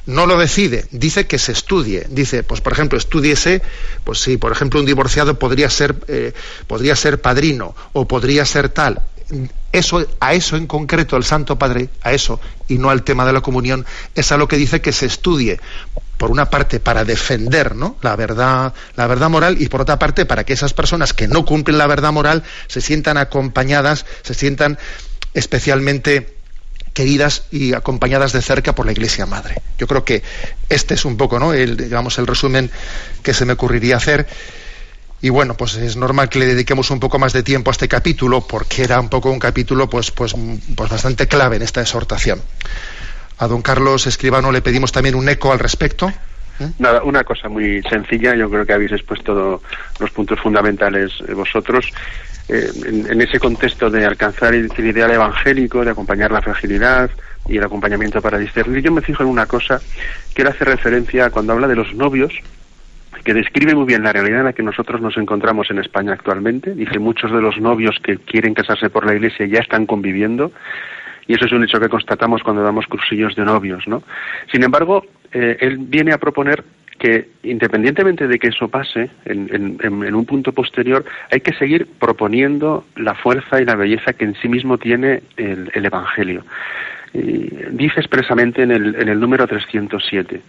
No 0.07 0.27
lo 0.27 0.39
decide, 0.39 0.87
dice 0.91 1.27
que 1.27 1.39
se 1.39 1.53
estudie. 1.53 2.07
Dice, 2.11 2.43
pues 2.43 2.61
por 2.61 2.73
ejemplo, 2.73 2.99
estudiese, 2.99 3.63
pues 4.05 4.21
si 4.21 4.37
por 4.37 4.53
ejemplo 4.53 4.81
un 4.81 4.87
divorciado 4.87 5.39
podría 5.39 5.71
ser, 5.71 5.97
eh, 6.09 6.33
podría 6.67 6.95
ser 6.95 7.21
padrino 7.21 7.75
o 7.93 8.07
podría 8.07 8.45
ser 8.45 8.69
tal 8.69 9.03
eso, 9.73 10.07
a 10.21 10.35
eso 10.35 10.57
en 10.57 10.67
concreto 10.67 11.17
el 11.17 11.25
Santo 11.25 11.59
Padre, 11.59 11.89
a 12.03 12.13
eso, 12.13 12.41
y 12.69 12.79
no 12.79 12.91
al 12.91 13.03
tema 13.03 13.25
de 13.25 13.33
la 13.33 13.41
comunión, 13.41 13.85
es 14.15 14.33
a 14.33 14.37
lo 14.37 14.49
que 14.49 14.57
dice 14.57 14.81
que 14.81 14.93
se 14.93 15.07
estudie, 15.07 15.61
por 16.17 16.31
una 16.31 16.49
parte 16.49 16.79
para 16.79 17.05
defender 17.05 17.75
¿no? 17.75 17.97
la, 18.01 18.15
verdad, 18.15 18.73
la 18.95 19.07
verdad 19.07 19.29
moral 19.31 19.61
y 19.61 19.69
por 19.69 19.81
otra 19.81 19.99
parte 19.99 20.27
para 20.27 20.45
que 20.45 20.53
esas 20.53 20.73
personas 20.73 21.13
que 21.13 21.27
no 21.27 21.45
cumplen 21.45 21.77
la 21.77 21.89
verdad 21.89 22.13
moral 22.13 22.45
se 22.69 22.81
sientan 22.81 23.17
acompañadas, 23.17 24.07
se 24.23 24.35
sientan 24.35 24.79
especialmente 25.35 26.37
queridas 26.95 27.45
y 27.51 27.75
acompañadas 27.75 28.33
de 28.33 28.41
cerca 28.41 28.75
por 28.75 28.87
la 28.87 28.93
Iglesia 28.93 29.27
Madre. 29.27 29.57
Yo 29.79 29.87
creo 29.87 30.05
que 30.05 30.23
este 30.71 30.95
es 30.95 31.05
un 31.05 31.17
poco 31.17 31.39
¿no? 31.39 31.53
el, 31.53 31.77
digamos, 31.77 32.19
el 32.19 32.27
resumen 32.27 32.71
que 33.23 33.35
se 33.35 33.45
me 33.45 33.53
ocurriría 33.53 33.97
hacer. 33.97 34.27
Y 35.21 35.31
bueno, 35.31 35.57
pues 35.57 35.75
es 35.75 35.97
normal 35.97 36.29
que 36.29 36.39
le 36.39 36.47
dediquemos 36.47 36.91
un 36.91 37.01
poco 37.01 37.19
más 37.19 37.33
de 37.33 37.43
tiempo 37.43 37.71
a 37.71 37.73
este 37.73 37.89
capítulo, 37.89 38.47
porque 38.47 38.85
era 38.85 39.01
un 39.01 39.09
poco 39.09 39.31
un 39.31 39.39
capítulo 39.39 39.89
pues, 39.91 40.11
pues, 40.11 40.35
pues 40.77 40.91
bastante 40.91 41.27
clave 41.27 41.57
en 41.57 41.63
esta 41.63 41.81
exhortación. 41.81 42.41
A 43.39 43.47
don 43.49 43.63
Carlos 43.63 44.07
Escribano 44.07 44.53
le 44.53 44.63
pedimos 44.63 44.93
también 44.93 45.15
un 45.15 45.29
eco 45.29 45.51
al 45.51 45.59
respecto. 45.59 46.13
¿Eh? 46.61 46.71
Nada, 46.79 47.03
una 47.03 47.25
cosa 47.25 47.49
muy 47.49 47.83
sencilla, 47.83 48.37
yo 48.37 48.49
creo 48.49 48.65
que 48.65 48.75
habéis 48.75 48.93
expuesto 48.93 49.61
los 49.99 50.11
puntos 50.11 50.39
fundamentales 50.41 51.13
eh, 51.27 51.35
vosotros. 51.35 51.91
Eh, 52.49 52.71
en, 53.09 53.21
ese 53.23 53.39
contexto 53.39 53.89
de 53.89 54.05
alcanzar 54.05 54.55
el, 54.55 54.71
ideal 54.79 55.11
evangélico, 55.11 55.83
de 55.83 55.93
acompañar 55.93 56.31
la 56.31 56.43
fragilidad 56.43 57.11
y 57.49 57.57
el 57.57 57.65
acompañamiento 57.65 58.21
para 58.21 58.39
discernir, 58.39 58.83
yo 58.83 58.93
me 58.93 59.01
fijo 59.01 59.23
en 59.23 59.31
una 59.31 59.47
cosa 59.47 59.81
que 60.35 60.43
él 60.43 60.49
hace 60.49 60.65
referencia 60.65 61.31
cuando 61.31 61.55
habla 61.55 61.69
de 61.69 61.77
los 61.77 61.95
novios, 61.95 62.35
que 63.25 63.33
describe 63.33 63.75
muy 63.75 63.87
bien 63.87 64.03
la 64.03 64.13
realidad 64.13 64.41
en 64.41 64.45
la 64.47 64.53
que 64.53 64.63
nosotros 64.63 65.01
nos 65.01 65.17
encontramos 65.17 65.71
en 65.71 65.79
España 65.79 66.13
actualmente. 66.13 66.75
Dice, 66.75 66.99
muchos 66.99 67.33
de 67.33 67.41
los 67.41 67.59
novios 67.59 67.97
que 68.03 68.19
quieren 68.19 68.53
casarse 68.53 68.91
por 68.91 69.07
la 69.07 69.15
iglesia 69.15 69.47
ya 69.47 69.61
están 69.61 69.87
conviviendo, 69.87 70.53
y 71.27 71.35
eso 71.35 71.47
es 71.47 71.53
un 71.53 71.65
hecho 71.65 71.81
que 71.81 71.89
constatamos 71.89 72.43
cuando 72.43 72.63
damos 72.63 72.87
cursillos 72.87 73.35
de 73.35 73.45
novios, 73.47 73.89
¿no? 73.89 74.03
Sin 74.53 74.63
embargo, 74.63 75.07
eh, 75.33 75.57
él 75.61 75.79
viene 75.79 76.13
a 76.13 76.19
proponer 76.19 76.63
que 77.05 77.29
independientemente 77.43 78.27
de 78.27 78.39
que 78.39 78.49
eso 78.49 78.69
pase 78.69 79.11
en, 79.27 80.15
un 80.15 80.25
punto 80.25 80.53
posterior, 80.53 81.05
hay 81.31 81.41
que 81.41 81.53
seguir 81.53 81.87
proponiendo 81.99 82.87
la 82.97 83.15
fuerza 83.15 83.61
y 83.61 83.67
la 83.67 83.75
belleza 83.75 84.15
que 84.15 84.25
en 84.25 84.35
sí 84.37 84.49
mismo 84.49 84.79
tiene 84.79 85.21
el, 85.37 85.85
Evangelio. 85.85 86.47
dice 87.13 88.01
expresamente 88.01 88.63
en 88.63 88.71
el, 88.71 88.95
en 88.95 89.11
el 89.11 89.21
número 89.21 89.47
307, 89.47 90.41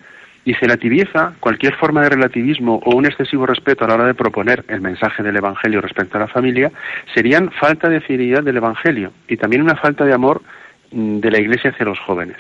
Dice, 0.46 0.68
la 0.68 0.78
tibieza, 0.78 1.34
cualquier 1.40 1.74
forma 1.74 2.04
de 2.04 2.10
relativismo 2.10 2.80
o 2.86 2.96
un 2.96 3.08
excesivo 3.08 3.48
respeto 3.48 3.84
a 3.84 3.88
la 3.88 3.96
hora 3.96 4.06
de 4.06 4.14
proponer 4.14 4.64
el 4.68 4.80
mensaje 4.80 5.24
del 5.24 5.36
Evangelio 5.36 5.82
respecto 5.82 6.18
a 6.18 6.22
la 6.22 6.28
familia, 6.28 6.72
serían 7.16 7.50
falta 7.50 7.90
de 7.90 8.00
fidelidad 8.00 8.44
del 8.44 8.58
Evangelio 8.58 9.12
y 9.28 9.38
también 9.38 9.64
una 9.64 9.76
falta 9.76 10.06
de 10.06 10.14
amor 10.14 10.44
mm, 10.92 11.20
de 11.20 11.32
la 11.32 11.40
Iglesia 11.40 11.72
hacia 11.72 11.88
los 11.88 12.00
jóvenes. 12.00 12.38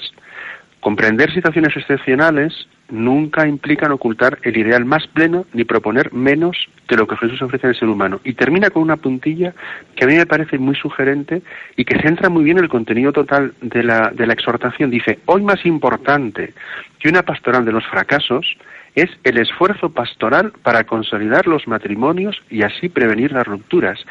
Comprender 0.85 1.33
situaciones 1.33 1.75
excepcionales 1.75 2.67
nunca 2.89 3.47
implican 3.47 3.91
ocultar 3.91 4.37
el 4.43 4.55
ideal 4.55 4.85
más 4.85 5.07
pleno 5.07 5.47
ni 5.51 5.63
proponer 5.63 6.13
menos 6.13 6.55
de 6.87 6.95
lo 6.95 7.07
que 7.07 7.17
Jesús 7.17 7.41
ofrece 7.41 7.65
al 7.65 7.75
ser 7.75 7.87
humano. 7.87 8.21
Y 8.23 8.33
termina 8.33 8.69
con 8.69 8.83
una 8.83 8.95
puntilla 8.95 9.55
que 9.95 10.03
a 10.03 10.07
mí 10.07 10.13
me 10.13 10.27
parece 10.27 10.59
muy 10.59 10.75
sugerente 10.75 11.41
y 11.75 11.85
que 11.85 11.99
centra 11.99 12.29
muy 12.29 12.43
bien 12.43 12.59
el 12.59 12.69
contenido 12.69 13.11
total 13.13 13.55
de 13.61 13.81
la, 13.81 14.11
de 14.11 14.27
la 14.27 14.33
exhortación. 14.33 14.91
Dice, 14.91 15.17
hoy 15.25 15.41
más 15.41 15.65
importante 15.65 16.53
que 16.99 17.09
una 17.09 17.23
pastoral 17.23 17.65
de 17.65 17.71
los 17.71 17.83
fracasos 17.87 18.45
es 18.93 19.09
el 19.23 19.39
esfuerzo 19.39 19.89
pastoral 19.89 20.53
para 20.61 20.83
consolidar 20.83 21.47
los 21.47 21.67
matrimonios 21.67 22.39
y 22.51 22.61
así 22.61 22.89
prevenir 22.89 23.31
las 23.31 23.47
rupturas. 23.47 24.05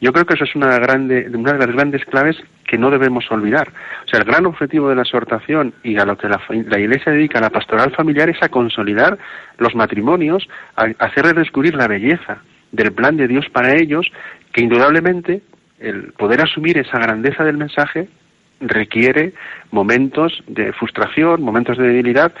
Yo 0.00 0.12
creo 0.12 0.26
que 0.26 0.34
eso 0.34 0.44
es 0.44 0.54
una, 0.54 0.76
una 0.76 1.52
de 1.52 1.58
las 1.58 1.72
grandes 1.72 2.04
claves 2.04 2.36
que 2.66 2.76
no 2.76 2.90
debemos 2.90 3.30
olvidar. 3.30 3.68
O 4.04 4.08
sea, 4.08 4.20
el 4.20 4.26
gran 4.26 4.44
objetivo 4.44 4.88
de 4.88 4.96
la 4.96 5.02
exhortación 5.02 5.72
y 5.82 5.96
a 5.96 6.04
lo 6.04 6.18
que 6.18 6.28
la, 6.28 6.78
Iglesia 6.78 7.12
dedica 7.12 7.38
a 7.38 7.42
la 7.42 7.50
pastoral 7.50 7.92
familiar 7.92 8.28
es 8.28 8.42
a 8.42 8.48
consolidar 8.48 9.18
los 9.58 9.74
matrimonios, 9.74 10.48
a, 10.76 10.88
hacerles 10.98 11.36
descubrir 11.36 11.74
la 11.74 11.88
belleza 11.88 12.42
del 12.72 12.92
plan 12.92 13.16
de 13.16 13.28
Dios 13.28 13.46
para 13.50 13.74
ellos, 13.74 14.10
que 14.52 14.62
indudablemente 14.62 15.40
el 15.78 16.12
poder 16.12 16.42
asumir 16.42 16.76
esa 16.78 16.98
grandeza 16.98 17.44
del 17.44 17.56
mensaje 17.56 18.08
requiere 18.60 19.32
momentos 19.70 20.42
de 20.46 20.72
frustración, 20.72 21.42
momentos 21.42 21.78
de 21.78 21.88
debilidad, 21.88 22.32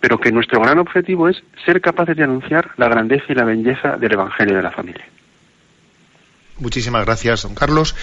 pero 0.00 0.18
que 0.18 0.32
nuestro 0.32 0.60
gran 0.60 0.78
objetivo 0.78 1.28
es 1.28 1.42
ser 1.64 1.80
capaces 1.80 2.16
de 2.16 2.24
anunciar 2.24 2.70
la 2.76 2.88
grandeza 2.88 3.24
y 3.28 3.34
la 3.34 3.44
belleza 3.44 3.96
del 3.96 4.12
Evangelio 4.12 4.56
de 4.56 4.62
la 4.62 4.70
familia. 4.70 5.04
Muchísimas 6.58 7.04
gracias, 7.04 7.42
don 7.42 7.54
Carlos. 7.54 7.94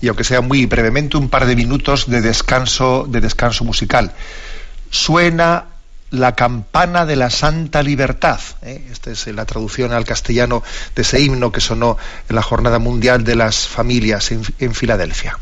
Y 0.00 0.08
aunque 0.08 0.24
sea 0.24 0.40
muy 0.40 0.66
brevemente, 0.66 1.16
un 1.16 1.28
par 1.28 1.46
de 1.46 1.56
minutos 1.56 2.10
de 2.10 2.20
descanso, 2.20 3.06
de 3.08 3.20
descanso 3.20 3.64
musical. 3.64 4.12
Suena 4.90 5.66
la 6.10 6.34
campana 6.34 7.06
de 7.06 7.16
la 7.16 7.30
santa 7.30 7.82
libertad. 7.82 8.40
¿eh? 8.62 8.84
Esta 8.90 9.12
es 9.12 9.26
la 9.28 9.44
traducción 9.44 9.92
al 9.92 10.04
castellano 10.04 10.62
de 10.96 11.02
ese 11.02 11.20
himno 11.20 11.52
que 11.52 11.60
sonó 11.60 11.98
en 12.28 12.36
la 12.36 12.42
Jornada 12.42 12.78
Mundial 12.78 13.22
de 13.22 13.36
las 13.36 13.68
Familias 13.68 14.32
en, 14.32 14.42
en 14.58 14.74
Filadelfia. 14.74 15.38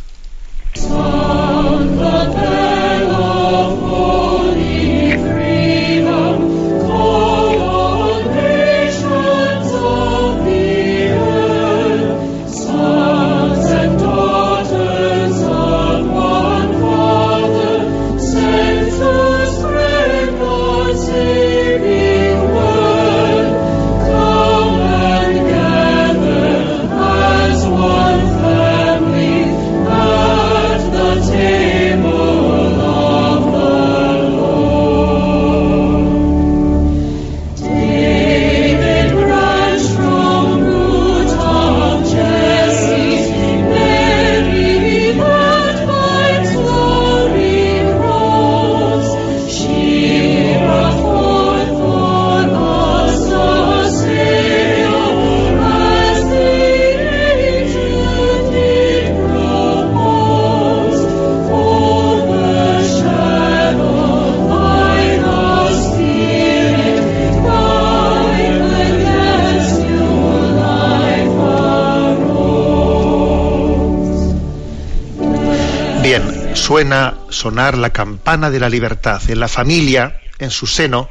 Suena 76.69 77.15
sonar 77.31 77.79
la 77.79 77.95
campana 77.95 78.51
de 78.51 78.61
la 78.61 78.69
libertad. 78.69 79.23
En 79.29 79.41
la 79.41 79.49
familia, 79.49 80.21
en 80.39 80.51
su 80.51 80.67
seno, 80.67 81.09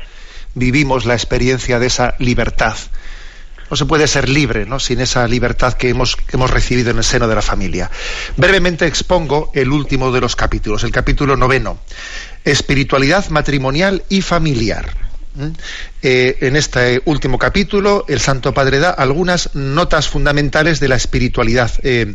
vivimos 0.54 1.06
la 1.06 1.16
experiencia 1.16 1.80
de 1.80 1.88
esa 1.88 2.14
libertad. 2.20 2.78
No 3.68 3.76
se 3.76 3.88
puede 3.88 4.06
ser 4.06 4.30
libre 4.30 4.68
¿no? 4.68 4.80
sin 4.80 5.00
esa 5.00 5.28
libertad 5.28 5.74
que 5.74 5.90
hemos, 5.90 6.16
recibido 6.52 6.92
en 6.92 6.98
el 7.00 7.04
seno 7.04 7.28
de 7.28 7.34
la 7.34 7.42
familia. 7.42 7.90
Brevemente 8.36 8.86
expongo 8.86 9.50
el 9.56 9.72
último 9.72 10.12
de 10.12 10.22
los 10.22 10.36
capítulos, 10.36 10.84
el 10.84 10.92
capítulo 10.92 11.36
noveno, 11.36 11.80
espiritualidad 12.46 13.28
matrimonial 13.30 14.04
y 14.10 14.22
familiar. 14.22 14.96
¿Mm? 15.34 15.48
Eh, 16.04 16.38
en 16.42 16.56
este 16.56 17.02
último 17.06 17.40
capítulo, 17.40 18.06
el 18.08 18.20
Santo 18.20 18.54
Padre 18.54 18.78
da 18.78 18.92
algunas 18.92 19.56
notas 19.56 20.08
fundamentales 20.08 20.80
de 20.80 20.88
la 20.88 20.98
espiritualidad 20.98 21.72
eh, 21.82 22.14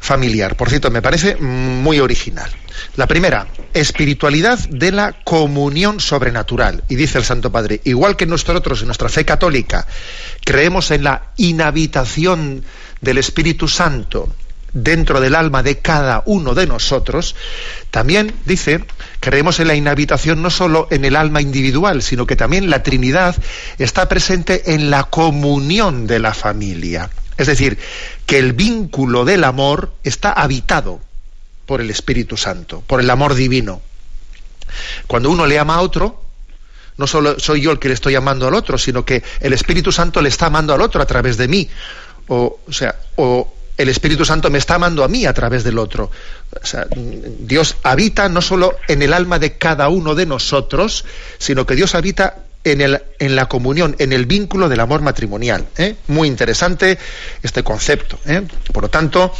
familiar. 0.00 0.56
Por 0.56 0.68
cierto, 0.68 0.90
me 0.90 1.02
parece 1.02 1.36
muy 1.36 2.00
original. 2.00 2.50
La 2.96 3.06
primera, 3.06 3.48
espiritualidad 3.74 4.58
de 4.68 4.92
la 4.92 5.12
comunión 5.24 6.00
sobrenatural. 6.00 6.84
Y 6.88 6.96
dice 6.96 7.18
el 7.18 7.24
Santo 7.24 7.50
Padre, 7.50 7.80
igual 7.84 8.16
que 8.16 8.26
nosotros 8.26 8.80
en 8.80 8.86
nuestra 8.86 9.08
fe 9.08 9.24
católica 9.24 9.86
creemos 10.44 10.90
en 10.90 11.04
la 11.04 11.32
inhabitación 11.36 12.64
del 13.00 13.18
Espíritu 13.18 13.68
Santo 13.68 14.28
dentro 14.72 15.20
del 15.20 15.34
alma 15.34 15.62
de 15.62 15.78
cada 15.78 16.22
uno 16.26 16.54
de 16.54 16.66
nosotros, 16.66 17.34
también 17.90 18.34
dice, 18.44 18.84
creemos 19.20 19.60
en 19.60 19.68
la 19.68 19.74
inhabitación 19.74 20.42
no 20.42 20.50
solo 20.50 20.88
en 20.90 21.04
el 21.04 21.16
alma 21.16 21.40
individual, 21.40 22.02
sino 22.02 22.26
que 22.26 22.36
también 22.36 22.70
la 22.70 22.82
Trinidad 22.82 23.36
está 23.78 24.08
presente 24.08 24.74
en 24.74 24.90
la 24.90 25.04
comunión 25.04 26.06
de 26.06 26.18
la 26.18 26.34
familia. 26.34 27.10
Es 27.38 27.46
decir, 27.46 27.78
que 28.26 28.38
el 28.38 28.52
vínculo 28.52 29.24
del 29.24 29.44
amor 29.44 29.92
está 30.02 30.32
habitado 30.32 31.00
por 31.64 31.80
el 31.80 31.88
Espíritu 31.88 32.36
Santo, 32.36 32.82
por 32.86 33.00
el 33.00 33.08
amor 33.08 33.34
divino. 33.34 33.80
Cuando 35.06 35.30
uno 35.30 35.46
le 35.46 35.58
ama 35.58 35.76
a 35.76 35.80
otro, 35.80 36.20
no 36.96 37.06
solo 37.06 37.38
soy 37.38 37.60
yo 37.60 37.70
el 37.70 37.78
que 37.78 37.88
le 37.88 37.94
estoy 37.94 38.16
amando 38.16 38.48
al 38.48 38.54
otro, 38.54 38.76
sino 38.76 39.04
que 39.04 39.22
el 39.40 39.52
Espíritu 39.52 39.92
Santo 39.92 40.20
le 40.20 40.28
está 40.28 40.46
amando 40.46 40.74
al 40.74 40.80
otro 40.80 41.00
a 41.00 41.06
través 41.06 41.36
de 41.36 41.46
mí. 41.46 41.70
O, 42.26 42.58
sea, 42.70 42.96
o 43.14 43.54
el 43.76 43.88
Espíritu 43.88 44.24
Santo 44.24 44.50
me 44.50 44.58
está 44.58 44.74
amando 44.74 45.04
a 45.04 45.08
mí 45.08 45.24
a 45.24 45.32
través 45.32 45.62
del 45.62 45.78
otro. 45.78 46.10
Dios 47.38 47.76
habita 47.84 48.28
no 48.28 48.42
solo 48.42 48.76
en 48.88 49.02
el 49.02 49.12
alma 49.12 49.38
de 49.38 49.56
cada 49.56 49.88
uno 49.88 50.16
de 50.16 50.26
nosotros, 50.26 51.04
sino 51.38 51.66
que 51.66 51.76
Dios 51.76 51.94
habita 51.94 52.47
en, 52.72 52.80
el, 52.80 53.02
en 53.18 53.36
la 53.36 53.46
comunión, 53.46 53.96
en 53.98 54.12
el 54.12 54.26
vínculo 54.26 54.68
del 54.68 54.80
amor 54.80 55.02
matrimonial. 55.02 55.66
¿eh? 55.76 55.96
Muy 56.08 56.28
interesante 56.28 56.98
este 57.42 57.62
concepto. 57.62 58.18
¿eh? 58.26 58.42
Por 58.72 58.84
lo 58.84 58.90
tanto, 58.90 59.32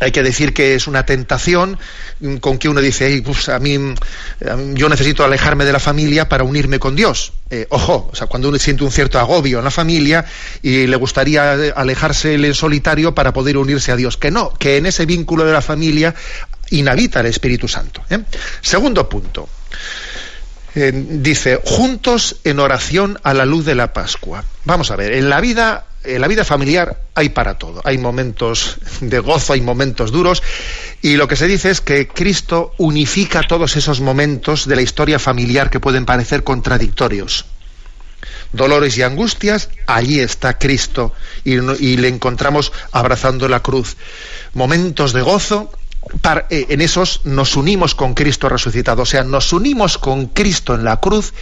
hay 0.00 0.12
que 0.12 0.22
decir 0.22 0.54
que 0.54 0.74
es 0.74 0.86
una 0.86 1.04
tentación 1.04 1.78
con 2.40 2.58
que 2.58 2.68
uno 2.68 2.80
dice, 2.80 3.22
pues, 3.24 3.48
a, 3.50 3.58
mí, 3.58 3.78
yo 4.72 4.88
necesito 4.88 5.24
alejarme 5.24 5.64
de 5.64 5.72
la 5.72 5.78
familia 5.78 6.28
para 6.28 6.42
unirme 6.42 6.78
con 6.78 6.96
Dios. 6.96 7.34
Eh, 7.50 7.66
ojo, 7.68 8.08
o 8.10 8.16
sea, 8.16 8.26
cuando 8.26 8.48
uno 8.48 8.58
siente 8.58 8.82
un 8.82 8.90
cierto 8.90 9.18
agobio 9.18 9.58
en 9.58 9.64
la 9.64 9.70
familia 9.70 10.24
y 10.62 10.86
le 10.86 10.96
gustaría 10.96 11.52
alejarse 11.76 12.34
en 12.34 12.54
solitario 12.54 13.14
para 13.14 13.32
poder 13.32 13.58
unirse 13.58 13.92
a 13.92 13.96
Dios. 13.96 14.16
Que 14.16 14.30
no, 14.30 14.54
que 14.54 14.78
en 14.78 14.86
ese 14.86 15.04
vínculo 15.04 15.44
de 15.44 15.52
la 15.52 15.60
familia 15.60 16.14
inhabita 16.70 17.20
el 17.20 17.26
Espíritu 17.26 17.68
Santo. 17.68 18.02
Segundo 18.62 19.08
punto. 19.08 19.48
Eh, 20.74 20.92
dice, 20.94 21.60
juntos 21.64 22.36
en 22.44 22.60
oración 22.60 23.18
a 23.24 23.34
la 23.34 23.44
luz 23.44 23.64
de 23.64 23.74
la 23.74 23.92
Pascua. 23.92 24.44
Vamos 24.64 24.90
a 24.90 24.96
ver, 24.96 25.12
en 25.12 25.28
la 25.28 25.40
vida, 25.40 25.86
en 26.04 26.20
la 26.20 26.28
vida 26.28 26.44
familiar 26.44 27.00
hay 27.14 27.30
para 27.30 27.58
todo. 27.58 27.80
Hay 27.84 27.98
momentos 27.98 28.76
de 29.00 29.18
gozo, 29.18 29.52
hay 29.52 29.62
momentos 29.62 30.12
duros, 30.12 30.42
y 31.02 31.16
lo 31.16 31.26
que 31.26 31.36
se 31.36 31.48
dice 31.48 31.70
es 31.70 31.80
que 31.80 32.06
Cristo 32.06 32.72
unifica 32.78 33.42
todos 33.42 33.76
esos 33.76 34.00
momentos 34.00 34.66
de 34.66 34.76
la 34.76 34.82
historia 34.82 35.18
familiar 35.18 35.70
que 35.70 35.80
pueden 35.80 36.06
parecer 36.06 36.44
contradictorios. 36.44 37.46
Dolores 38.52 38.96
y 38.98 39.02
angustias, 39.02 39.70
allí 39.86 40.20
está 40.20 40.58
Cristo 40.58 41.12
y, 41.44 41.54
y 41.54 41.96
le 41.96 42.08
encontramos 42.08 42.72
abrazando 42.92 43.48
la 43.48 43.60
cruz. 43.60 43.96
Momentos 44.54 45.12
de 45.12 45.22
gozo, 45.22 45.72
eh, 46.50 46.66
en 46.70 46.80
esos 46.80 47.20
nos 47.24 47.56
unimos 47.56 47.94
con 47.94 48.14
Cristo 48.14 48.48
resucitado, 48.48 49.02
o 49.02 49.06
sea, 49.06 49.22
nos 49.22 49.52
unimos 49.52 49.98
con 49.98 50.26
Cristo 50.26 50.74
en 50.74 50.84
la 50.84 50.98
cruz 50.98 51.34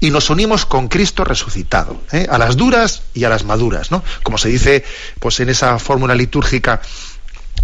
y 0.00 0.10
nos 0.10 0.30
unimos 0.30 0.66
con 0.66 0.88
Cristo 0.88 1.24
resucitado, 1.24 2.00
¿eh? 2.12 2.26
a 2.30 2.38
las 2.38 2.56
duras 2.56 3.02
y 3.12 3.24
a 3.24 3.28
las 3.28 3.44
maduras, 3.44 3.90
¿no? 3.90 4.04
Como 4.22 4.38
se 4.38 4.48
dice, 4.48 4.84
pues 5.18 5.40
en 5.40 5.48
esa 5.48 5.78
fórmula 5.78 6.14
litúrgica. 6.14 6.80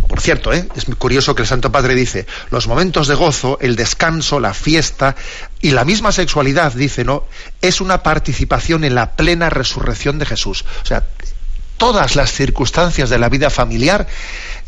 Por 0.09 0.21
cierto, 0.21 0.53
¿eh? 0.53 0.67
es 0.75 0.87
curioso 0.97 1.35
que 1.35 1.43
el 1.43 1.49
Santo 1.49 1.71
Padre 1.71 1.95
dice, 1.95 2.27
los 2.51 2.67
momentos 2.67 3.07
de 3.07 3.15
gozo, 3.15 3.59
el 3.61 3.77
descanso, 3.77 4.41
la 4.41 4.55
fiesta 4.55 5.15
y 5.61 5.71
la 5.71 5.85
misma 5.85 6.11
sexualidad, 6.11 6.73
dice, 6.73 7.05
¿no? 7.05 7.25
Es 7.61 7.81
una 7.81 8.03
participación 8.03 8.85
en 8.85 8.95
la 8.95 9.13
plena 9.13 9.51
resurrección 9.51 10.19
de 10.19 10.27
Jesús. 10.27 10.65
O 10.83 10.87
sea, 10.87 11.05
todas 11.81 12.15
las 12.15 12.31
circunstancias 12.31 13.09
de 13.09 13.19
la 13.19 13.31
vida 13.31 13.49
familiar, 13.49 14.07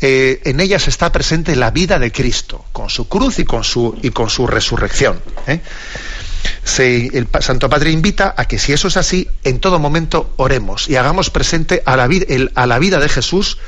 eh, 0.01 0.41
en 0.45 0.59
ellas 0.59 0.87
está 0.87 1.11
presente 1.11 1.55
la 1.55 1.69
vida 1.69 1.99
de 1.99 2.11
Cristo, 2.11 2.65
con 2.71 2.89
su 2.89 3.07
cruz 3.07 3.37
y 3.37 3.45
con 3.45 3.63
su, 3.63 3.95
y 4.01 4.09
con 4.09 4.31
su 4.31 4.47
resurrección. 4.47 5.21
¿eh? 5.45 5.61
el 6.75 7.27
Santo 7.39 7.69
Padre 7.69 7.91
invita 7.91 8.33
a 8.35 8.45
que 8.45 8.57
si 8.57 8.73
eso 8.73 8.87
es 8.87 8.97
así, 8.97 9.29
en 9.43 9.59
todo 9.59 9.77
momento 9.77 10.33
oremos 10.37 10.89
y 10.89 10.95
hagamos 10.95 11.29
presente 11.29 11.83
a 11.85 11.95
la, 11.95 12.07
vida 12.79 12.99
de 12.99 13.09
Jesús 13.09 13.59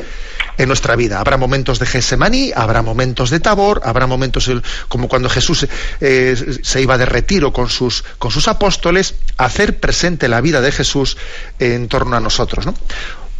en 0.57 0.67
nuestra 0.67 0.95
vida. 0.95 1.19
Habrá 1.19 1.37
momentos 1.37 1.77
de 1.77 1.85
Gesemaní, 1.85 2.51
habrá 2.55 2.81
momentos 2.81 3.29
de 3.29 3.39
Tabor, 3.39 3.81
habrá 3.85 4.07
momentos 4.07 4.49
como 4.87 5.07
cuando 5.07 5.29
Jesús 5.29 5.67
eh, 6.01 6.57
se 6.63 6.81
iba 6.81 6.97
de 6.97 7.05
retiro 7.05 7.53
con 7.53 7.69
sus, 7.69 8.03
con 8.17 8.31
sus 8.31 8.47
apóstoles, 8.47 9.13
hacer 9.37 9.79
presente 9.79 10.27
la 10.27 10.41
vida 10.41 10.61
de 10.61 10.71
Jesús 10.71 11.15
en 11.59 11.87
torno 11.87 12.15
a 12.15 12.19
nosotros. 12.19 12.65
¿no? 12.65 12.73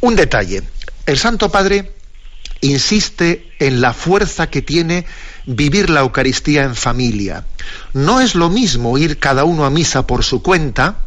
Un 0.02 0.16
detalle. 0.16 0.64
El 1.06 1.18
Santo 1.18 1.50
Padre 1.50 1.92
insiste 2.62 3.52
en 3.60 3.82
la 3.82 3.94
fuerza 3.94 4.50
que 4.50 4.62
tiene 4.62 5.06
vivir 5.46 5.90
la 5.90 6.02
Eucaristía 6.02 6.64
en 6.64 6.76
familia. 6.76 7.46
No 7.94 8.22
es 8.22 8.36
lo 8.36 8.50
mismo 8.50 8.98
ir 8.98 9.20
cada 9.20 9.44
uno 9.44 9.66
a 9.66 9.70
misa 9.70 10.08
por 10.08 10.24
su 10.24 10.42
cuenta 10.42 10.98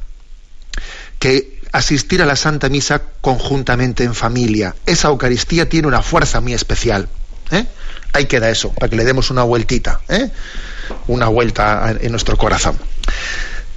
que 1.18 1.60
asistir 1.72 2.22
a 2.22 2.26
la 2.26 2.36
Santa 2.36 2.68
Misa 2.68 3.02
conjuntamente 3.20 4.04
en 4.04 4.14
familia. 4.14 4.74
Esa 4.86 5.08
Eucaristía 5.08 5.68
tiene 5.68 5.88
una 5.88 6.02
fuerza 6.02 6.40
muy 6.40 6.54
especial. 6.54 7.08
¿eh? 7.50 7.66
Ahí 8.12 8.26
queda 8.26 8.50
eso, 8.50 8.72
para 8.72 8.88
que 8.88 8.96
le 8.96 9.04
demos 9.04 9.30
una 9.30 9.42
vueltita, 9.42 10.00
¿eh? 10.08 10.30
una 11.08 11.28
vuelta 11.28 11.94
en 12.00 12.10
nuestro 12.10 12.36
corazón. 12.36 12.78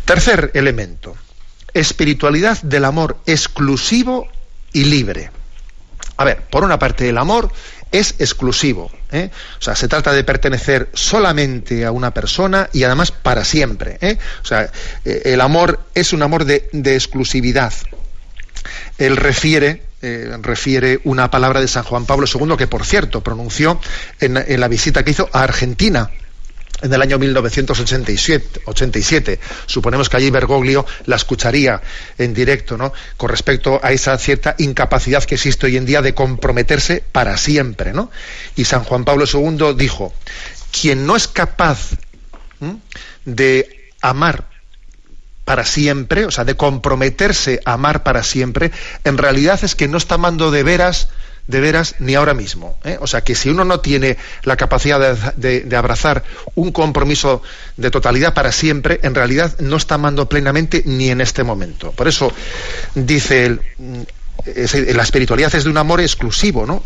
Tercer 0.06 0.52
elemento, 0.54 1.16
espiritualidad 1.74 2.62
del 2.62 2.86
amor 2.86 3.18
exclusivo 3.26 4.28
y 4.74 4.86
libre. 4.86 5.32
A 6.18 6.24
ver, 6.24 6.44
por 6.50 6.64
una 6.64 6.78
parte 6.78 7.10
el 7.10 7.18
amor 7.18 7.52
es 7.92 8.16
exclusivo, 8.20 8.92
¿eh? 9.12 9.30
o 9.60 9.62
sea, 9.62 9.76
se 9.76 9.88
trata 9.88 10.14
de 10.14 10.24
pertenecer 10.24 10.90
solamente 10.94 11.86
a 11.86 11.92
una 11.92 12.14
persona 12.14 12.70
y 12.72 12.84
además 12.84 13.12
para 13.12 13.44
siempre. 13.44 13.98
¿eh? 14.02 14.18
O 14.42 14.46
sea, 14.46 14.72
eh, 15.04 15.22
el 15.26 15.42
amor 15.42 15.82
es 15.94 16.14
un 16.14 16.22
amor 16.22 16.46
de, 16.46 16.70
exclusividad. 16.74 17.74
Él 18.98 19.18
refiere, 19.18 19.84
refiere 20.42 21.02
una 21.04 21.32
palabra 21.32 21.60
de 21.60 21.68
San 21.68 21.84
Juan 21.84 22.06
Pablo 22.06 22.28
II 22.32 22.56
que, 22.58 22.68
por 22.68 22.86
cierto, 22.86 23.22
pronunció 23.22 23.80
en 24.20 24.60
la 24.60 24.68
visita 24.68 25.04
que 25.04 25.12
hizo 25.12 25.30
a 25.34 25.44
Argentina 25.44 26.12
en 26.82 26.94
el 26.94 27.02
año 27.02 27.20
1987. 27.20 28.62
87. 28.66 29.40
Suponemos 29.66 30.10
que 30.10 30.18
allí 30.18 30.30
Bergoglio 30.30 30.86
la 31.06 31.16
escucharía 31.16 31.82
en 32.18 32.34
directo, 32.34 32.78
¿no? 32.78 32.94
Con 33.18 33.30
respecto 33.30 33.80
a 33.84 33.92
esa 33.92 34.18
cierta 34.18 34.56
incapacidad 34.58 35.24
que 35.24 35.36
existe 35.36 35.68
hoy 35.68 35.78
en 35.78 35.86
día 35.86 36.02
de 36.02 36.14
comprometerse 36.14 37.04
para 37.12 37.38
siempre, 37.38 37.94
¿no? 37.94 38.12
Y 38.56 38.66
San 38.66 38.84
Juan 38.84 39.06
Pablo 39.06 39.26
II 39.32 39.74
dijo: 39.76 40.14
quien 40.72 41.06
no 41.06 41.16
es 41.16 41.28
capaz 41.28 41.92
de 43.26 43.92
amar 44.02 44.50
para 45.46 45.66
siempre, 45.66 46.26
o 46.26 46.32
sea, 46.32 46.46
de 46.46 46.56
comprometerse 46.56 47.60
a 47.66 47.74
amar 47.74 48.04
para 48.04 48.24
siempre, 48.24 48.72
en 49.04 49.18
realidad 49.18 49.60
es 49.64 49.76
que 49.76 49.88
no 49.88 49.98
está 49.98 50.16
amando 50.16 50.52
de 50.52 50.64
veras 50.64 51.10
de 51.48 51.60
veras 51.60 51.96
ni 52.00 52.16
ahora 52.16 52.34
mismo. 52.34 52.78
¿eh? 52.84 52.98
O 53.02 53.08
sea 53.08 53.22
que 53.22 53.36
si 53.36 53.50
uno 53.50 53.66
no 53.66 53.80
tiene 53.80 54.18
la 54.44 54.58
capacidad 54.58 55.34
de, 55.36 55.76
abrazar 55.76 56.24
un 56.56 56.72
compromiso 56.72 57.42
de 57.78 57.92
totalidad 57.92 58.34
para 58.34 58.52
siempre, 58.52 59.00
en 59.04 59.16
realidad 59.16 59.58
no 59.60 59.78
está 59.78 59.96
amando 59.96 60.30
plenamente 60.30 60.84
ni 60.86 61.10
en 61.10 61.22
este 61.22 61.44
momento. 61.44 61.92
Por 61.92 62.08
eso 62.08 62.32
dice 62.96 63.46
él, 63.46 63.62
mm, 63.78 64.02
la 64.94 65.04
espiritualidad 65.04 65.54
es 65.56 65.64
de 65.64 65.70
un 65.70 65.78
amor 65.78 66.02
exclusivo, 66.02 66.66
¿no? 66.66 66.84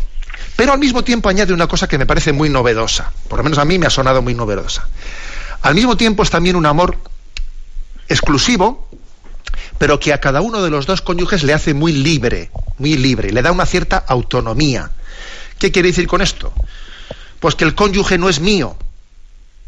Pero 0.56 0.72
al 0.72 0.78
mismo 0.78 1.04
tiempo 1.04 1.28
añade 1.28 1.52
una 1.52 1.66
cosa 1.66 1.86
que 1.86 1.98
me 1.98 2.06
parece 2.06 2.32
muy 2.32 2.48
novedosa, 2.48 3.12
por 3.28 3.38
lo 3.38 3.44
menos 3.44 3.58
a 3.58 3.64
mí 3.64 3.78
me 3.78 3.86
ha 3.86 3.90
sonado 3.90 4.22
muy 4.22 4.34
novedosa. 4.34 4.88
Al 5.62 5.74
mismo 5.74 5.96
tiempo 5.96 6.22
es 6.22 6.30
también 6.30 6.56
un 6.56 6.66
amor 6.66 6.98
exclusivo, 8.08 8.88
pero 9.78 10.00
que 10.00 10.12
a 10.12 10.20
cada 10.20 10.40
uno 10.40 10.62
de 10.62 10.70
los 10.70 10.86
dos 10.86 11.02
cónyuges 11.02 11.42
le 11.42 11.52
hace 11.54 11.74
muy 11.74 11.92
libre, 11.92 12.50
muy 12.78 12.96
libre, 12.96 13.32
le 13.32 13.42
da 13.42 13.52
una 13.52 13.66
cierta 13.66 13.98
autonomía. 13.98 14.90
¿Qué 15.58 15.72
quiere 15.72 15.88
decir 15.88 16.06
con 16.06 16.22
esto? 16.22 16.52
Pues 17.40 17.54
que 17.54 17.64
el 17.64 17.74
cónyuge 17.74 18.18
no 18.18 18.28
es 18.28 18.40
mío, 18.40 18.76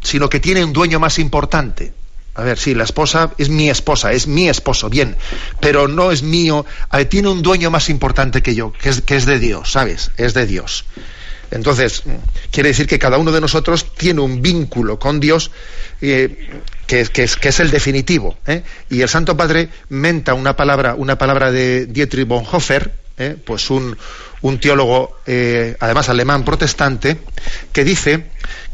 sino 0.02 0.28
que 0.28 0.40
tiene 0.40 0.64
un 0.64 0.72
dueño 0.72 1.00
más 1.00 1.18
importante. 1.18 1.92
A 2.34 2.42
ver, 2.42 2.56
sí, 2.56 2.74
la 2.74 2.84
esposa 2.84 3.32
es 3.36 3.48
mi 3.48 3.68
esposa, 3.68 4.12
es 4.12 4.28
mi 4.28 4.48
esposo, 4.48 4.88
bien, 4.88 5.16
pero 5.60 5.88
no 5.88 6.12
es 6.12 6.22
mío, 6.22 6.64
tiene 7.08 7.28
un 7.28 7.42
dueño 7.42 7.70
más 7.70 7.88
importante 7.88 8.42
que 8.42 8.54
yo, 8.54 8.72
que 8.72 8.90
es, 8.90 9.00
que 9.00 9.16
es 9.16 9.26
de 9.26 9.40
Dios, 9.40 9.72
¿sabes? 9.72 10.12
Es 10.16 10.34
de 10.34 10.46
Dios. 10.46 10.84
Entonces, 11.50 12.02
quiere 12.50 12.70
decir 12.70 12.86
que 12.86 12.98
cada 12.98 13.18
uno 13.18 13.32
de 13.32 13.40
nosotros 13.40 13.94
tiene 13.96 14.20
un 14.20 14.42
vínculo 14.42 14.98
con 14.98 15.18
Dios 15.20 15.50
eh, 16.00 16.60
que, 16.86 17.08
es, 17.14 17.60
el 17.60 17.70
definitivo. 17.70 18.36
¿eh? 18.46 18.62
Y 18.90 19.00
el 19.00 19.08
Santo 19.08 19.36
Padre 19.36 19.68
menta 19.88 20.34
una 20.34 20.56
palabra, 20.56 20.94
una 20.94 21.16
palabra 21.16 21.50
de 21.50 21.86
Dietrich 21.86 22.26
Bonhoeffer, 22.26 22.92
¿eh? 23.16 23.36
pues 23.42 23.70
un, 23.70 23.96
un 24.42 24.60
teólogo, 24.60 25.18
además 25.80 26.08
alemán 26.08 26.44
protestante, 26.44 27.18
que 27.72 27.84
dice 27.84 28.26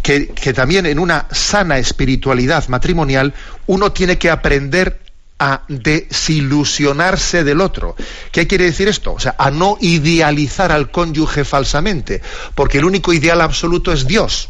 que, 0.02 0.28
que 0.28 0.52
también 0.52 0.86
en 0.86 0.98
una 0.98 1.26
sana 1.30 1.78
espiritualidad 1.78 2.66
matrimonial 2.68 3.34
uno 3.66 3.92
tiene 3.92 4.18
que 4.18 4.30
aprender 4.30 5.03
a 5.44 5.62
desilusionarse 5.68 7.44
del 7.44 7.60
otro. 7.60 7.96
¿Qué 8.32 8.46
quiere 8.46 8.64
decir 8.64 8.88
esto? 8.88 9.12
O 9.12 9.20
sea, 9.20 9.34
a 9.38 9.50
no 9.50 9.76
idealizar 9.80 10.72
al 10.72 10.90
cónyuge 10.90 11.44
falsamente, 11.44 12.22
porque 12.54 12.78
el 12.78 12.86
único 12.86 13.12
ideal 13.12 13.42
absoluto 13.42 13.92
es 13.92 14.06
Dios. 14.06 14.48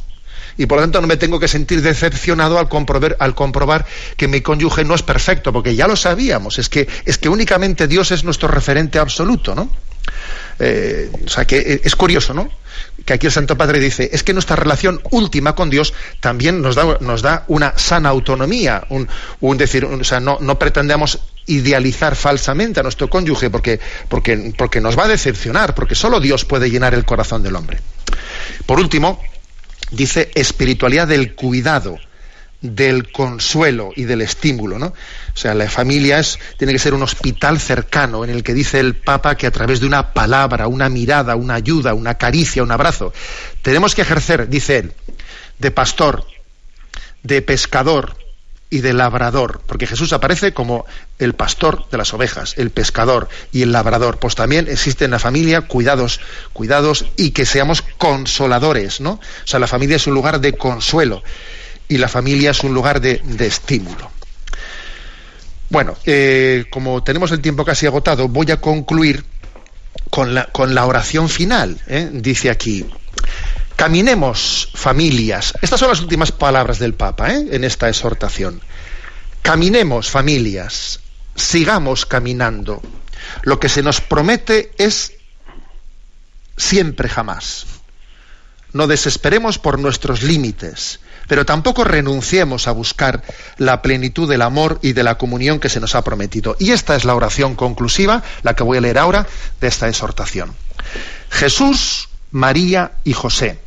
Y 0.57 0.67
por 0.67 0.79
lo 0.79 0.85
tanto 0.85 1.01
no 1.01 1.09
me 1.09 1.17
tengo 1.17 1.41
que 1.41 1.49
sentir 1.49 1.83
decepcionado 1.83 2.61
al 2.61 2.69
comprobar, 2.69 3.17
al 3.19 3.35
comprobar 3.35 3.87
que 4.17 4.29
mi 4.29 4.41
cónyuge 4.41 4.85
no 4.85 4.95
es 4.95 5.03
perfecto, 5.03 5.53
porque 5.53 5.75
ya 5.75 5.89
lo 5.89 5.97
sabíamos, 5.97 6.59
es 6.61 6.69
que, 6.69 6.87
es 7.05 7.19
que 7.19 7.29
únicamente 7.29 7.89
Dios 7.89 8.13
es 8.13 8.23
nuestro 8.23 8.47
referente 8.47 9.01
absoluto, 9.01 9.57
¿no? 9.57 9.69
Eh, 10.59 11.11
o 11.25 11.29
sea 11.29 11.45
que 11.45 11.81
es 11.83 11.97
curioso, 11.97 12.35
¿no? 12.35 12.49
que 13.05 13.13
aquí 13.13 13.27
el 13.27 13.33
Santo 13.33 13.57
Padre 13.57 13.81
dice, 13.81 14.11
es 14.13 14.23
que 14.23 14.33
nuestra 14.33 14.57
relación 14.57 15.01
última 15.11 15.55
con 15.55 15.71
Dios 15.71 15.95
también 16.21 16.63
nos 16.63 16.75
da, 16.75 16.99
nos 17.01 17.23
da 17.23 17.45
una 17.49 17.77
sana 17.77 18.09
autonomía, 18.09 18.87
un, 18.89 19.59
decir, 19.59 19.85
o 19.85 20.05
sea, 20.05 20.21
no, 20.21 20.39
no, 20.41 20.59
pretendemos 20.59 21.21
idealizar 21.47 22.17
falsamente 22.17 22.81
a 22.81 22.83
nuestro 22.83 23.11
cónyuge 23.11 23.51
porque, 23.51 23.79
porque, 24.09 24.55
porque 24.57 24.81
nos 24.81 24.99
va 24.99 25.05
a 25.05 25.09
decepcionar, 25.09 25.75
porque 25.75 25.95
solo 25.95 26.21
Dios 26.21 26.45
puede 26.45 26.71
llenar 26.71 26.95
el 26.95 27.05
corazón 27.05 27.43
del 27.43 27.57
hombre. 27.57 27.79
Por 28.65 28.81
último, 28.81 29.21
dice 29.91 30.31
espiritualidad 30.35 31.09
del 31.09 31.35
cuidado 31.35 31.99
del 32.65 33.13
consuelo 33.13 33.93
y 33.95 34.05
del 34.05 34.23
estímulo, 34.23 34.79
¿no? 34.79 34.87
O 34.87 35.37
sea, 35.37 35.55
la 35.55 35.69
familia 35.69 36.19
es, 36.19 36.39
tiene 36.57 36.73
que 36.73 36.79
ser 36.79 36.95
un 36.95 37.03
hospital 37.03 37.61
cercano 37.61 38.25
en 38.25 38.31
el 38.31 38.43
que 38.43 38.55
dice 38.55 38.81
el 38.81 38.95
Papa 38.95 39.37
que 39.37 39.47
a 39.47 39.51
través 39.51 39.81
de 39.81 39.87
una 39.87 40.15
palabra, 40.15 40.67
una 40.67 40.89
mirada, 40.89 41.37
una 41.37 41.55
ayuda, 41.55 41.93
una 41.93 42.15
caricia, 42.15 42.63
un 42.63 42.73
abrazo, 42.73 43.13
tenemos 43.61 43.95
que 43.95 44.01
ejercer, 44.01 44.49
dice 44.49 44.79
él, 44.79 44.93
de 45.59 45.71
pastor, 45.71 46.27
de 47.23 47.43
pescador 47.43 48.17
y 48.71 48.81
de 48.81 48.95
labrador, 48.95 49.61
porque 49.67 49.87
Jesús 49.87 50.15
aparece 50.15 50.55
como 50.55 50.87
el 51.19 51.35
pastor 51.35 51.87
de 51.91 51.99
las 51.99 52.15
ovejas, 52.15 52.55
el 52.57 52.71
pescador 52.71 53.29
y 53.53 53.61
el 53.61 53.73
labrador. 53.73 54.19
Pues 54.19 54.37
también 54.37 54.69
existe 54.69 55.05
en 55.05 55.11
la 55.11 55.19
familia 55.19 55.61
cuidados, 55.61 56.19
cuidados 56.55 57.05
y 57.17 57.33
que 57.33 57.45
seamos 57.45 57.83
consoladores, 57.99 59.03
¿no? 59.03 59.13
O 59.13 59.47
sea, 59.47 59.61
la 59.61 59.67
familia 59.67 59.97
es 59.97 60.07
un 60.07 60.15
lugar 60.15 60.41
de 60.41 60.55
consuelo 60.55 61.23
y 61.89 61.99
la 61.99 62.09
familia 62.09 62.51
es 62.51 62.61
un 62.61 62.75
lugar 62.75 63.01
de, 63.01 63.21
estímulo. 63.41 64.11
Bueno, 65.71 65.97
eh, 66.05 66.67
como 66.71 67.03
tenemos 67.03 67.33
el 67.33 67.41
tiempo 67.41 67.65
casi 67.65 67.87
agotado, 67.87 68.29
voy 68.29 68.51
a 68.51 68.61
concluir 68.61 69.25
con 70.11 70.35
la, 70.35 70.87
oración 70.87 71.29
final. 71.29 71.81
¿eh? 71.89 72.09
Dice 72.13 72.51
aquí, 72.51 72.87
caminemos 73.77 74.71
familias. 74.75 75.55
Estas 75.61 75.81
son 75.81 75.89
las 75.89 76.01
últimas 76.01 76.33
palabras 76.33 76.79
del 76.79 76.95
Papa 76.95 77.35
¿eh? 77.35 77.49
en 77.51 77.65
esta 77.65 77.89
exhortación. 77.89 78.61
Caminemos 79.43 80.11
familias, 80.11 81.01
sigamos 81.35 82.07
caminando. 82.07 82.81
Lo 83.43 83.59
que 83.59 83.69
se 83.69 83.83
nos 83.83 84.01
promete 84.01 84.71
es 84.79 85.15
siempre 86.57 87.09
jamás. 87.09 87.67
No 88.73 88.87
desesperemos 88.87 89.59
por 89.59 89.79
nuestros 89.79 90.23
límites 90.23 91.01
pero 91.29 91.45
tampoco 91.47 91.85
renunciemos 91.85 92.69
a 92.69 92.73
buscar 92.73 93.23
la 93.59 93.83
plenitud 93.83 94.29
del 94.29 94.43
amor 94.43 94.79
y 94.83 94.93
de 94.93 95.03
la 95.03 95.19
comunión 95.19 95.61
que 95.61 95.69
se 95.69 95.81
nos 95.81 95.95
ha 95.95 96.03
prometido. 96.03 96.57
Y 96.59 96.73
esta 96.73 96.97
es 96.97 97.05
la 97.05 97.15
oración 97.15 97.55
conclusiva, 97.55 98.23
la 98.43 98.55
que 98.55 98.63
voy 98.63 98.79
a 98.79 98.81
leer 98.81 98.99
ahora, 98.99 99.27
de 99.61 99.69
esta 99.69 99.89
exhortación. 99.89 100.55
Jesús, 101.31 102.09
María 102.31 102.93
y 103.05 103.13
José. 103.13 103.59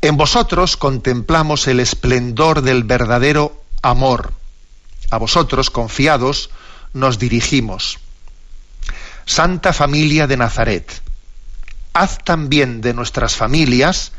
En 0.00 0.16
vosotros 0.16 0.76
contemplamos 0.76 1.66
el 1.66 1.80
esplendor 1.80 2.62
del 2.62 2.84
verdadero 2.84 3.62
amor. 3.82 4.32
A 5.10 5.18
vosotros, 5.18 5.70
confiados, 5.70 6.50
nos 6.92 7.18
dirigimos. 7.18 7.98
Santa 9.24 9.72
Familia 9.72 10.26
de 10.26 10.36
Nazaret, 10.36 11.02
haz 11.92 12.18
también 12.24 12.80
de 12.80 12.94
nuestras 12.94 13.36
familias 13.36 14.12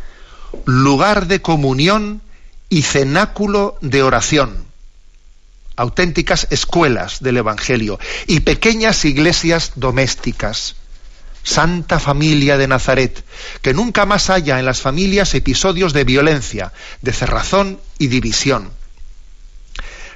lugar 0.65 1.27
de 1.27 1.41
comunión 1.41 2.21
y 2.69 2.83
cenáculo 2.83 3.77
de 3.81 4.03
oración, 4.03 4.65
auténticas 5.75 6.47
escuelas 6.51 7.21
del 7.21 7.37
Evangelio 7.37 7.99
y 8.27 8.41
pequeñas 8.41 9.05
iglesias 9.05 9.73
domésticas. 9.75 10.75
Santa 11.41 11.99
familia 11.99 12.57
de 12.57 12.67
Nazaret, 12.67 13.23
que 13.61 13.73
nunca 13.73 14.05
más 14.05 14.29
haya 14.29 14.59
en 14.59 14.65
las 14.65 14.81
familias 14.81 15.33
episodios 15.33 15.93
de 15.93 16.03
violencia, 16.03 16.73
de 17.01 17.13
cerrazón 17.13 17.79
y 17.97 18.07
división. 18.07 18.71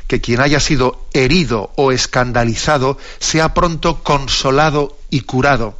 Que 0.07 0.19
quien 0.19 0.41
haya 0.41 0.59
sido 0.59 1.07
herido 1.13 1.71
o 1.75 1.93
escandalizado 1.93 2.97
sea 3.19 3.53
pronto 3.53 4.03
consolado 4.03 4.99
y 5.09 5.21
curado. 5.21 5.77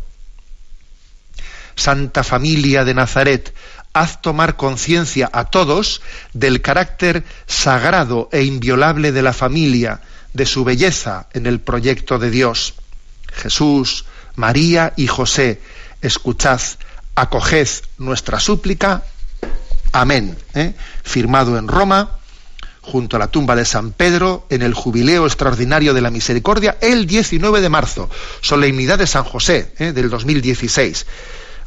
Santa 1.75 2.23
familia 2.23 2.85
de 2.85 2.93
Nazaret, 2.93 3.53
haz 3.93 4.21
tomar 4.21 4.57
conciencia 4.57 5.29
a 5.31 5.45
todos 5.45 6.01
del 6.33 6.61
carácter 6.61 7.23
sagrado 7.45 8.27
e 8.31 8.43
inviolable 8.43 9.11
de 9.11 9.21
la 9.21 9.33
familia, 9.33 10.01
de 10.33 10.45
su 10.47 10.63
belleza 10.63 11.27
en 11.33 11.45
el 11.45 11.59
proyecto 11.59 12.17
de 12.17 12.31
Dios. 12.31 12.73
Jesús, 13.31 14.05
María 14.35 14.93
y 14.95 15.07
José, 15.07 15.61
escuchad, 16.01 16.59
acoged 17.15 17.69
nuestra 17.99 18.39
súplica. 18.39 19.03
Amén. 19.91 20.35
¿eh? 20.55 20.73
Firmado 21.03 21.57
en 21.59 21.67
Roma, 21.67 22.17
junto 22.81 23.15
a 23.15 23.19
la 23.19 23.27
tumba 23.27 23.55
de 23.55 23.63
San 23.63 23.91
Pedro, 23.91 24.47
en 24.49 24.63
el 24.63 24.73
jubileo 24.73 25.27
extraordinario 25.27 25.93
de 25.93 26.01
la 26.01 26.09
misericordia, 26.09 26.77
el 26.81 27.05
19 27.05 27.61
de 27.61 27.69
marzo, 27.69 28.09
solemnidad 28.41 28.97
de 28.97 29.05
San 29.05 29.23
José 29.23 29.71
¿eh? 29.77 29.91
del 29.91 30.09
2016 30.09 31.05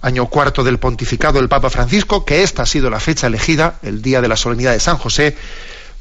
año 0.03 0.26
cuarto 0.26 0.62
del 0.64 0.78
pontificado 0.78 1.38
del 1.38 1.49
Papa 1.49 1.70
Francisco, 1.70 2.24
que 2.24 2.42
esta 2.42 2.62
ha 2.62 2.66
sido 2.66 2.90
la 2.90 3.01
fecha 3.01 3.26
elegida, 3.26 3.78
el 3.82 4.03
día 4.03 4.20
de 4.20 4.28
la 4.28 4.36
solemnidad 4.36 4.72
de 4.72 4.80
San 4.80 4.99
José, 4.99 5.36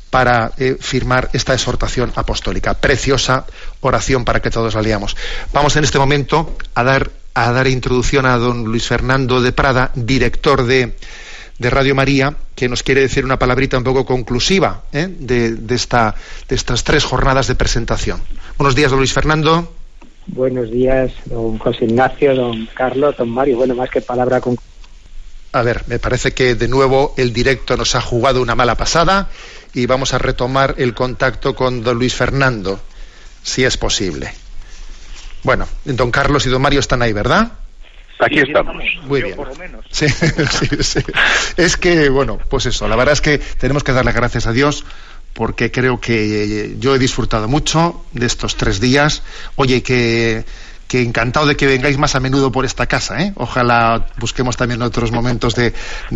para 0.09 0.53
eh, 0.57 0.77
firmar 0.79 1.29
esta 1.33 1.53
exhortación 1.53 2.13
apostólica. 2.15 2.73
Preciosa 2.75 3.45
oración 3.81 4.23
para 4.23 4.41
que 4.41 4.49
todos 4.49 4.73
la 4.73 4.81
leamos. 4.81 5.17
Vamos 5.51 5.75
en 5.75 5.83
este 5.83 5.99
momento 5.99 6.55
a 6.73 6.83
dar, 6.83 7.11
a 7.33 7.51
dar 7.51 7.67
introducción 7.67 8.25
a 8.25 8.37
don 8.37 8.63
Luis 8.63 8.87
Fernando 8.87 9.41
de 9.41 9.51
Prada, 9.51 9.91
director 9.93 10.65
de, 10.65 10.95
Radio 11.59 11.95
María, 11.95 12.35
que 12.55 12.69
nos 12.69 12.83
quiere 12.83 13.01
decir 13.01 13.25
una 13.25 13.39
palabrita 13.39 13.77
un 13.77 13.83
poco 13.83 14.05
conclusiva 14.05 14.83
¿eh? 14.93 15.07
de, 15.19 15.55
de 15.55 15.75
estas 15.75 16.83
tres 16.83 17.03
jornadas 17.03 17.47
de 17.47 17.55
presentación. 17.55 18.21
Buenos 18.57 18.75
días, 18.75 18.91
don 18.91 18.99
Luis 18.99 19.13
Fernando. 19.13 19.73
Buenos 20.27 20.71
días, 20.71 21.11
don 21.25 21.57
José 21.59 21.85
Ignacio, 21.85 22.35
don 22.35 22.67
Carlos, 22.73 23.15
don 23.17 23.29
Mario. 23.29 23.57
Bueno, 23.57 23.75
más 23.75 23.89
que 23.89 24.01
palabra 24.01 24.41
con... 24.41 24.57
A 25.51 25.61
ver, 25.61 25.83
me 25.87 25.99
parece 25.99 26.33
que 26.33 26.55
de 26.55 26.67
nuevo 26.67 27.13
el 27.17 27.31
directo 27.31 27.77
nos 27.77 27.95
ha 27.95 28.01
jugado 28.01 28.41
una 28.41 28.55
mala 28.55 28.75
pasada 28.75 29.29
y 29.73 29.85
vamos 29.85 30.13
a 30.13 30.17
retomar 30.17 30.75
el 30.77 30.93
contacto 30.93 31.55
con 31.55 31.83
don 31.83 31.97
Luis 31.97 32.15
Fernando, 32.15 32.79
si 33.43 33.63
es 33.63 33.77
posible. 33.77 34.31
Bueno, 35.43 35.67
don 35.85 36.11
Carlos 36.11 36.45
y 36.45 36.49
don 36.49 36.61
Mario 36.61 36.79
están 36.79 37.01
ahí, 37.03 37.13
¿verdad? 37.13 37.51
Aquí 38.19 38.39
estamos. 38.39 38.83
Muy 39.03 39.21
bien. 39.21 39.37
Sí, 39.89 40.09
sí, 40.09 40.67
sí. 40.81 40.99
Es 41.55 41.77
que, 41.77 42.09
bueno, 42.09 42.37
pues 42.49 42.65
eso, 42.65 42.87
la 42.89 42.97
verdad 42.97 43.13
es 43.13 43.21
que 43.21 43.37
tenemos 43.37 43.83
que 43.83 43.93
darle 43.93 44.11
gracias 44.11 44.45
a 44.45 44.51
Dios 44.51 44.83
porque 45.35 45.69
creo 45.69 45.99
que 45.99 46.77
yo 46.79 46.95
he 46.95 46.99
disfrutado 46.99 47.49
mucho 47.49 48.05
de 48.13 48.25
estos 48.25 48.55
tres 48.55 48.79
días. 48.79 49.21
Oye, 49.55 49.83
que, 49.83 50.45
encantado 50.93 51.45
de 51.45 51.57
que 51.57 51.67
vengáis 51.67 51.97
más 51.97 52.15
a 52.15 52.21
menudo 52.21 52.53
por 52.53 52.63
esta 52.63 52.87
casa. 52.87 53.21
¿eh? 53.21 53.33
Ojalá 53.35 54.07
busquemos 54.17 54.55
también 54.55 54.81
otros 54.81 55.11
momentos 55.11 55.53
de, 55.53 55.73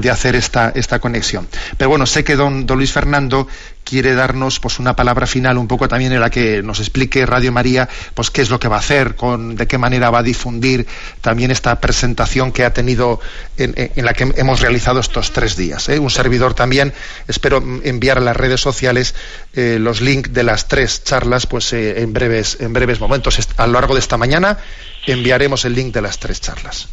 hacer 0.10 0.38
esta, 0.38 0.70
esta 0.70 1.00
conexión. 1.00 1.50
Pero 1.78 1.90
bueno, 1.90 2.06
sé 2.06 2.24
que 2.24 2.38
don, 2.38 2.66
don 2.66 2.78
Luis 2.78 2.94
Fernando 2.94 3.46
quiere 3.90 4.14
darnos 4.14 4.60
pues 4.60 4.78
una 4.78 4.96
palabra 4.96 5.26
final 5.26 5.58
un 5.58 5.68
poco 5.68 5.88
también 5.88 6.12
en 6.14 6.20
la 6.20 6.30
que 6.30 6.62
nos 6.62 6.80
explique 6.80 7.26
Radio 7.26 7.52
María 7.52 7.90
pues 8.14 8.30
qué 8.30 8.44
es 8.44 8.52
lo 8.52 8.60
que 8.60 8.68
va 8.68 8.76
a 8.76 8.80
hacer, 8.80 9.16
con 9.16 9.56
de 9.56 9.66
qué 9.66 9.80
manera 9.80 10.12
va 10.12 10.20
a 10.20 10.24
difundir 10.24 10.86
también 11.22 11.50
esta 11.50 11.82
presentación 11.82 12.52
que 12.52 12.66
ha 12.66 12.72
tenido 12.72 13.20
en, 13.58 13.74
la 13.96 14.14
que 14.14 14.32
hemos 14.36 14.62
realizado 14.62 15.00
estos 15.00 15.32
tres 15.32 15.56
días. 15.56 15.90
¿eh? 15.90 15.98
Un 15.98 16.12
servidor 16.12 16.54
también 16.54 16.94
espero 17.28 17.64
enviar 17.84 18.20
a 18.20 18.22
las 18.22 18.38
redes 18.38 18.62
sociales 18.62 19.16
eh, 19.56 19.78
los 19.82 20.02
links 20.02 20.32
de 20.34 20.44
las 20.44 20.68
tres 20.68 21.04
charlas 21.04 21.48
pues 21.48 21.74
eh, 21.74 22.02
en 22.02 22.14
breves 22.14 22.58
en 22.60 22.74
breves 22.74 23.00
momentos 23.00 23.40
a 23.58 23.66
lo 23.66 23.74
largo 23.74 23.96
de 23.96 24.02
esta 24.02 24.18
mañana 24.18 24.60
enviaremos 25.08 25.66
el 25.66 25.74
link 25.74 25.94
de 25.94 26.02
las 26.04 26.20
tres 26.20 26.42
charlas. 26.42 26.90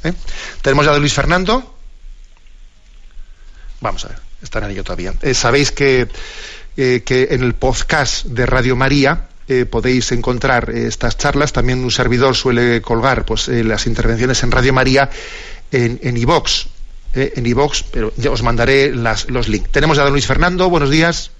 Tenemos 0.62 0.86
ya 0.86 0.92
de 0.92 1.00
Luis 1.00 1.12
Fernando. 1.12 1.74
Vamos 3.82 4.04
a 4.06 4.08
ver, 4.08 4.18
en 4.64 4.70
ello 4.70 4.84
todavía. 4.84 5.12
Sabéis 5.34 5.72
que 5.72 6.08
eh, 6.76 7.02
que 7.04 7.28
en 7.30 7.42
el 7.42 7.54
podcast 7.54 8.26
de 8.26 8.44
Radio 8.44 8.76
María 8.76 9.28
eh, 9.48 9.64
podéis 9.64 10.12
encontrar 10.12 10.70
eh, 10.70 10.86
estas 10.86 11.16
charlas. 11.16 11.52
También 11.52 11.82
un 11.82 11.90
servidor 11.90 12.34
suele 12.34 12.82
colgar 12.82 13.24
pues, 13.24 13.48
las 13.48 13.86
intervenciones 13.86 14.42
en 14.42 14.50
Radio 14.50 14.72
María 14.72 15.08
en 15.72 16.16
iVox. 16.16 16.68
en 17.14 17.46
iVox, 17.46 17.82
pero 17.84 18.12
ya 18.16 18.30
os 18.30 18.42
mandaré 18.42 18.92
los 18.92 19.48
links. 19.48 19.70
Tenemos 19.70 19.98
a 19.98 20.02
don 20.02 20.12
Luis 20.12 20.26
Fernando. 20.26 20.68
Buenos 20.68 20.90
días. 20.90 21.30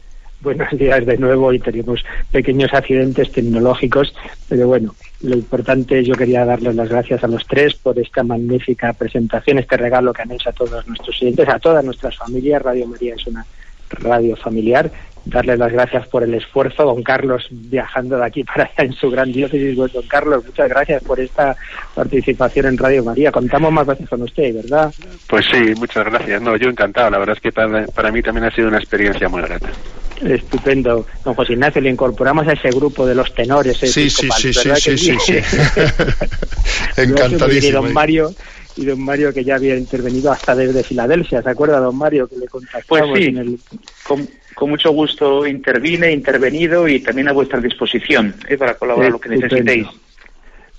Buenos 0.41 0.71
días 0.73 1.05
de 1.05 1.17
nuevo 1.17 1.53
y 1.53 1.59
tenemos 1.59 2.05
pequeños 2.31 2.73
accidentes 2.73 3.33
tecnológicos, 3.33 4.15
pero 4.49 4.69
bueno, 4.69 4.95
lo 5.23 5.35
importante 5.35 6.05
yo 6.05 6.15
quería 6.15 6.45
darles 6.45 6.75
las 6.75 6.89
gracias 6.89 7.25
a 7.25 7.29
los 7.29 7.47
tres 7.47 7.75
por 7.75 7.99
esta 7.99 8.23
magnífica 8.23 8.93
presentación, 8.93 9.59
este 9.59 9.77
regalo 9.77 10.13
que 10.13 10.23
han 10.23 10.33
hecho 10.33 10.51
a 10.51 10.53
todos 10.53 10.87
nuestros 10.87 11.17
clientes, 11.17 11.49
a 11.49 11.59
todas 11.59 11.85
nuestras 11.85 12.17
familias. 12.17 12.63
Radio 12.63 12.87
María 12.87 13.15
es 13.15 13.27
una 13.27 13.47
radio 13.89 14.37
familiar 14.37 14.91
darle 15.27 15.57
las 15.57 15.73
gracias 15.73 16.07
por 16.07 16.23
el 16.23 16.33
esfuerzo, 16.35 16.85
don 16.85 17.03
Carlos, 17.03 17.47
viajando 17.51 18.17
de 18.17 18.25
aquí 18.25 18.45
para 18.45 18.65
allá 18.65 18.85
en 18.85 18.93
su 18.93 19.11
gran 19.11 19.31
diócesis. 19.33 19.77
Pues, 19.77 19.93
don 19.93 20.07
Carlos, 20.07 20.45
muchas 20.45 20.69
gracias 20.69 21.03
por 21.03 21.21
esta 21.21 21.57
participación 21.95 22.67
en 22.67 22.79
Radio 22.79 23.05
María. 23.05 23.33
Contamos 23.33 23.73
más 23.73 23.87
veces 23.87 24.09
con 24.09 24.23
usted, 24.23 24.55
¿verdad? 24.55 24.95
Pues 25.29 25.45
sí, 25.51 25.75
muchas 25.77 26.05
gracias. 26.07 26.41
No, 26.41 26.57
yo 26.57 26.69
encantado. 26.69 27.11
La 27.11 27.19
verdad 27.19 27.37
es 27.37 27.43
que 27.43 27.53
para, 27.53 28.13
mí 28.13 28.23
también 28.23 28.45
ha 28.45 28.51
sido 28.51 28.69
una 28.69 28.79
experiencia 28.79 29.29
muy 29.29 29.43
grata. 29.43 29.69
Estupendo. 30.23 31.05
Don 31.25 31.35
José 31.35 31.55
Ignacio, 31.55 31.83
le 31.83 31.91
incorporamos 31.91 32.47
a 32.47 32.53
ese 32.53 32.71
grupo 32.71 33.05
de 33.05 33.15
los 33.15 33.35
tenores. 33.35 33.77
Sí, 33.77 34.09
sí, 34.09 34.29
sí, 34.31 34.53
sí, 34.53 34.97
sí, 34.97 35.17
sí, 35.19 35.39
Encantadísimo. 36.97 37.69
Y 37.69 37.73
don 37.73 37.93
Mario, 37.93 38.31
y 38.77 38.85
don 38.85 39.01
Mario 39.01 39.33
que 39.35 39.45
ya 39.45 39.57
había 39.57 39.77
intervenido 39.77 40.31
hasta 40.31 40.55
desde 40.55 40.85
Filadelfia, 40.85 41.43
¿se 41.43 41.51
acuerda 41.51 41.81
don 41.81 41.99
Mario 41.99 42.29
que 42.29 42.37
le 42.37 42.47
contactamos 42.47 43.11
pues 43.11 43.25
sí. 43.25 43.29
en 43.29 43.39
el 43.39 43.59
con 44.07 44.29
mucho 44.65 44.91
gusto 44.91 45.47
intervine, 45.47 46.11
intervenido 46.13 46.89
y 46.89 47.01
también 47.01 47.29
a 47.29 47.33
vuestra 47.33 47.61
disposición 47.61 48.35
eh, 48.49 48.57
para 48.57 48.75
colaborar 48.75 49.13
lo 49.13 49.21
que 49.21 49.29
necesitéis. 49.29 49.87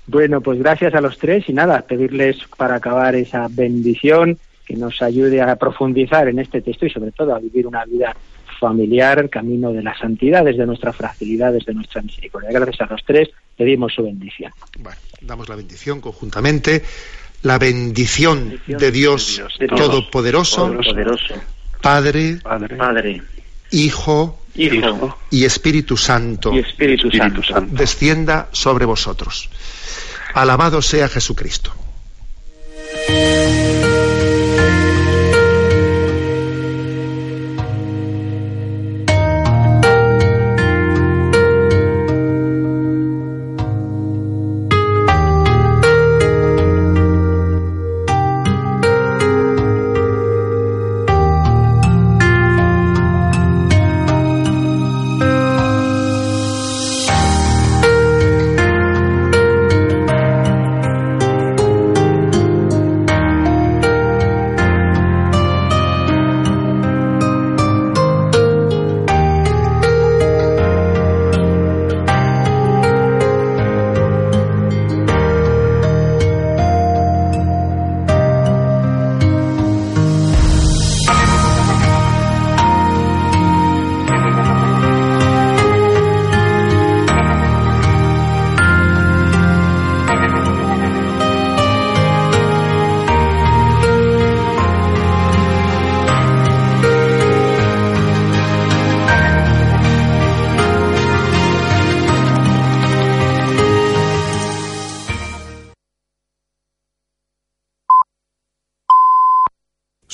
Bueno, 0.08 0.42
pues 0.42 0.60
gracias 0.60 0.96
a 0.96 1.02
los 1.02 1.18
tres 1.18 1.48
y 1.48 1.54
nada, 1.54 1.82
pedirles 1.82 2.38
para 2.58 2.76
acabar 2.76 3.14
esa 3.16 3.48
bendición 3.50 4.40
que 4.66 4.76
nos 4.76 5.02
ayude 5.02 5.42
a 5.42 5.56
profundizar 5.58 6.28
en 6.28 6.40
este 6.40 6.62
texto 6.62 6.86
y 6.86 6.90
sobre 6.90 7.12
todo 7.12 7.36
a 7.36 7.40
vivir 7.40 7.68
una 7.68 7.86
vida 7.86 8.16
familiar, 8.60 9.30
camino 9.30 9.72
de 9.72 9.84
la 9.84 9.96
santidad, 9.98 10.44
desde 10.44 10.66
nuestra 10.66 10.92
fragilidad, 10.92 11.54
desde 11.54 11.74
nuestra 11.74 12.02
misericordia. 12.02 12.50
Gracias 12.52 12.82
a 12.90 12.94
los 12.94 13.04
tres, 13.06 13.30
pedimos 13.56 13.94
su 13.94 14.04
bendición. 14.04 14.52
Bueno, 14.80 14.98
damos 15.22 15.48
la 15.50 15.56
bendición 15.56 16.02
conjuntamente. 16.02 16.82
La 17.44 17.60
bendición, 17.60 18.60
de, 18.66 18.92
Dios 18.92 19.44
Todopoderoso, 19.70 20.76
Padre, 21.82 22.40
Padre 22.42 23.22
Hijo, 23.72 24.40
y 25.30 25.46
Espíritu 25.46 25.98
Santo, 25.98 26.52
Espíritu 26.52 27.12
Santo 27.12 27.42
descienda 27.68 28.50
sobre 28.52 28.86
vosotros. 28.86 29.50
Alabado 30.34 30.82
sea 30.82 31.08
Jesucristo. 31.08 31.74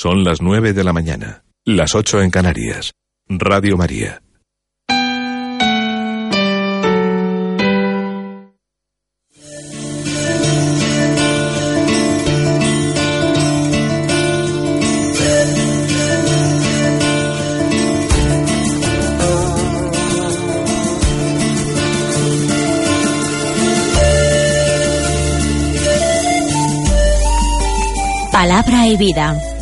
Son 0.03 0.25
las 0.25 0.41
nueve 0.41 0.73
de 0.73 0.83
la 0.83 0.91
mañana, 0.91 1.45
las 1.63 1.95
ocho 1.95 2.21
en 2.21 2.29
Canarias. 2.29 2.91
Radio 3.29 3.77
María. 3.77 4.21
Palabra 28.33 28.87
y 28.87 28.97
vida. 28.97 29.52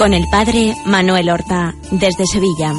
Con 0.00 0.14
el 0.14 0.24
padre 0.30 0.74
Manuel 0.86 1.28
Horta 1.28 1.74
desde 1.90 2.24
Sevilla. 2.24 2.72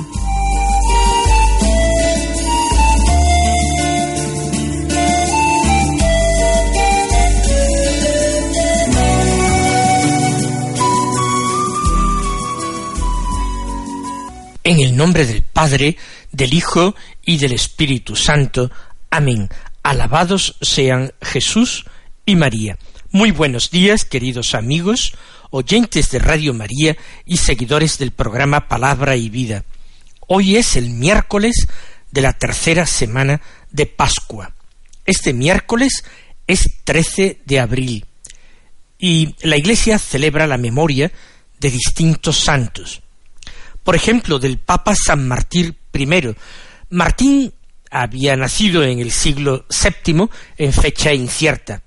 En 14.63 14.79
el 14.79 14.97
nombre 14.97 15.27
del 15.27 15.43
Padre, 15.43 15.97
del 16.31 16.55
Hijo 16.55 16.95
y 17.23 17.37
del 17.37 17.51
Espíritu 17.51 18.15
Santo. 18.15 18.71
Amén. 19.11 19.47
Alabados 19.83 20.57
sean 20.59 21.13
Jesús 21.21 21.85
y 22.25 22.35
María. 22.35 22.79
Muy 23.11 23.29
buenos 23.29 23.69
días, 23.69 24.05
queridos 24.05 24.55
amigos 24.55 25.13
oyentes 25.51 26.09
de 26.09 26.19
Radio 26.19 26.53
María 26.53 26.97
y 27.25 27.37
seguidores 27.37 27.97
del 27.97 28.11
programa 28.11 28.67
Palabra 28.67 29.15
y 29.15 29.29
Vida. 29.29 29.63
Hoy 30.27 30.55
es 30.55 30.75
el 30.75 30.89
miércoles 30.89 31.67
de 32.09 32.21
la 32.21 32.33
tercera 32.33 32.85
semana 32.85 33.41
de 33.69 33.85
Pascua. 33.85 34.53
Este 35.05 35.33
miércoles 35.33 36.03
es 36.47 36.83
13 36.83 37.41
de 37.45 37.59
abril 37.59 38.05
y 38.97 39.35
la 39.41 39.57
Iglesia 39.57 39.99
celebra 39.99 40.47
la 40.47 40.57
memoria 40.57 41.11
de 41.59 41.69
distintos 41.69 42.37
santos. 42.37 43.01
Por 43.83 43.95
ejemplo, 43.95 44.39
del 44.39 44.57
Papa 44.57 44.95
San 44.95 45.27
Martín 45.27 45.75
I. 45.93 46.35
Martín 46.89 47.53
había 47.89 48.35
nacido 48.35 48.83
en 48.83 48.99
el 48.99 49.11
siglo 49.11 49.65
VII 49.69 50.29
en 50.57 50.73
fecha 50.73 51.13
incierta. 51.13 51.81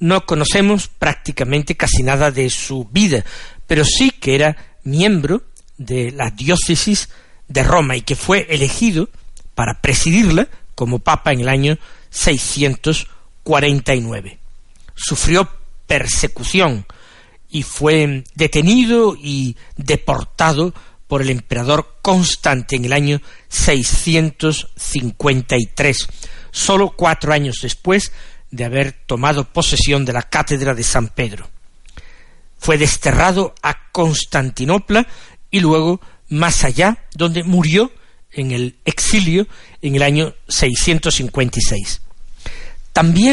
No 0.00 0.26
conocemos 0.26 0.88
prácticamente 0.88 1.76
casi 1.76 2.02
nada 2.02 2.30
de 2.30 2.50
su 2.50 2.86
vida, 2.90 3.24
pero 3.66 3.84
sí 3.84 4.10
que 4.10 4.34
era 4.34 4.56
miembro 4.84 5.42
de 5.76 6.12
la 6.12 6.30
diócesis 6.30 7.08
de 7.48 7.62
Roma 7.62 7.96
y 7.96 8.02
que 8.02 8.16
fue 8.16 8.46
elegido 8.50 9.08
para 9.54 9.80
presidirla 9.80 10.48
como 10.74 10.98
papa 11.00 11.32
en 11.32 11.40
el 11.40 11.48
año 11.48 11.78
649. 12.10 14.38
Sufrió 14.94 15.48
persecución 15.86 16.84
y 17.50 17.62
fue 17.62 18.24
detenido 18.34 19.16
y 19.16 19.56
deportado 19.76 20.74
por 21.06 21.22
el 21.22 21.30
emperador 21.30 21.96
Constante 22.02 22.76
en 22.76 22.84
el 22.84 22.92
año 22.92 23.22
653, 23.48 26.08
solo 26.50 26.90
cuatro 26.90 27.32
años 27.32 27.60
después 27.62 28.12
de 28.50 28.64
haber 28.64 28.92
tomado 28.92 29.44
posesión 29.44 30.04
de 30.04 30.12
la 30.12 30.22
cátedra 30.22 30.74
de 30.74 30.82
San 30.82 31.08
Pedro. 31.08 31.48
Fue 32.58 32.78
desterrado 32.78 33.54
a 33.62 33.90
Constantinopla 33.92 35.06
y 35.50 35.60
luego 35.60 36.00
más 36.28 36.64
allá, 36.64 37.04
donde 37.14 37.44
murió 37.44 37.92
en 38.32 38.50
el 38.50 38.76
exilio 38.84 39.46
en 39.80 39.96
el 39.96 40.02
año 40.02 40.34
656. 40.48 42.02
También 42.92 43.26